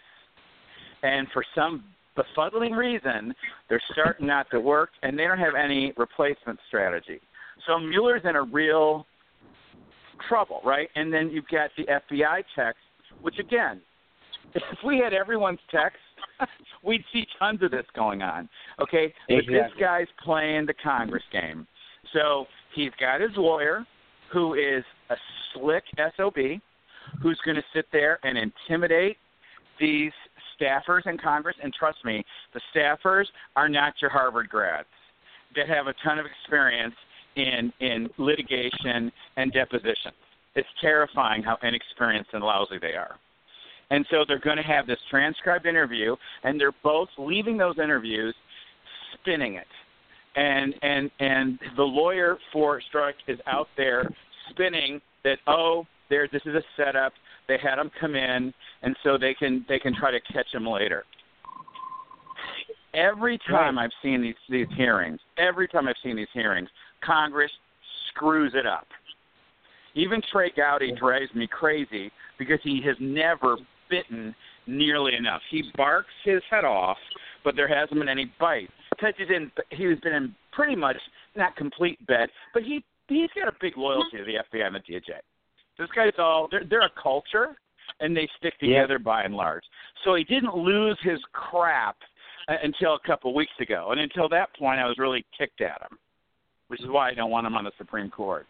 [1.01, 1.83] And for some
[2.15, 3.33] befuddling reason,
[3.67, 7.19] they're starting not to work and they don't have any replacement strategy.
[7.67, 9.05] So Mueller's in a real
[10.29, 10.89] trouble, right?
[10.95, 12.79] And then you've got the FBI text,
[13.21, 13.81] which again,
[14.53, 15.97] if we had everyone's text,
[16.83, 18.47] we'd see tons of this going on.
[18.79, 19.55] Okay, Exactly.
[19.57, 21.65] but this guy's playing the Congress game.
[22.13, 22.45] So
[22.75, 23.85] he's got his lawyer,
[24.31, 25.15] who is a
[25.53, 25.83] slick
[26.17, 26.35] sob,
[27.21, 29.17] who's going to sit there and intimidate
[29.79, 30.11] these
[30.59, 31.55] staffers in Congress.
[31.61, 32.23] And trust me,
[32.53, 33.25] the staffers
[33.55, 34.87] are not your Harvard grads
[35.55, 36.95] that have a ton of experience
[37.35, 40.13] in in litigation and depositions.
[40.55, 43.15] It's terrifying how inexperienced and lousy they are.
[43.89, 48.35] And so they're going to have this transcribed interview, and they're both leaving those interviews
[49.13, 49.67] spinning it.
[50.35, 54.09] And and and the lawyer for Strzok is out there
[54.49, 57.13] spinning that oh there this is a setup.
[57.47, 60.67] They had him come in, and so they can they can try to catch him
[60.67, 61.03] later.
[62.93, 66.69] Every time I've seen these these hearings, every time I've seen these hearings,
[67.03, 67.51] Congress
[68.09, 68.87] screws it up.
[69.95, 73.57] Even Trey Gowdy drives me crazy because he has never
[73.89, 74.33] bitten
[74.65, 75.41] nearly enough.
[75.51, 76.97] He barks his head off,
[77.43, 78.69] but there hasn't been any bite.
[79.03, 80.97] Because he's in, he's been in pretty much
[81.35, 84.79] not complete bed, but he he's got a big loyalty to the FBI and the
[84.79, 85.19] DOJ.
[85.77, 87.55] This guy's all they're they're a culture,
[87.99, 89.63] and they stick together by and large.
[90.03, 91.97] So he didn't lose his crap
[92.47, 95.61] uh, until a couple of weeks ago, and until that point, I was really ticked
[95.61, 95.97] at him,
[96.67, 98.45] which is why I don't want him on the Supreme Court.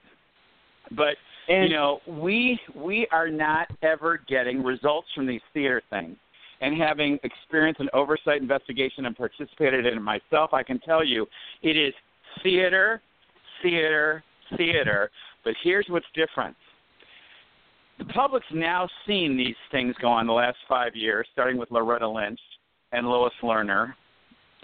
[0.92, 1.16] But
[1.50, 6.18] And- you know, we we are not ever getting results from these theater things.
[6.64, 11.27] And having experience in oversight investigation and participated in it myself, I can tell you
[11.61, 11.94] it is
[12.41, 13.02] theater,
[13.61, 14.23] theater,
[14.56, 15.11] theater.
[15.44, 16.56] But here's what's different.
[17.99, 22.07] The public's now seen these things go on the last five years, starting with Loretta
[22.07, 22.40] Lynch
[22.94, 23.94] and Lois Lerner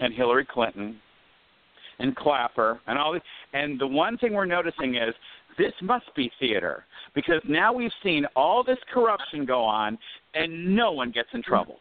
[0.00, 0.98] and Hillary Clinton
[1.98, 3.18] and Clapper and all.
[3.52, 5.14] And the one thing we're noticing is
[5.58, 9.98] this must be theater because now we've seen all this corruption go on
[10.32, 11.76] and no one gets in trouble.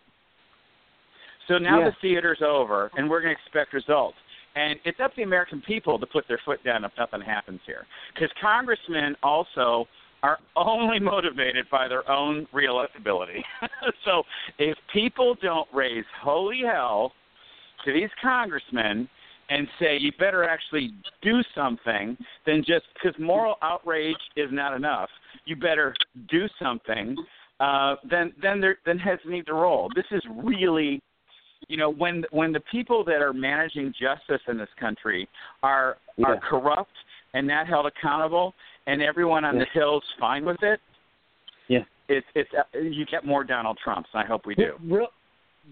[1.49, 1.89] So now Yeah.
[1.89, 4.17] the theater's over and we're going to expect results.
[4.55, 7.59] And it's up to the American people to put their foot down if nothing happens
[7.65, 7.85] here.
[8.13, 9.87] Because congressmen also
[10.23, 13.43] are only motivated by their own reelectability.
[14.05, 14.23] so
[14.57, 17.13] if people don't raise holy hell
[17.83, 19.09] to these congressmen
[19.49, 22.15] and say you better actually do something
[22.45, 25.09] than just because moral outrage is not enough.
[25.45, 25.95] You better
[26.29, 27.15] do something.
[27.59, 29.89] Uh, then then there then heads need to roll.
[29.95, 31.01] This is really,
[31.67, 35.27] you know, when when the people that are managing justice in this country
[35.63, 36.91] are are corrupt
[37.33, 38.53] and not held accountable,
[38.87, 40.79] and everyone on the hill's fine with it.
[41.67, 41.79] Yeah.
[42.07, 44.09] It's it's uh, you get more Donald Trumps.
[44.13, 44.73] I hope we do.
[44.83, 45.07] Real,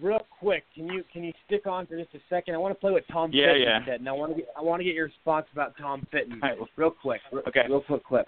[0.01, 2.53] real quick, can you can you stick on for just a second?
[2.53, 3.85] I want to play what Tom Yeah, Fitton yeah.
[3.85, 6.39] said, and I want to get I want to get your response about Tom Fitton,
[6.43, 6.57] All right.
[6.75, 7.21] real quick.
[7.31, 7.63] Real, Okay.
[7.69, 8.27] real quick clip.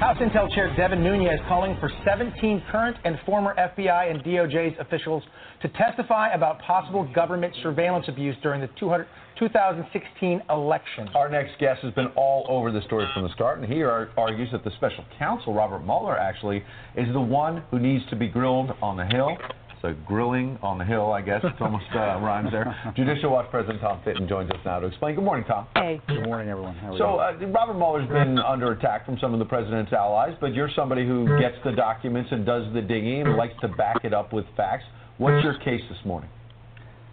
[0.00, 5.22] House Intel Chair Devin Nunes calling for 17 current and former FBI and DOJ's officials
[5.62, 9.06] to testify about possible government surveillance abuse during the 200
[9.38, 11.08] 2016 election.
[11.14, 14.10] Our next guest has been all over the story from the start, and he ar-
[14.16, 16.64] argues that the special counsel, Robert Mueller, actually
[16.96, 19.36] is the one who needs to be grilled on the Hill.
[19.84, 21.42] So grilling on the Hill, I guess.
[21.44, 22.74] It's almost uh, rhymes there.
[22.96, 25.14] Judicial Watch President Tom Fitton joins us now to explain.
[25.14, 25.66] Good morning, Tom.
[25.74, 26.00] Hey.
[26.08, 26.74] Good morning, everyone.
[26.76, 27.48] How are So you?
[27.48, 31.06] uh, Robert Mueller's been under attack from some of the president's allies, but you're somebody
[31.06, 34.46] who gets the documents and does the digging and likes to back it up with
[34.56, 34.84] facts.
[35.18, 36.30] What's your case this morning?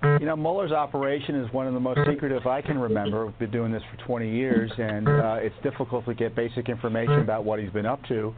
[0.03, 3.25] You know, Mueller's operation is one of the most secretive I can remember.
[3.25, 7.19] We've been doing this for 20 years, and uh, it's difficult to get basic information
[7.19, 8.33] about what he's been up to.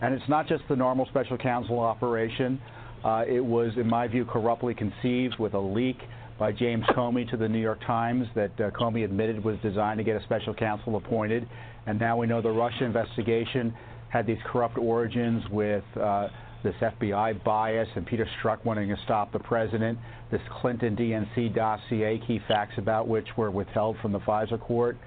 [0.00, 2.60] And it's not just the normal special counsel operation.
[3.08, 5.96] Uh, it was, in my view, corruptly conceived with a leak
[6.38, 10.04] by James Comey to the New York Times that uh, Comey admitted was designed to
[10.04, 11.48] get a special counsel appointed.
[11.86, 13.74] And now we know the Russia investigation
[14.10, 16.28] had these corrupt origins with uh,
[16.62, 19.98] this FBI bias and Peter Strzok wanting to stop the president,
[20.30, 24.98] this Clinton DNC dossier, key facts about which were withheld from the FISA court.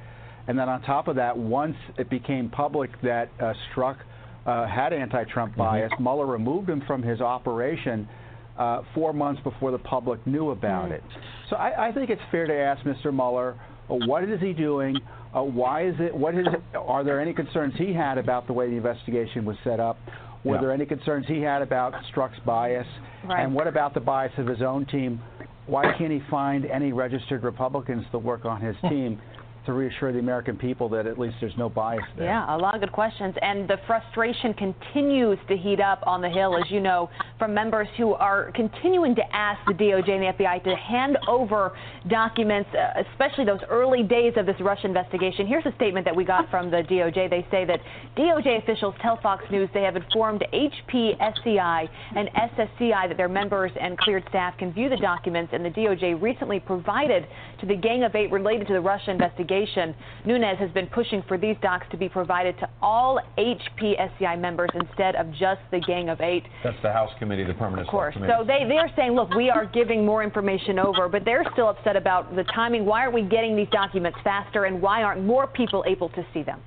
[0.48, 3.98] And then on top of that, once it became public that uh, Strzok
[4.45, 8.07] uh, had anti-Trump bias, Mueller removed him from his operation
[8.57, 11.03] uh, four months before the public knew about it.
[11.49, 13.13] So I, I think it's fair to ask Mr.
[13.13, 13.55] Mueller,
[13.89, 14.97] uh, what is he doing?
[15.34, 16.13] Uh, why is it?
[16.13, 16.45] What is?
[16.76, 19.97] Are there any concerns he had about the way the investigation was set up?
[20.43, 20.61] Were Yeah.
[20.61, 22.88] there any concerns he had about Strzok's bias?
[23.26, 23.43] Right.
[23.43, 25.22] And what about the bias of his own team?
[25.68, 29.22] Why can't he find any registered Republicans to work on his team
[29.65, 32.25] to reassure the American people that at least there's no bias there?
[32.25, 33.35] Yeah, a lot of good questions.
[33.41, 37.88] And the frustration continues to heat up on the Hill, as you know, from members
[37.97, 41.73] who are continuing to ask the DOJ and the FBI to hand over
[42.07, 45.45] documents, uh, especially those early days of this Russia investigation.
[45.45, 47.29] Here's a statement that we got from the DOJ.
[47.29, 47.79] They say that
[48.17, 53.97] DOJ officials tell Fox News they have informed HPSCI and SSCI that their members and
[53.97, 57.27] cleared staff can view the documents, and the DOJ recently provided
[57.59, 59.51] to the Gang of Eight related to the Russia investigation.
[60.26, 65.15] Nunes has been pushing for these docs to be provided to all HPSCI members instead
[65.15, 66.44] of just the Gang of Eight.
[66.64, 68.14] That's the House Committee, the Permanent Committee.
[68.14, 68.40] Of course.
[68.40, 71.95] So they, they're saying, look, we are giving more information over, but they're still upset
[71.95, 72.86] about the timing.
[72.86, 76.44] Why aren't we getting these documents faster, and why aren't more people able to see
[76.44, 76.61] them?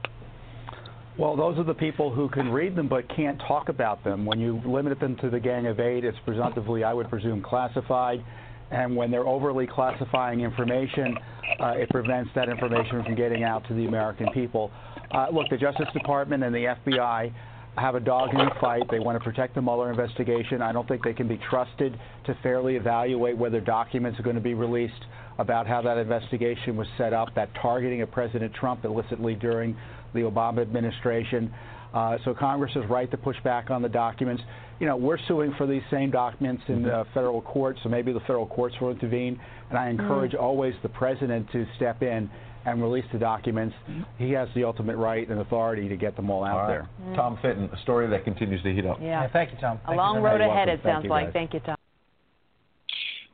[1.16, 4.26] Well, those are the people who can read them but can't talk about them.
[4.26, 8.24] When you limit them to the Gang of Eight, it's presumptively, I would presume, classified.
[8.70, 11.16] And when they're overly classifying information,
[11.60, 14.70] uh, it prevents that information from getting out to the American people.
[15.10, 17.32] Uh, look, the Justice Department and the FBI
[17.76, 18.82] have a dog in the fight.
[18.90, 20.62] They want to protect the Mueller investigation.
[20.62, 24.42] I don't think they can be trusted to fairly evaluate whether documents are going to
[24.42, 25.04] be released
[25.38, 29.76] about how that investigation was set up, that targeting of President Trump illicitly during
[30.14, 31.52] the Obama administration.
[31.94, 34.42] Uh, so Congress is right to push back on the documents.
[34.80, 38.20] You know, we're suing for these same documents in uh, federal court, so maybe the
[38.20, 39.38] federal courts will intervene.
[39.70, 42.28] And I encourage always the president to step in
[42.66, 43.74] and release the documents.
[44.18, 46.84] He has the ultimate right and authority to get them all out All right.
[47.06, 47.14] there.
[47.14, 48.98] Tom Fitton, a story that continues to heat up.
[49.00, 49.28] Yeah.
[49.32, 49.78] thank you, Tom.
[49.86, 50.74] A long road You're ahead, welcome.
[50.74, 51.32] it sounds you, like.
[51.32, 51.76] Thank you, Tom.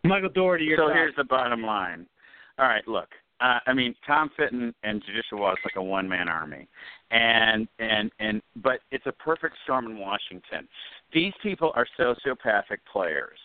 [0.04, 0.94] Michael Daugherty, your so thoughts.
[0.94, 2.06] here's the bottom line.
[2.58, 3.08] All right, look.
[3.40, 6.68] Uh, I mean, Tom Fitton and Judicial Watch like a one-man army,
[7.10, 10.68] and and and but it's a perfect storm in Washington.
[11.12, 13.38] These people are sociopathic players.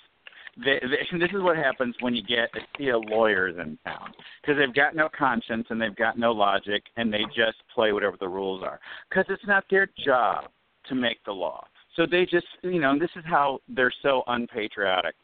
[0.57, 4.13] They, they, this is what happens when you get a sea of lawyers in town
[4.41, 8.17] because they've got no conscience and they've got no logic and they just play whatever
[8.19, 8.79] the rules are
[9.09, 10.45] because it's not their job
[10.87, 11.65] to make the law.
[11.95, 15.15] So they just, you know, this is how they're so unpatriotic.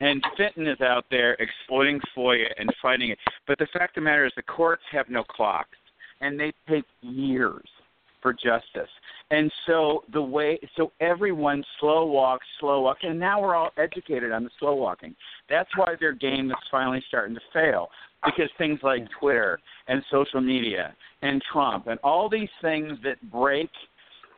[0.00, 3.18] And Fitton is out there exploiting FOIA and fighting it.
[3.46, 5.78] But the fact of the matter is, the courts have no clocks,
[6.20, 7.68] and they take years
[8.22, 8.88] for justice.
[9.30, 14.32] And so the way, so everyone slow walk, slow walk, and now we're all educated
[14.32, 15.14] on the slow walking.
[15.50, 17.88] That's why their game is finally starting to fail
[18.24, 19.58] because things like Twitter
[19.88, 23.70] and social media and Trump and all these things that break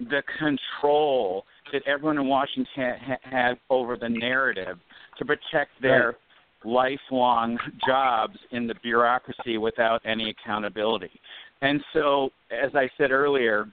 [0.00, 4.78] the control that everyone in Washington ha- has over the narrative
[5.18, 6.16] to protect their
[6.64, 11.10] lifelong jobs in the bureaucracy without any accountability.
[11.62, 13.68] And so, as I said earlier,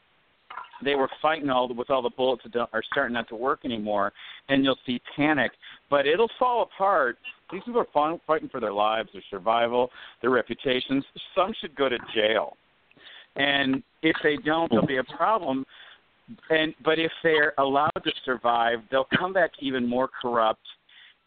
[0.84, 3.60] they were fighting all the, with all the bullets that are starting not to work
[3.66, 4.12] anymore,
[4.50, 5.52] and you'll see panic.
[5.90, 7.18] But it'll fall apart.
[7.52, 9.92] These people are fighting- fighting for their lives, their survival,
[10.22, 11.04] their reputations.
[11.36, 12.56] Some should go to jail,
[13.36, 15.66] and if they don't, there'll be a problem.
[16.50, 20.62] And but if they're allowed to survive, they'll come back even more corrupt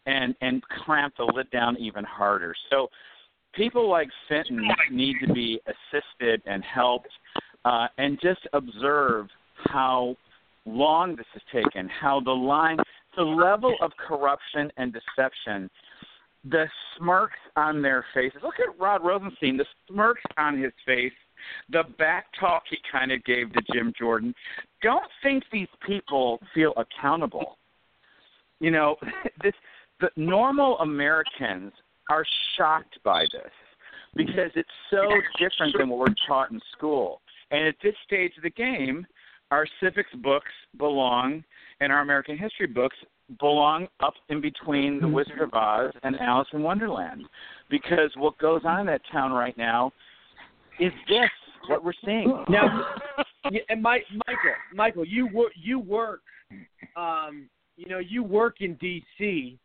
[0.05, 2.55] and and clamp the lid down even harder.
[2.69, 2.89] So
[3.55, 4.61] people like Fitton
[4.91, 7.09] need to be assisted and helped,
[7.63, 9.27] uh, and just observe
[9.65, 10.15] how
[10.65, 12.77] long this has taken, how the line,
[13.15, 15.69] the level of corruption and deception,
[16.49, 16.65] the
[16.97, 18.39] smirks on their faces.
[18.43, 21.13] Look at Rod Rosenstein, the smirks on his face,
[21.69, 24.33] the back talk he kind of gave to Jim Jordan.
[24.81, 27.57] Don't think these people feel accountable.
[28.59, 28.95] You know,
[29.43, 29.53] this
[30.01, 31.71] the normal Americans
[32.09, 32.25] are
[32.57, 33.51] shocked by this
[34.15, 35.03] because it's so
[35.37, 37.21] different than what we're taught in school.
[37.51, 39.05] And at this stage of the game,
[39.51, 41.43] our civics books belong
[41.79, 42.95] and our American history books
[43.39, 47.23] belong up in between The Wizard of Oz and Alice in Wonderland.
[47.69, 49.91] Because what goes on in that town right now
[50.79, 51.29] is this,
[51.67, 52.43] what we're seeing.
[52.49, 52.85] Now,
[53.69, 56.21] and Mike, Michael, Michael, you work, you work,
[56.95, 59.59] um, you know, you work in D.C.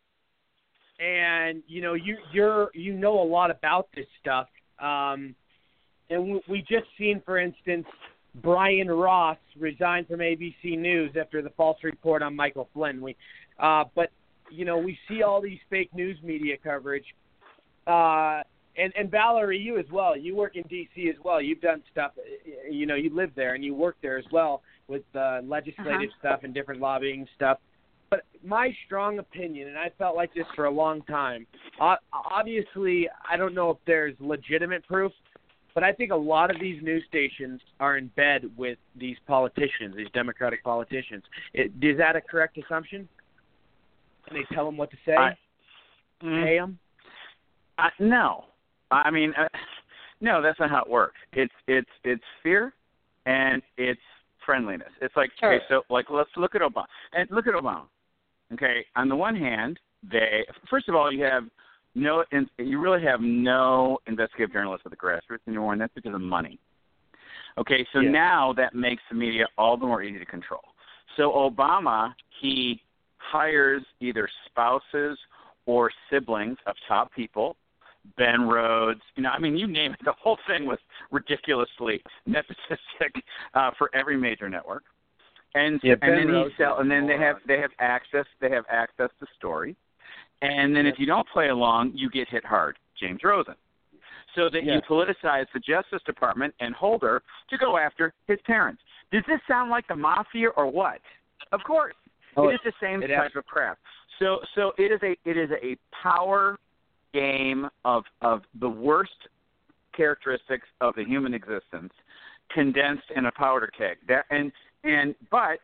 [1.01, 4.47] and you know you you're you know a lot about this stuff.
[4.79, 5.35] Um,
[6.09, 7.85] and we, we just seen, for instance,
[8.41, 13.01] Brian Ross resigned from ABC News after the false report on Michael Flynn.
[13.01, 13.15] We,
[13.59, 14.09] uh, but
[14.49, 17.05] you know, we see all these fake news media coverage.
[17.87, 18.41] Uh,
[18.77, 20.15] and and Valerie, you as well.
[20.17, 21.09] You work in D.C.
[21.09, 21.41] as well.
[21.41, 22.11] You've done stuff.
[22.69, 26.19] You know, you live there and you work there as well with uh, legislative Uh-huh.
[26.19, 27.59] stuff and different lobbying stuff.
[28.11, 31.47] But my strong opinion, and I felt like this for a long time.
[31.79, 35.13] Uh, obviously, I don't know if there's legitimate proof,
[35.73, 39.95] but I think a lot of these news stations are in bed with these politicians,
[39.95, 41.23] these Democratic politicians.
[41.53, 43.07] It, is that a correct assumption?
[44.27, 45.15] And they tell them what to say.
[45.15, 45.37] I-
[46.21, 46.43] Mm.
[46.43, 46.77] Pay 'em?
[47.79, 48.45] Uh, no,
[48.91, 49.47] I mean, uh,
[50.19, 51.17] no, that's not how it works.
[51.33, 52.75] It's it's it's fear,
[53.25, 53.99] and it's
[54.45, 54.91] friendliness.
[55.01, 55.55] It's like Sure.
[55.55, 57.87] okay, so like let's look at Obama and look at Obama.
[58.53, 59.79] Okay, on the one hand,
[60.09, 61.43] they first of all you have
[61.93, 66.13] no, in, you really have no investigative journalists at the grassroots anymore, and that's because
[66.13, 66.59] of money.
[67.57, 68.11] Okay, so Yeah.
[68.11, 70.73] now that makes the media all the more easy to control.
[71.17, 72.81] So Obama, he
[73.17, 75.19] hires either spouses
[75.65, 77.57] or siblings of top people.
[78.17, 79.99] Ben Rhodes, you know, I mean, you name it.
[80.03, 80.79] The whole thing was
[81.11, 83.21] ridiculously nepotistic
[83.53, 84.83] uh, for every major network.
[85.53, 88.49] And Yeah, and Ben then he sell, and then they have they have access they
[88.49, 89.75] have access to stories.
[90.41, 92.77] And then if you don't play along, you get hit hard.
[92.99, 93.55] James Rosen.
[94.35, 94.83] So that you Yes.
[94.87, 98.81] politicize the Justice Department and Holder to go after his parents.
[99.11, 101.01] Does this sound like the mafia or what?
[101.51, 101.95] Of course.
[102.37, 103.77] Oh, it is the same type of crap.
[104.19, 106.57] So so it is a it is a power
[107.13, 109.27] game of of the worst
[109.93, 111.93] characteristics of the human existence
[112.49, 113.97] condensed in a powder keg.
[114.07, 114.51] That and
[114.83, 115.59] and but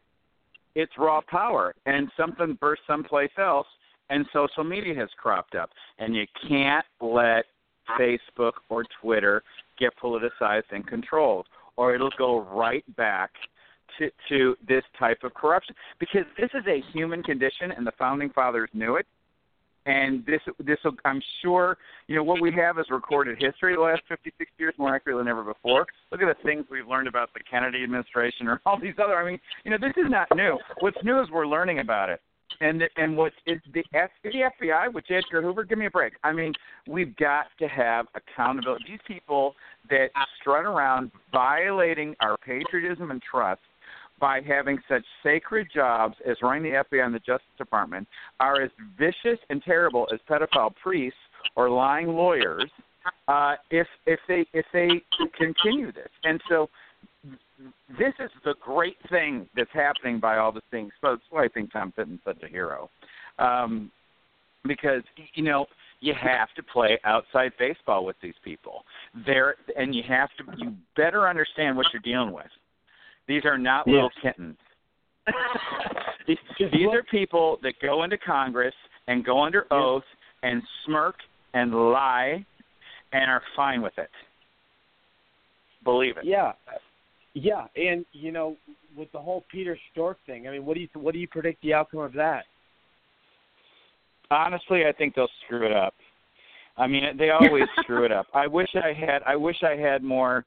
[0.75, 3.67] it's raw power and something burst someplace else
[4.09, 5.69] and social media has cropped up.
[5.99, 7.45] And you can't let
[7.99, 9.43] Facebook or Twitter
[9.79, 13.31] get politicized and controlled or it'll go right back
[13.97, 15.75] to to this type of corruption.
[15.99, 19.07] Because this is a human condition and the founding fathers knew it
[19.87, 21.77] and this this will I'm sure
[22.07, 25.23] you know what we have is recorded history the last 50 60 years more accurately
[25.23, 25.87] than ever before.
[26.11, 29.25] Look at the things we've learned about the Kennedy administration or all these other I
[29.25, 30.57] mean you know this is not new.
[30.81, 32.21] What's new is we're learning about it.
[32.59, 33.83] And and what is the
[34.23, 36.13] the FBI with Edgar Hoover give me a break.
[36.23, 36.53] I mean
[36.87, 38.85] we've got to have accountability.
[38.89, 39.55] These people
[39.89, 40.07] that
[40.41, 43.61] strut around violating our patriotism and trust
[44.19, 48.07] by having such sacred jobs as running the FBI and the Justice Department
[48.39, 51.19] are as vicious and terrible as pedophile priests
[51.55, 52.69] or lying lawyers
[53.27, 54.89] uh, if if they if they
[55.37, 56.09] continue this.
[56.23, 56.69] And so
[57.97, 60.89] this is the great thing that's happening by all this being.
[61.01, 62.89] That's why I think Tom Fitton's such a hero.
[63.39, 63.91] Um,
[64.65, 65.03] because
[65.33, 65.65] you know
[65.99, 68.83] you have to play outside baseball with these people.
[69.25, 72.47] There and you have to you better understand what you're dealing with.
[73.27, 73.93] These are not Yes.
[73.93, 74.57] little kittens.
[76.27, 78.73] these, these are people that go into Congress
[79.07, 80.03] and go under oath
[80.43, 81.15] and smirk
[81.53, 82.45] and lie
[83.11, 84.09] and are fine with it.
[85.83, 86.25] Believe it.
[86.25, 86.53] Yeah,
[87.33, 88.57] yeah, and you know,
[88.97, 91.61] with the whole Peter Strzok thing, I mean, what do you what do you predict
[91.61, 92.45] the outcome of that?
[94.29, 95.93] Honestly, I think they'll screw it up.
[96.77, 98.27] I mean, they always screw it up.
[98.33, 99.21] I wish I had.
[99.25, 100.45] I wish I had more.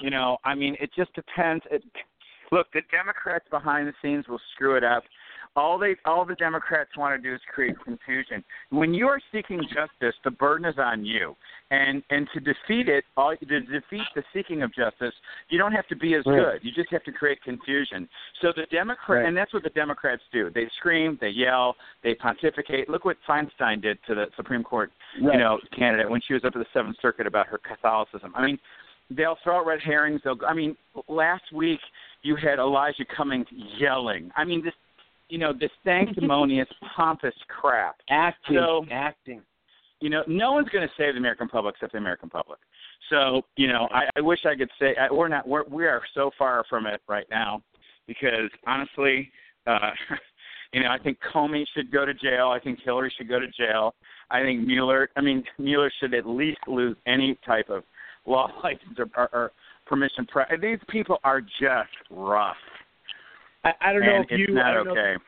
[0.00, 1.62] You know, I mean, it just depends.
[1.70, 1.82] It,
[2.50, 5.02] look, the Democrats behind the scenes will screw it up.
[5.56, 8.44] All they, all the Democrats want to do is create confusion.
[8.70, 11.34] When you are seeking justice, the burden is on you,
[11.72, 15.12] and and to defeat it, all to defeat the seeking of justice,
[15.48, 16.60] you don't have to be as good.
[16.62, 18.08] You just have to create confusion.
[18.40, 19.26] So the Democrat, Right.
[19.26, 20.50] and that's what the Democrats do.
[20.54, 21.74] They scream, they yell,
[22.04, 22.88] they pontificate.
[22.88, 25.34] Look what Feinstein did to the Supreme Court, Right.
[25.34, 28.32] you know, candidate when she was up at the Seventh Circuit about her Catholicism.
[28.36, 28.58] I mean,
[29.10, 30.20] they'll throw out red herrings.
[30.24, 30.38] They'll.
[30.48, 30.76] I mean,
[31.08, 31.80] last week
[32.22, 33.46] you had Elijah Cummings
[33.78, 34.30] yelling.
[34.36, 34.74] I mean, this,
[35.28, 37.96] you know, this sanctimonious, pompous crap.
[38.10, 39.42] Acting, So, acting.
[40.00, 42.58] you know, no one's going to save the American public except the American public.
[43.08, 45.46] So, you know, I, I wish I could say I, we're not.
[45.46, 47.62] We're we are so far from it right now,
[48.06, 49.30] because honestly,
[49.66, 49.90] uh,
[50.72, 52.48] you know, I think Comey should go to jail.
[52.48, 53.94] I think Hillary should go to jail.
[54.30, 55.08] I think Mueller.
[55.16, 57.82] I mean, Mueller should at least lose any type of
[58.30, 59.52] law license or, or, or
[59.86, 60.26] permission.
[60.26, 62.56] Pre- These people are just rough.
[63.64, 64.54] I, I don't know if you.
[64.54, 65.24] not I don't know if- okay.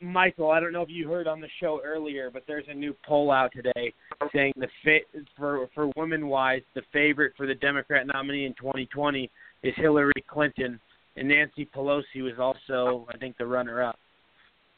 [0.00, 2.94] Michael, I don't know if you heard on the show earlier, but there's a new
[3.06, 3.92] poll out today
[4.34, 5.02] saying the fit
[5.38, 9.30] for for women wise, the favorite for the Democrat nominee in 2020
[9.62, 10.78] is Hillary Clinton,
[11.16, 13.98] and Nancy Pelosi was also, I think, the runner up.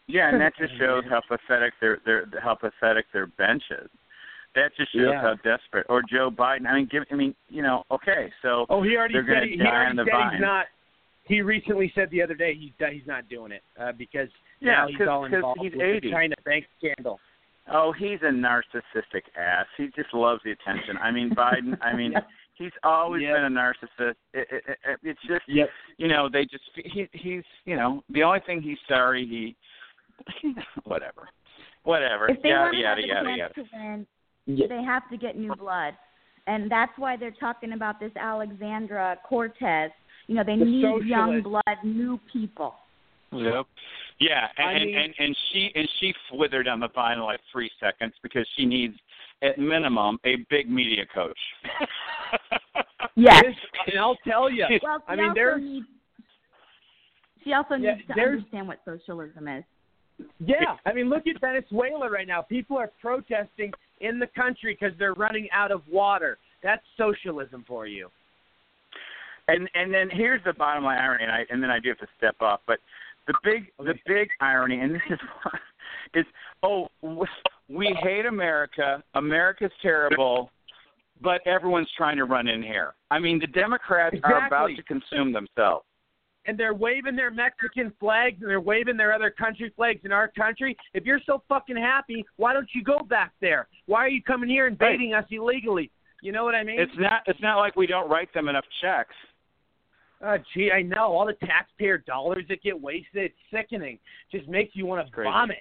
[0.06, 3.88] Yeah, and that just shows how pathetic their their how pathetic their bench is.
[4.56, 5.20] That just shows Yeah.
[5.20, 5.86] how desperate.
[5.88, 6.66] Or Joe Biden.
[6.66, 7.04] I mean, give.
[7.12, 7.84] I mean, you know.
[7.92, 10.32] Okay, so Oh, he already said he, he already said vine.
[10.32, 10.66] he's not.
[11.24, 14.28] He recently said the other day he's he's not doing it uh, because
[14.60, 16.00] Yeah, now he's 'cause- all 'cause involved he's with 80.
[16.08, 17.20] the China bank scandal.
[17.70, 19.66] Oh, he's a narcissistic ass.
[19.76, 20.96] He just loves the attention.
[20.98, 21.76] I mean, Biden.
[21.82, 22.14] I mean,
[22.54, 23.34] he's always Yep.
[23.36, 24.14] been a narcissist.
[24.32, 25.68] It, it, it, it's just, Yep.
[25.98, 29.56] you know, they just he he's, you know, the only thing he's sorry he,
[30.84, 31.28] whatever,
[31.82, 33.54] whatever, If they yada want to have yada yada yada.
[33.54, 34.06] to win,
[34.46, 34.66] Yeah.
[34.68, 35.94] they have to get new blood,
[36.46, 39.90] and that's why they're talking about this Alexandra Cortez.
[40.28, 42.74] You know, they The need young blood, new people.
[43.32, 43.66] Yep.
[44.18, 47.24] Yeah, and, I and, mean- and and she and she slithered on the vine in
[47.24, 48.94] like three seconds because she needs,
[49.42, 51.38] at minimum, a big media coach.
[53.18, 53.44] Yes.
[53.86, 54.66] and I'll tell you.
[54.82, 55.86] Well, she I mean, also there's needs
[57.46, 59.64] she also Yeah, needs to understand what socialism is.
[60.44, 62.42] Yeah, I mean, look at Venezuela right now.
[62.42, 66.38] People are protesting in the country because they're running out of water.
[66.62, 68.08] That's socialism for you.
[69.48, 71.98] And and then here's the bottom line irony, and I and then I do have
[71.98, 72.62] to step up.
[72.66, 72.78] But
[73.26, 75.58] the big the big irony, and this is why
[76.14, 76.26] is
[76.62, 76.88] oh
[77.68, 79.02] we hate America.
[79.14, 80.50] America's terrible,
[81.22, 82.94] but everyone's trying to run in here.
[83.10, 85.84] I mean, the Democrats are about to consume themselves.
[86.46, 90.28] And they're waving their Mexican flags and they're waving their other country flags in our
[90.28, 90.76] country.
[90.94, 93.66] If you're so fucking happy, why don't you go back there?
[93.86, 95.90] Why are you coming here and baiting us illegally?
[96.22, 96.80] You know what I mean?
[96.80, 99.14] It's not it's not like we don't write them enough checks.
[100.22, 103.24] Oh, gee, I know all the taxpayer dollars that get wasted.
[103.24, 103.98] It's sickening.
[104.32, 105.58] Just makes you want to vomit.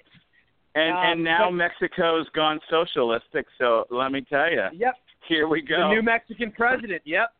[0.74, 3.46] And Um, and now but- Mexico's gone socialistic.
[3.58, 4.94] So let me tell you, Yep.
[5.28, 5.88] here we go.
[5.88, 7.02] The new Mexican president.
[7.04, 7.32] Yep.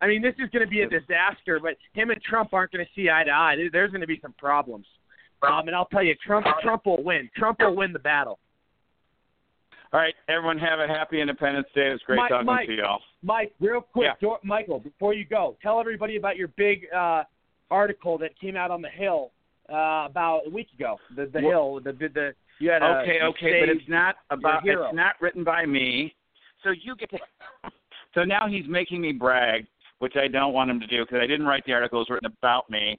[0.00, 2.84] I mean, this is going to be a disaster, but him and Trump aren't going
[2.84, 3.56] to see eye to eye.
[3.72, 4.86] There's going to be some problems.
[5.42, 7.28] Um, and I'll tell you, Trump Trump will win.
[7.36, 8.38] Trump will win the battle.
[9.92, 11.88] All right, everyone have a happy Independence Day.
[11.88, 13.00] It was great Mike- talking Mike, to y'all.
[13.22, 14.14] Mike, real quick, Yeah.
[14.20, 17.22] Dor- Michael, before you go, tell everybody about your big uh,
[17.70, 19.30] article that came out on the Hill
[19.72, 20.98] uh, about a week ago.
[21.16, 24.16] The the Well- Hill, the the, the you had a, okay, okay, but it's not
[24.30, 24.66] about.
[24.66, 26.14] It's not written by me.
[26.64, 27.18] So you get to.
[28.14, 29.66] So now he's making me brag,
[29.98, 31.98] which I don't want him to do because I didn't write the article.
[31.98, 32.98] It was written about me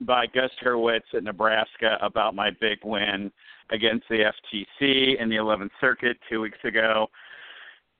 [0.00, 3.30] by Gus Hurwitz at Nebraska about my big win
[3.70, 7.08] against the FTC in the 11th Circuit two weeks ago.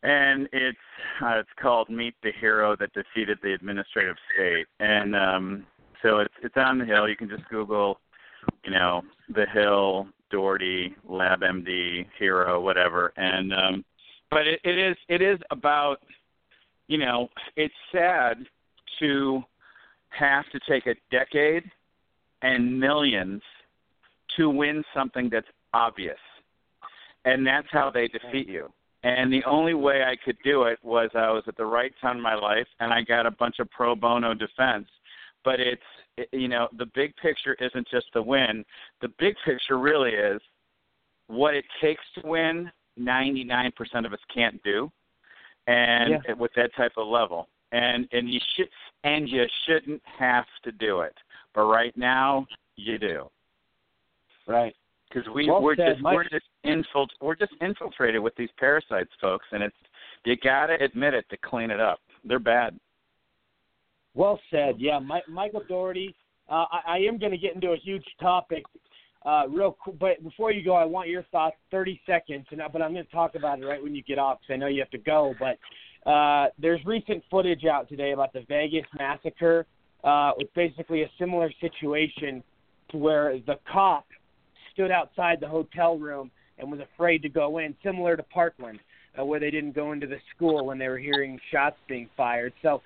[0.03, 0.79] And it's
[1.23, 4.67] uh, it's called Meet the Hero that defeated the administrative state.
[4.81, 5.67] And um,
[6.03, 7.07] so it's it's on the Hill.
[7.07, 8.01] You can just Google,
[8.65, 13.13] you know, the Hill, Daugherty, LabMD, Hero, whatever.
[13.19, 13.85] And um,
[14.31, 15.99] but it, it is it is about
[16.91, 18.37] you know it's sad
[18.99, 19.43] to
[20.09, 21.63] have to take a decade
[22.43, 23.41] and millions
[24.37, 26.19] to win something that's obvious.
[27.25, 28.73] And that's how they defeat you.
[29.05, 32.17] and the only way i could do it was i was at the right time
[32.19, 34.89] in my life and i got a bunch of pro bono defense.
[35.45, 35.91] But it's
[36.33, 38.65] you know the big picture isn't just the win.
[39.01, 40.41] The big picture really is
[41.29, 43.73] what it takes to win 99%
[44.05, 44.91] of us can't do
[45.67, 46.33] and Yeah.
[46.35, 48.69] with that type of level and and you should
[49.05, 51.15] and you shouldn't have to do it
[51.55, 52.47] but right now
[52.77, 53.31] you do
[54.47, 54.75] right
[55.09, 56.15] because we Well we're said, just Mike.
[56.15, 59.77] we're just infilt we're just infiltrated with these parasites folks and it's
[60.25, 62.79] you got to admit it to clean it up they're bad
[64.15, 64.75] Well said.
[64.79, 66.15] Yeah, Mi- Michael Daugherty.
[66.49, 68.65] Uh, I, I am going to get into a huge topic
[69.25, 71.57] uh, real quick, but before you go, I want your thoughts.
[71.71, 74.39] Thirty seconds, and but I'm going to talk about it right when you get off
[74.41, 75.35] because I know you have to go.
[75.39, 79.67] But uh, there's recent footage out today about the Vegas massacre.
[80.03, 82.43] Uh, with basically a similar situation
[82.91, 84.07] to where the cop
[84.73, 88.79] stood outside the hotel room and was afraid to go in, similar to Parkland,
[89.19, 92.55] uh, where they didn't go into the school when they were hearing shots being fired.
[92.63, 92.81] So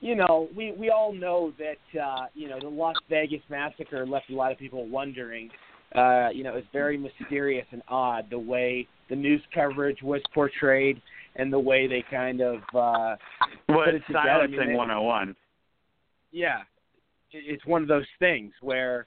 [0.00, 4.30] you know, we we all know that uh, you know the Las Vegas massacre left
[4.30, 5.50] a lot of people wondering.
[5.94, 11.00] Uh, you know, it's very mysterious and odd the way the news coverage was portrayed
[11.36, 13.16] and the way they kind of uh,
[13.68, 14.18] well it's together.
[14.18, 15.36] I mean, silencing 101
[16.36, 16.58] yeah,
[17.32, 19.06] it's one of those things where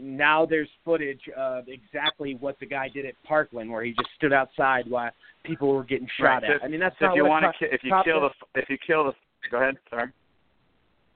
[0.00, 4.32] now there's footage of exactly what the guy did at Parkland, where he just stood
[4.32, 5.10] outside while
[5.44, 6.44] people were getting shot right.
[6.44, 6.60] at.
[6.60, 8.68] so, I mean, that's so not if you want to if you kill the if
[8.70, 9.12] you kill the
[9.50, 10.10] go ahead sorry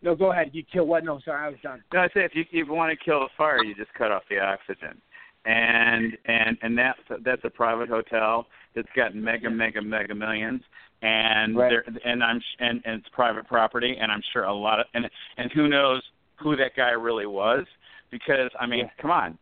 [0.06, 0.50] No, go ahead.
[0.52, 1.04] You kill what?
[1.04, 1.82] No, sorry, I was done.
[1.92, 4.12] No, I say if you if you want to kill the fire, you just cut
[4.12, 5.02] off the oxygen,
[5.44, 8.46] and and and that's that's a private hotel
[8.76, 10.62] that's got mega mega mega millions,
[11.02, 11.70] and Right.
[11.70, 15.10] there and I'm and and it's private property, and I'm sure a lot of and
[15.38, 16.02] and who knows
[16.36, 17.66] who that guy really was,
[18.12, 19.36] because I mean, come on,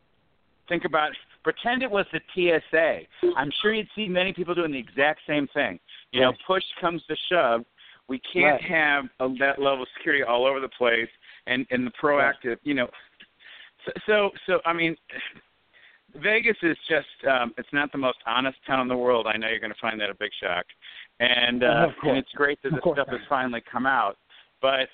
[0.67, 1.11] think about
[1.45, 3.01] Pretend it was the TSA.
[3.37, 5.79] I'm sure you'd see many people doing the exact same thing.
[6.11, 7.67] You know, push comes to shove,
[8.09, 8.71] we can't Right.
[8.71, 11.09] have a, that level of security all over the place,
[11.47, 12.57] and and the proactive.
[12.63, 12.89] You know,
[13.85, 14.97] so so, so I mean.
[16.23, 19.27] Vegas is just um it's not the most honest town in the world.
[19.27, 20.65] I know you're going to find that a big shock.
[21.19, 24.17] And uh and it's great that this stuff has finally come out.
[24.63, 24.89] But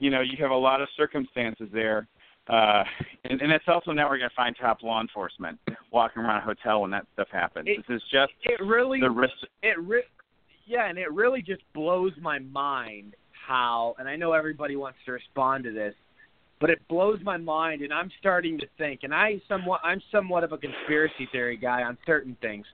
[0.00, 2.06] you know, you have a lot of circumstances there.
[2.46, 2.84] Uh
[3.24, 5.58] and, and it's also now we're going to find top law enforcement
[5.92, 7.66] walking around a hotel when that stuff happens.
[7.66, 9.32] It- this is just it really the risk
[9.62, 10.02] it re-
[10.66, 13.14] yeah, and it really just blows my mind
[13.46, 15.94] how and I know everybody wants to respond to this,
[16.60, 20.44] but it blows my mind and I'm starting to think and I somewhat I'm somewhat
[20.44, 22.66] of a conspiracy theory guy on certain things.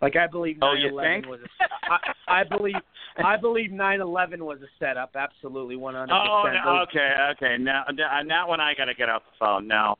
[0.00, 1.26] Like I believe Oh, 9/11 think?
[1.26, 2.76] was a, I, I believe
[3.22, 6.08] I believe 9/11 was a setup, absolutely 100%.
[6.10, 7.56] Oh, no, okay, okay.
[7.58, 9.66] Now, now, not when I got to get off the phone.
[9.66, 9.96] No.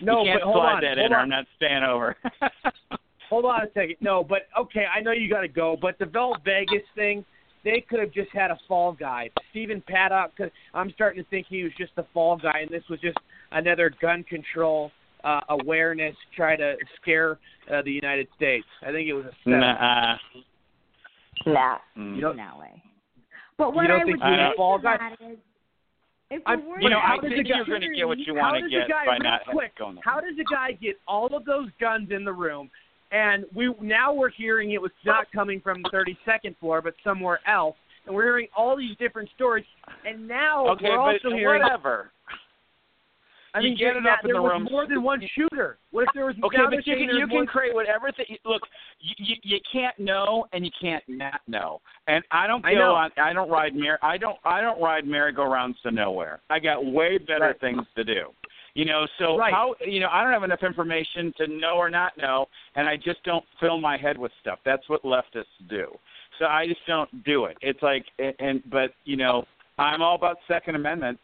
[0.00, 1.22] No, you can't but hold slide on, that in, or on.
[1.22, 2.16] I'm not staying over.
[3.28, 3.96] Hold on a second.
[4.00, 7.24] No, but okay, I know you got to go, but the Vel Vegas thing,
[7.64, 9.30] they could have just had a fall guy.
[9.50, 12.84] Stephen Paddock, could, I'm starting to think he was just the fall guy, and this
[12.88, 13.18] was just
[13.52, 14.92] another gun control
[15.24, 17.38] uh, awareness, try to scare
[17.72, 18.66] uh, the United States.
[18.82, 19.60] I think it was a setup.
[19.60, 20.16] Nah.
[21.46, 22.14] Nah, Mm.
[22.16, 22.82] You don't- no way.
[23.58, 24.96] But You what don't I think would he's a say fall guy?
[24.98, 25.38] that is,
[26.30, 27.80] if I'm- we're worried you know, I how does about think the guy- you're going
[27.80, 30.02] to get what you want to get guy, by not quick, going there.
[30.04, 32.70] how does the guy get all of those guns in the room?
[33.12, 37.40] And we now we're hearing it was not coming from the 32nd floor, but somewhere
[37.46, 37.76] else.
[38.06, 39.64] And we're hearing all these different stories.
[40.04, 42.10] And now Okay, we're also hearing whatever.
[43.54, 45.78] I You mean, get it up in there the was more than one shooter.
[45.90, 46.34] What if there was?
[46.44, 48.36] Okay, but you can you can create whatever thing.
[48.44, 48.60] Look,
[49.00, 51.80] you, you you can't know and you can't not know.
[52.06, 52.94] And I don't I go know.
[52.94, 53.10] on.
[53.16, 53.98] I don't ride mer.
[54.02, 56.40] I don't I don't ride merry-go-rounds to nowhere.
[56.50, 57.60] I got way better Right.
[57.60, 58.26] things to do.
[58.76, 59.54] You know, so Right.
[59.54, 62.98] how you know I don't have enough information to know or not know, and I
[62.98, 64.58] just don't fill my head with stuff.
[64.66, 65.98] That's what leftists do.
[66.38, 67.56] So I just don't do it.
[67.62, 69.46] It's like and, and but you know
[69.78, 71.18] I'm all about Second Amendment,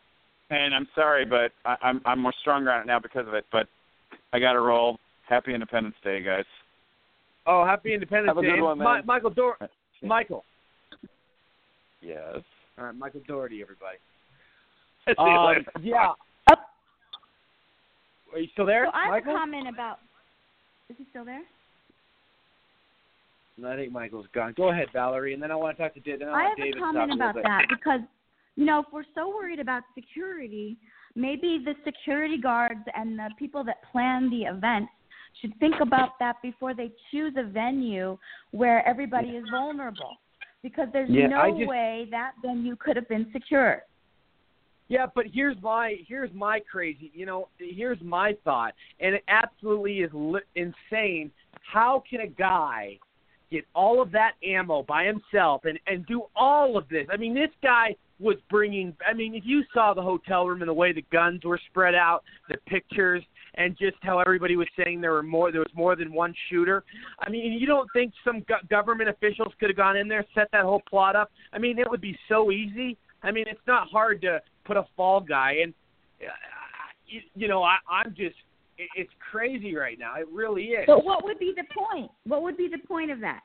[0.48, 3.44] and I'm sorry, but I, I'm I'm more stronger on it now because of it.
[3.52, 3.66] But
[4.32, 4.98] I got to roll.
[5.28, 6.46] Happy Independence Day, guys.
[7.46, 9.02] Oh, happy Independence Have a good Day, one, Mi- man.
[9.04, 9.58] Michael Dor-
[10.02, 10.42] Michael.
[12.00, 12.38] Yes.
[12.78, 13.98] All right, Michael Daugherty, everybody.
[15.18, 16.12] Um, yeah.
[18.32, 19.36] Are you still there, So I have Michael?
[19.36, 19.98] a comment about.
[20.88, 21.42] Is he still there?
[23.64, 24.54] I think Michael's gone.
[24.56, 26.26] Go ahead, Valerie, and then I want to talk to David.
[26.28, 28.00] I, I have David a comment about that because,
[28.56, 30.76] you know, if we're so worried about security,
[31.14, 34.88] maybe the security guards and the people that plan the event
[35.40, 38.18] should think about that before they choose a venue
[38.50, 40.16] where everybody is vulnerable.
[40.62, 43.82] Because there's Yeah, no just- way that venue could have been secure.
[44.93, 47.10] Yeah, but here's my here's my crazy.
[47.14, 51.31] You know, here's my thought, and it absolutely is li- insane.
[51.62, 52.98] How can a guy
[53.51, 57.06] get all of that ammo by himself and and do all of this?
[57.10, 58.94] I mean, this guy was bringing.
[59.09, 61.94] I mean, if you saw the hotel room and the way the guns were spread
[61.94, 63.23] out, the pictures,
[63.55, 66.85] and just how everybody was saying there were more, there was more than one shooter.
[67.19, 70.48] I mean, you don't think some go- government officials could have gone in there, set
[70.52, 71.31] that whole plot up?
[71.51, 72.98] I mean, it would be so easy.
[73.23, 75.74] I mean, it's not hard to put a fall guy and
[76.22, 76.30] uh,
[77.06, 78.36] you, you know I, I'm just
[78.78, 80.14] it, it's crazy right now.
[80.18, 80.84] It really is.
[80.86, 82.10] But what would be the point?
[82.24, 83.40] What would be the point of that?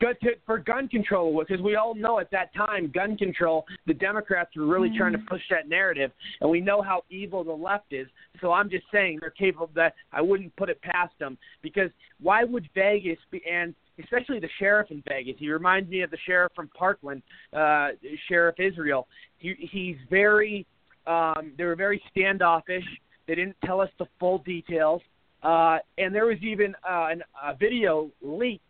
[0.00, 3.94] Gun to, for gun control because we all know at that time gun control the
[3.94, 6.10] Democrats were really trying to push that narrative
[6.40, 8.08] and we know how evil the left is
[8.40, 11.90] so I'm just saying they're capable of that I wouldn't put it past them because
[12.20, 15.36] why would Vegas be and especially the sheriff in Vegas.
[15.38, 17.88] He reminds me of the sheriff from Parkland uh
[18.28, 19.08] Sheriff Israel.
[19.38, 20.66] He, he's very
[21.06, 22.84] um they were very standoffish.
[23.26, 25.02] They didn't tell us the full details.
[25.42, 28.62] Uh and there was even uh, an, a video leaked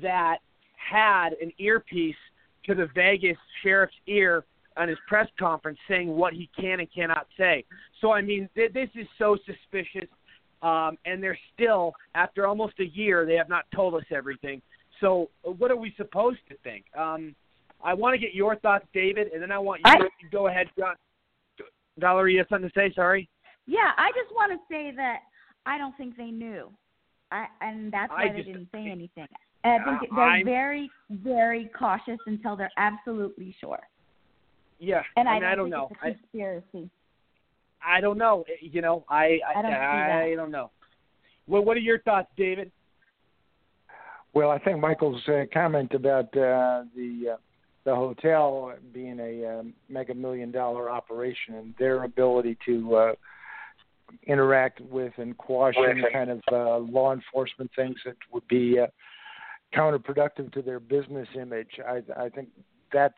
[0.00, 0.38] that
[0.76, 2.16] had an earpiece
[2.64, 4.44] to the Vegas sheriff's ear
[4.76, 7.64] on his press conference saying what he can and cannot say.
[8.00, 10.08] So I mean, th- this is so suspicious,
[10.62, 14.62] um, and they're still after almost a year they have not told us everything.
[15.00, 16.84] So what are we supposed to think?
[16.96, 17.34] Um,
[17.84, 20.46] I want to get your thoughts, David, and then I want you I- to go
[20.46, 20.68] ahead.
[20.78, 20.94] John.
[21.98, 22.92] Valerie, you have something to say?
[22.94, 23.28] Sorry.
[23.66, 25.20] Yeah, I just want to say that
[25.66, 26.70] I don't think they knew,
[27.30, 29.26] I, and that's I why they just- didn't say anything.
[29.64, 33.78] I think Uh, they're I'm- very, very cautious until they're absolutely sure.
[34.78, 35.88] Yeah, And I, I, mean, I don't know.
[35.92, 36.90] It's a I, conspiracy.
[37.86, 38.44] I don't know.
[38.60, 40.70] You know, I I, I don't see I, don't know.
[41.46, 42.70] Well, what are your thoughts, David?
[44.34, 47.36] Well, I think Michael's uh, comment about uh, the uh,
[47.84, 53.12] the hotel being a um, mega million dollar operation and their ability to uh,
[54.26, 58.86] interact with and quash any kind of uh, law enforcement things that would be uh,
[59.74, 61.80] counterproductive to their business image.
[61.86, 62.48] I, I think
[62.92, 63.14] that's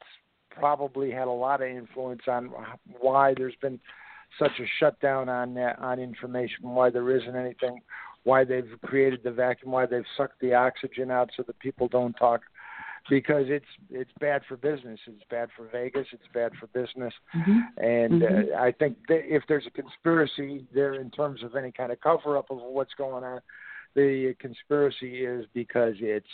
[0.50, 2.50] probably had a lot of influence on
[3.00, 3.80] why there's been
[4.38, 7.80] such a shutdown on uh, on information, why there isn't anything,
[8.24, 12.14] why they've created the vacuum, why they've sucked the oxygen out so that people don't
[12.14, 12.42] talk
[13.08, 14.98] because it's it's bad for business.
[15.06, 16.06] It's bad for Vegas.
[16.12, 17.12] It's bad for business.
[17.34, 17.60] Mm-hmm.
[17.78, 18.52] And Mhm.
[18.52, 22.00] Uh, I think that if there's a conspiracy there in terms of any kind of
[22.00, 23.40] cover up of what's going on,
[23.94, 26.26] the conspiracy is because it's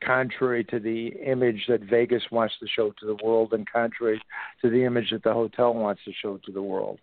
[0.00, 4.20] contrary to the image that Vegas wants to show to the world, and contrary
[4.60, 7.00] to the image that the hotel wants to show to the world.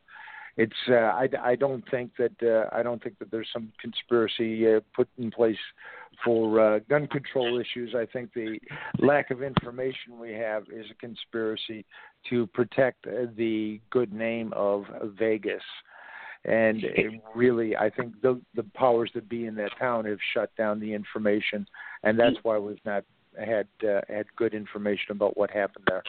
[0.55, 4.75] It's uh, I, I don't think that uh, I don't think that there's some conspiracy
[4.75, 5.57] uh, put in place
[6.23, 7.95] for uh, gun control issues.
[7.95, 8.59] I think the
[8.99, 11.85] lack of information we have is a conspiracy
[12.29, 14.85] to protect uh, the good name of
[15.17, 15.63] Vegas.
[16.45, 16.83] And
[17.33, 20.93] really, I think the the powers that be in that town have shut down the
[20.93, 21.65] information,
[22.03, 23.05] and that's why we've not
[23.39, 26.03] had uh, had good information about what happened there.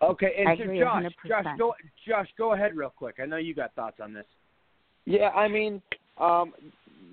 [0.00, 1.28] Okay, and I so agree Josh, 100%.
[1.28, 1.74] Josh, go,
[2.06, 3.16] Josh, go ahead real quick.
[3.20, 4.26] I know you got thoughts on this.
[5.06, 5.82] Yeah, I mean,
[6.18, 6.52] um,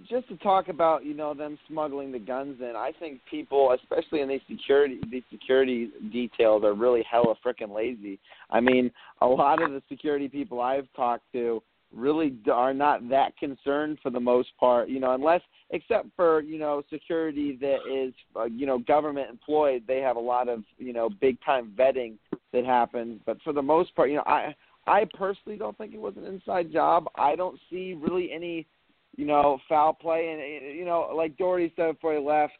[0.09, 4.21] just to talk about you know them smuggling the guns in, I think people, especially
[4.21, 8.19] in these security these security details, are really hella freaking lazy.
[8.49, 8.91] I mean,
[9.21, 11.61] a lot of the security people I've talked to
[11.93, 14.89] really d- are not that concerned for the most part.
[14.89, 15.41] You know, unless
[15.71, 20.19] except for you know security that is uh, you know government employed, they have a
[20.19, 22.17] lot of you know big time vetting
[22.55, 23.21] that happens.
[23.25, 24.55] But for the most part, you know, I
[24.87, 27.07] I personally don't think it was an inside job.
[27.15, 28.67] I don't see really any,
[29.15, 30.31] you know, foul play.
[30.31, 32.53] And you know, like Daugherty said before he left,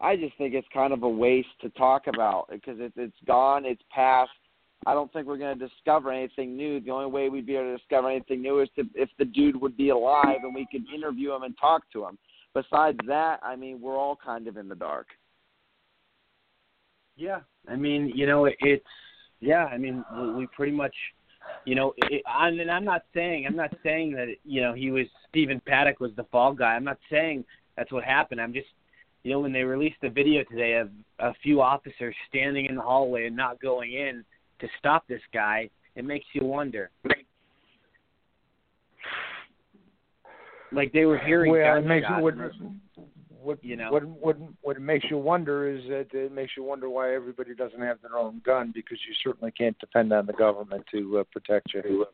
[0.00, 3.64] I just think it's kind of a waste to talk about because it's it's gone,
[3.64, 4.30] it's past.
[4.86, 6.80] I don't think we're going to discover anything new.
[6.80, 9.60] The only way we'd be able to discover anything new is to, if the dude
[9.60, 12.16] would be alive and we could interview him and talk to him.
[12.54, 15.08] Besides that, I mean, we're all kind of in the dark.
[17.14, 18.86] Yeah, I mean, you know, it's
[19.40, 19.64] yeah.
[19.64, 20.94] I mean, we, we pretty much,
[21.64, 24.90] you know, it, I mean, I'm not saying I'm not saying that you know he
[24.90, 26.74] was Stephen Paddock was the fall guy.
[26.74, 27.44] I'm not saying
[27.76, 28.40] that's what happened.
[28.40, 28.68] I'm just,
[29.22, 32.82] you know, when they released the video today of a few officers standing in the
[32.82, 34.24] hallway and not going in
[34.60, 36.90] to stop this guy, it makes you wonder.
[40.72, 42.80] Like they were hearing well, it makes what and
[43.42, 43.90] what you know.
[43.90, 47.54] what what what it makes you wonder is that it makes you wonder why everybody
[47.54, 51.24] doesn't have their own gun because you certainly can't depend on the government to uh,
[51.32, 52.06] protect you.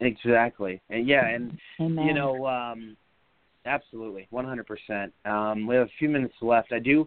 [0.00, 0.80] Exactly.
[0.90, 2.06] And yeah, and Amen.
[2.06, 2.96] you know, um
[3.64, 5.12] absolutely, 100%.
[5.24, 6.72] Um we have a few minutes left.
[6.72, 7.06] I do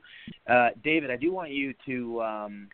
[0.50, 2.70] uh David, I do want you to um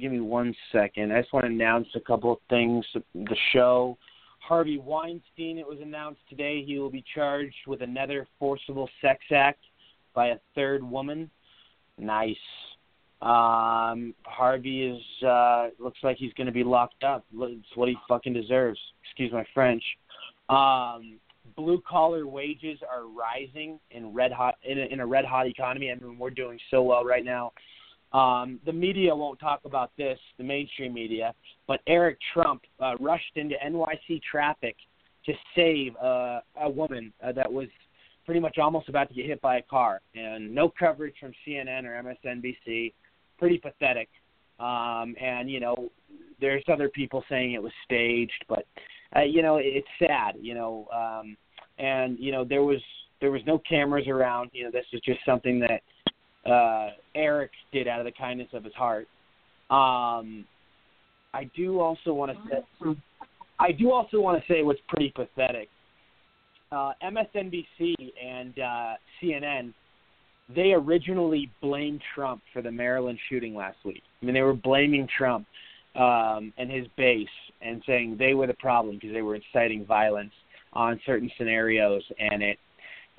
[0.00, 1.12] give me one second.
[1.12, 2.84] I just want to announce a couple of things.
[3.14, 3.96] The show
[4.50, 9.60] Harvey Weinstein, it was announced today he will be charged with another forcible sex act
[10.12, 11.30] by a third woman.
[11.96, 12.34] Nice.
[13.22, 17.24] Um, Harvey is uh, looks like he's going to be locked up.
[17.32, 18.80] It's what he fucking deserves.
[19.04, 19.84] Excuse my French.
[20.48, 21.20] Um,
[21.54, 25.92] blue collar wages are rising in red hot in a, in a red hot economy.
[25.92, 27.52] I mean, we're doing so well right now.
[28.12, 31.32] Um, the media won't talk about this, the mainstream media,
[31.68, 34.76] but Eric Trump uh, rushed into NYC traffic
[35.26, 37.68] to save uh, a woman uh, that was
[38.26, 41.84] pretty much almost about to get hit by a car, and no coverage from CNN
[41.84, 42.92] or MSNBC.
[43.38, 44.08] Pretty pathetic.
[44.58, 45.90] Um, and you know,
[46.40, 48.66] there's other people saying it was staged, but
[49.16, 50.34] uh, you know, it's sad.
[50.40, 51.36] You know, um,
[51.78, 52.80] and you know, there was
[53.20, 54.50] there was no cameras around.
[54.52, 55.82] You know, this was just something that
[56.46, 59.06] uh, Eric did out of the kindness of his heart.
[59.70, 60.44] Um,
[61.32, 62.96] I do also want to say,
[63.58, 65.68] I do also want to say what's pretty pathetic.
[66.72, 67.94] Uh, MSNBC
[68.24, 69.72] and uh, CNN,
[70.54, 74.02] they originally blamed Trump for the Maryland shooting last week.
[74.22, 75.46] I mean, they were blaming Trump
[75.96, 77.28] um, and his base
[77.60, 80.32] and saying they were the problem because they were inciting violence
[80.72, 82.58] on certain scenarios, and it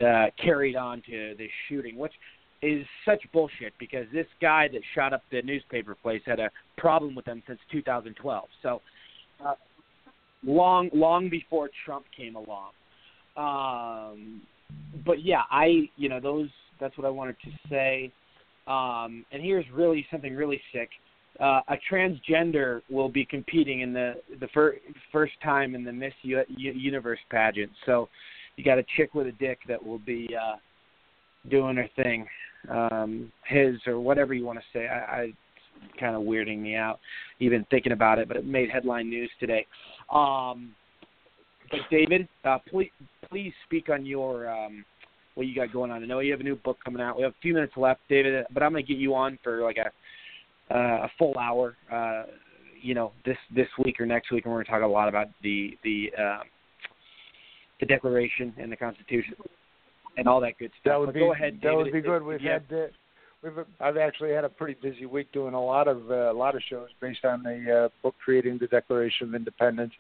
[0.02, 2.14] uh, carried on to the shooting, which
[2.62, 7.16] is such bullshit because this guy that shot up the newspaper place had a problem
[7.16, 8.44] with them since 2012.
[8.62, 8.82] So
[9.44, 9.56] uh,
[10.46, 12.72] long, long before Trump came along.
[13.36, 14.42] Um,
[15.06, 16.50] but yeah, I, you know, those.
[16.80, 18.12] That's what I wanted to say.
[18.68, 20.90] Um, and here's really something really sick.
[21.40, 24.78] Uh, a transgender will be competing in the the fir-
[25.12, 27.72] first time in the Miss U- Universe pageant.
[27.86, 28.10] So
[28.56, 30.58] you got a chick with a dick that will be uh,
[31.50, 32.28] doing her thing,
[32.70, 34.88] um, his or whatever you want to say.
[34.88, 35.34] I, I
[36.00, 37.00] kind of weirding me out
[37.40, 39.66] even thinking about it, but it made headline news today.
[40.14, 40.76] Um,
[41.72, 42.92] But David, uh, please
[43.30, 44.84] please speak on your um,
[45.36, 46.04] what you got going on.
[46.04, 47.16] I know you have a new book coming out.
[47.16, 49.64] We have a few minutes left, David, but I'm going to get you on for
[49.64, 49.90] like a
[50.76, 51.78] uh, a full hour.
[51.92, 52.24] Uh,
[52.82, 55.08] you know, this this week or next week, and we're going to talk a lot
[55.08, 56.44] about the the uh,
[57.80, 59.34] the Declaration and the Constitution
[60.18, 60.92] and all that good stuff.
[60.94, 61.78] That would but be go ahead, that David.
[61.78, 62.24] would be good.
[62.24, 62.54] We've yeah.
[62.54, 62.88] had uh,
[63.44, 66.56] we've I've actually had a pretty busy week doing a lot of uh, a lot
[66.56, 69.94] of shows based on the uh, book creating the Declaration of Independence.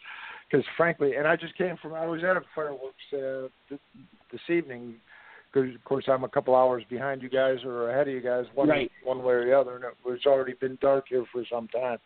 [0.49, 3.79] Because frankly, and I just came from I was at a fireworks uh, this,
[4.31, 4.95] this evening.
[5.53, 8.45] Because of course I'm a couple hours behind you guys or ahead of you guys,
[8.55, 8.89] one Right.
[9.03, 11.97] one way or the other, and it's already been dark here for some time.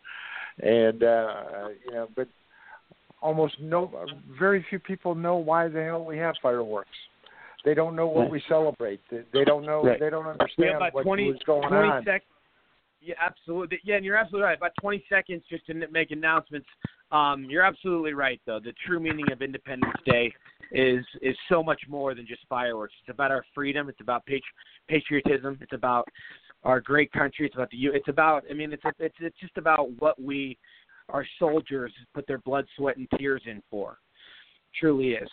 [0.64, 2.28] And uh, you know, but
[3.22, 3.92] almost no,
[4.40, 6.90] very few people know why the hell we have fireworks.
[7.66, 8.32] They don't know what Right.
[8.32, 9.02] we celebrate.
[9.10, 9.84] They, they don't know.
[9.84, 10.00] Right.
[10.00, 12.06] They don't understand about what, 20, what's going 20 on.
[12.06, 12.24] Sec-
[13.02, 13.80] yeah, absolutely.
[13.84, 14.58] Yeah, and you're absolutely right.
[14.58, 16.68] About 20 seconds just to n- make announcements.
[17.12, 18.60] Um, you're absolutely right, though.
[18.60, 20.32] The true meaning of Independence Day
[20.72, 22.94] is is so much more than just fireworks.
[23.02, 23.90] It's about our freedom.
[23.90, 24.42] It's about patri-
[24.88, 25.58] patriotism.
[25.62, 26.08] It's about
[26.64, 27.46] our great country.
[27.46, 27.78] It's about the.
[27.78, 28.44] U- It's about.
[28.50, 30.58] I mean, it's it's it's just about what we,
[31.10, 34.00] our soldiers, put their blood, sweat, and tears in for.
[34.80, 35.30] Truly is.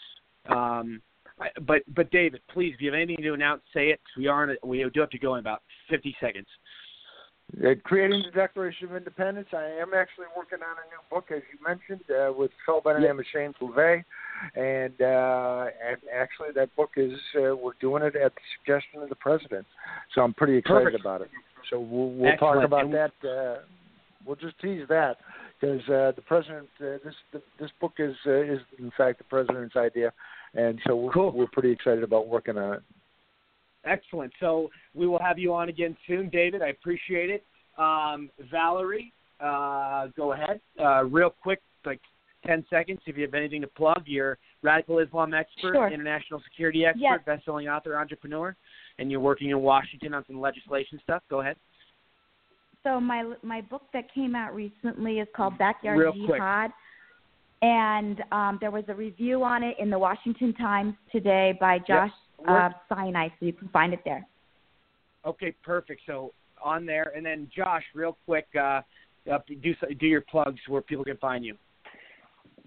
[0.50, 1.00] Um,
[1.40, 4.00] I, but but David, please, if you have anything to announce, say it.
[4.04, 6.46] 'cause we are in a, we do have to go in about 50 seconds.
[7.62, 9.48] Uh, creating the Declaration of Independence.
[9.52, 12.80] I am actually working on a new book, as you mentioned, uh, with a fellow
[12.80, 13.08] by the Yeah.
[13.12, 14.04] name Shane Bouvet,
[14.54, 19.08] and uh, and actually that book is uh, we're doing it at the suggestion of
[19.10, 19.66] the president.
[20.14, 21.00] So I'm pretty excited Perfect.
[21.00, 21.30] about it.
[21.68, 23.12] So we'll we'll talk about And- that.
[23.22, 23.58] Uh,
[24.24, 25.18] we'll just tease that
[25.60, 27.14] because uh, the president this
[27.58, 30.12] this book is uh, is in fact the president's idea,
[30.54, 32.82] and so we're, we're pretty excited about working on it.
[33.84, 34.32] Excellent.
[34.38, 36.62] So we will have you on again soon, David.
[36.62, 37.44] I appreciate it.
[37.78, 40.60] Um, Valerie, uh, go ahead.
[40.78, 42.00] Uh, real quick, like
[42.46, 44.02] 10 seconds, if you have anything to plug.
[44.06, 45.88] You're radical Islam expert, Sure.
[45.88, 47.20] international security expert, Yes.
[47.24, 48.54] best-selling author, entrepreneur,
[48.98, 51.22] and you're working in Washington on some legislation stuff.
[51.28, 51.56] Go ahead.
[52.84, 56.40] So my my book that came out recently is called Backyard Real quick.
[57.62, 61.78] Jihad, and um, there was a review on it in the Washington Times today by
[61.78, 64.26] Josh Where- uh, Sinai, so you can find it there.
[65.24, 66.02] Okay, perfect.
[66.06, 66.32] So
[66.62, 68.82] on there, and then Josh, real quick, uh,
[69.30, 71.56] uh, do do your plugs where people can find you.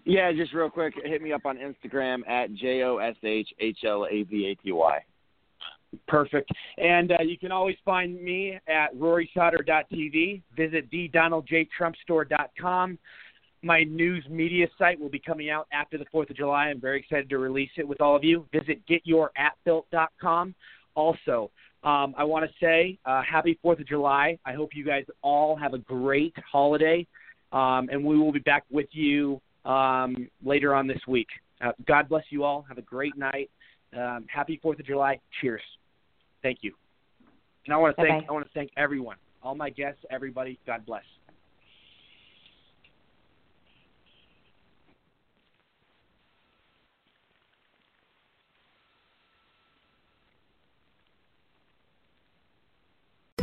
[0.06, 3.80] Yeah, just real quick, hit me up on Instagram at J O S H H
[3.86, 5.00] L A V A T Y.
[6.08, 6.50] Perfect.
[6.78, 10.42] And uh, you can always find me at RorySauter.tv.
[10.56, 13.00] Visit thedonaldjtrumpstore.com.
[13.66, 16.66] My news media site will be coming out after the 4th of July.
[16.66, 18.46] I'm very excited to release it with all of you.
[18.54, 20.54] Visit getyourappbuilt.com.
[20.94, 21.50] Also,
[21.84, 24.38] um, I want to say uh, happy 4th of July.
[24.46, 27.08] I hope you guys all have a great holiday.
[27.52, 31.30] Um, and we will be back with you um, later on this week.
[31.60, 32.68] Uh, God bless you all.
[32.70, 33.50] Have a great night.
[33.98, 35.20] Um, happy Fourth of July.
[35.42, 35.62] Cheers.
[36.44, 36.76] Thank you.
[37.66, 38.26] And I want to thank Bye-bye.
[38.30, 40.60] I want to thank everyone, all my guests, everybody.
[40.68, 41.02] God bless.